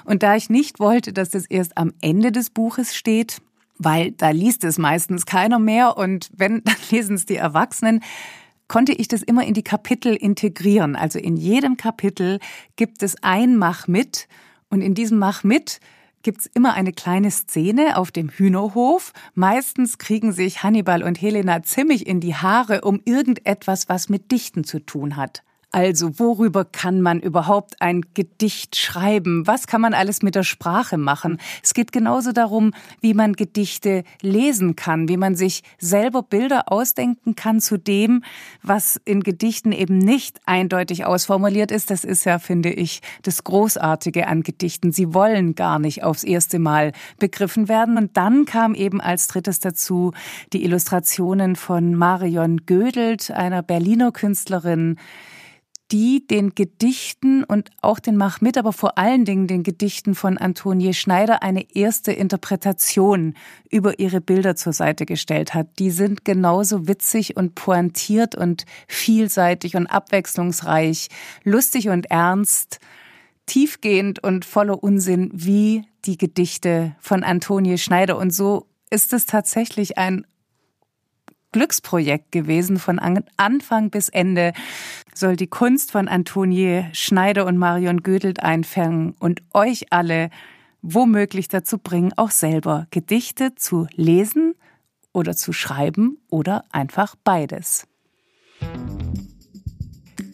Und 0.06 0.24
da 0.24 0.36
ich 0.36 0.50
nicht 0.50 0.80
wollte, 0.80 1.12
dass 1.12 1.30
das 1.30 1.46
erst 1.46 1.78
am 1.78 1.94
Ende 2.02 2.32
des 2.32 2.50
Buches 2.50 2.96
steht, 2.96 3.42
weil 3.78 4.12
da 4.12 4.30
liest 4.30 4.64
es 4.64 4.78
meistens 4.78 5.26
keiner 5.26 5.60
mehr 5.60 5.98
und 5.98 6.30
wenn, 6.36 6.64
dann 6.66 6.76
lesen 6.92 7.16
es 7.16 7.26
die 7.26 7.36
Erwachsenen, 7.36 8.02
konnte 8.68 8.94
ich 8.94 9.08
das 9.08 9.24
immer 9.24 9.46
in 9.46 9.54
die 9.54 9.64
Kapitel 9.64 10.16
integrieren. 10.16 10.96
Also 10.96 11.20
in 11.20 11.38
jedem 11.38 11.78
Kapitel 11.78 12.40
gibt 12.76 13.04
es 13.04 13.22
ein 13.22 13.58
Mach 13.58 13.88
mit 13.88 14.28
und 14.70 14.82
in 14.82 14.96
diesem 14.96 15.20
Mach 15.20 15.44
mit 15.44 15.80
gibt's 16.24 16.50
immer 16.54 16.74
eine 16.74 16.92
kleine 16.92 17.30
Szene 17.30 17.98
auf 17.98 18.12
dem 18.12 18.30
Hühnerhof. 18.30 19.14
Meistens 19.36 20.00
kriegen 20.00 20.32
sich 20.32 20.64
Hannibal 20.64 21.04
und 21.04 21.22
Helena 21.22 21.62
ziemlich 21.62 22.08
in 22.08 22.20
die 22.20 22.34
Haare 22.34 22.82
um 22.82 23.00
irgendetwas, 23.06 23.90
was 23.90 24.10
mit 24.10 24.32
Dichten 24.32 24.64
zu 24.64 24.80
tun 24.80 25.18
hat. 25.18 25.44
Also, 25.76 26.20
worüber 26.20 26.64
kann 26.64 27.02
man 27.02 27.20
überhaupt 27.20 27.82
ein 27.82 28.06
Gedicht 28.14 28.78
schreiben? 28.78 29.46
Was 29.46 29.68
kann 29.68 29.82
man 29.82 29.94
alles 29.94 30.22
mit 30.22 30.34
der 30.34 30.44
Sprache 30.44 30.98
machen? 30.98 31.38
Es 31.62 31.74
geht 31.74 31.92
genauso 31.92 32.32
darum, 32.32 32.72
wie 33.02 33.14
man 33.14 33.34
Gedichte 33.34 34.06
lesen 34.22 34.78
kann, 34.78 35.10
wie 35.10 35.18
man 35.18 35.36
sich 35.36 35.64
selber 35.78 36.24
Bilder 36.24 36.72
ausdenken 36.72 37.36
kann 37.36 37.60
zu 37.60 37.78
dem, 37.78 38.24
was 38.64 39.02
in 39.04 39.20
Gedichten 39.22 39.74
eben 39.74 39.98
nicht 39.98 40.40
eindeutig 40.46 41.04
ausformuliert 41.04 41.72
ist. 41.72 41.92
Das 41.92 42.06
ist 42.06 42.24
ja, 42.24 42.40
finde 42.40 42.70
ich, 42.72 43.02
das 43.24 43.44
Großartige 43.44 44.28
an 44.28 44.44
Gedichten. 44.44 44.94
Sie 44.94 45.14
wollen 45.14 45.56
gar 45.56 45.80
nicht 45.80 46.06
aufs 46.06 46.24
erste 46.24 46.58
Mal 46.58 46.94
begriffen 47.20 47.68
werden. 47.68 47.98
Und 47.98 48.16
dann 48.16 48.46
kam 48.46 48.76
eben 48.76 49.02
als 49.02 49.28
drittes 49.28 49.60
dazu 49.60 50.14
die 50.54 50.64
Illustrationen 50.64 51.58
von 51.58 51.96
Marion 51.96 52.66
Gödelt, 52.66 53.30
einer 53.30 53.62
Berliner 53.62 54.14
Künstlerin, 54.14 54.96
die 55.92 56.26
den 56.26 56.56
Gedichten 56.56 57.44
und 57.44 57.70
auch 57.82 58.00
den 58.00 58.18
Mach 58.18 58.42
mit, 58.42 58.58
aber 58.58 58.74
vor 58.74 58.98
allen 58.98 59.24
Dingen 59.24 59.48
den 59.48 59.62
Gedichten 59.62 60.16
von 60.16 60.38
Antonie 60.38 60.94
Schneider 60.94 61.44
eine 61.44 61.76
erste 61.76 62.12
Interpretation 62.12 63.36
über 63.70 64.00
ihre 64.00 64.20
Bilder 64.20 64.56
zur 64.56 64.74
Seite 64.74 65.06
gestellt 65.06 65.54
hat. 65.54 65.78
Die 65.78 65.92
sind 65.92 66.26
genauso 66.26 66.88
witzig 66.88 67.38
und 67.38 67.54
pointiert 67.54 68.36
und 68.36 68.66
vielseitig 68.88 69.76
und 69.76 69.86
abwechslungsreich, 69.86 71.10
lustig 71.44 71.90
und 71.90 72.10
ernst, 72.10 72.80
tiefgehend 73.46 74.24
und 74.24 74.44
voller 74.44 74.82
Unsinn 74.82 75.30
wie 75.34 75.84
die 76.06 76.18
Gedichte 76.18 76.96
von 77.00 77.24
Antonie 77.24 77.78
Schneider. 77.78 78.18
Und 78.18 78.32
so 78.32 78.68
ist 78.90 79.14
es 79.14 79.28
tatsächlich 79.28 80.00
ein 80.00 80.26
Glücksprojekt 81.52 82.32
gewesen. 82.32 82.80
Von 82.80 83.00
Anfang 83.00 83.90
bis 83.90 84.10
Ende 84.10 84.52
soll 85.18 85.36
die 85.36 85.48
Kunst 85.48 85.92
von 85.92 86.08
Antonie 86.08 86.86
Schneider 86.94 87.46
und 87.46 87.58
Marion 87.58 88.04
Gödelt 88.04 88.44
einfangen 88.44 89.16
und 89.20 89.42
euch 89.54 89.92
alle 89.92 90.30
womöglich 90.82 91.48
dazu 91.48 91.78
bringen, 91.78 92.14
auch 92.16 92.32
selber 92.32 92.88
Gedichte 92.92 93.56
zu 93.56 93.88
lesen 93.96 94.56
oder 95.14 95.36
zu 95.36 95.54
schreiben 95.54 96.18
oder 96.30 96.64
einfach 96.72 97.16
beides. 97.24 97.88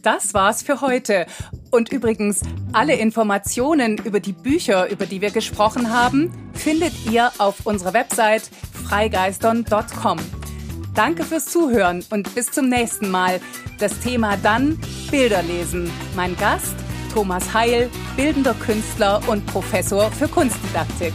Das 0.02 0.34
war's 0.34 0.64
für 0.64 0.82
heute. 0.82 1.28
Und 1.70 1.92
übrigens, 1.92 2.42
alle 2.74 2.96
Informationen 2.96 3.98
über 4.00 4.20
die 4.20 4.34
Bücher, 4.34 4.90
über 4.90 5.06
die 5.06 5.22
wir 5.22 5.30
gesprochen 5.30 5.92
haben, 5.92 6.32
findet 6.54 6.94
ihr 7.10 7.32
auf 7.38 7.66
unserer 7.66 7.94
Website 7.94 8.50
freigeistern.com. 8.88 10.41
Danke 10.94 11.24
fürs 11.24 11.46
Zuhören 11.46 12.04
und 12.10 12.34
bis 12.36 12.52
zum 12.52 12.68
nächsten 12.68 13.10
Mal. 13.10 13.40
Das 13.80 14.00
Thema 14.00 14.38
dann 14.38 14.78
Bilder 15.10 15.42
lesen. 15.42 15.90
Mein 16.16 16.36
Gast 16.38 16.76
Thomas 17.14 17.54
Heil, 17.54 17.90
bildender 18.16 18.54
Künstler 18.54 19.22
und 19.28 19.46
Professor 19.46 20.10
für 20.12 20.28
Kunstdidaktik. 20.28 21.14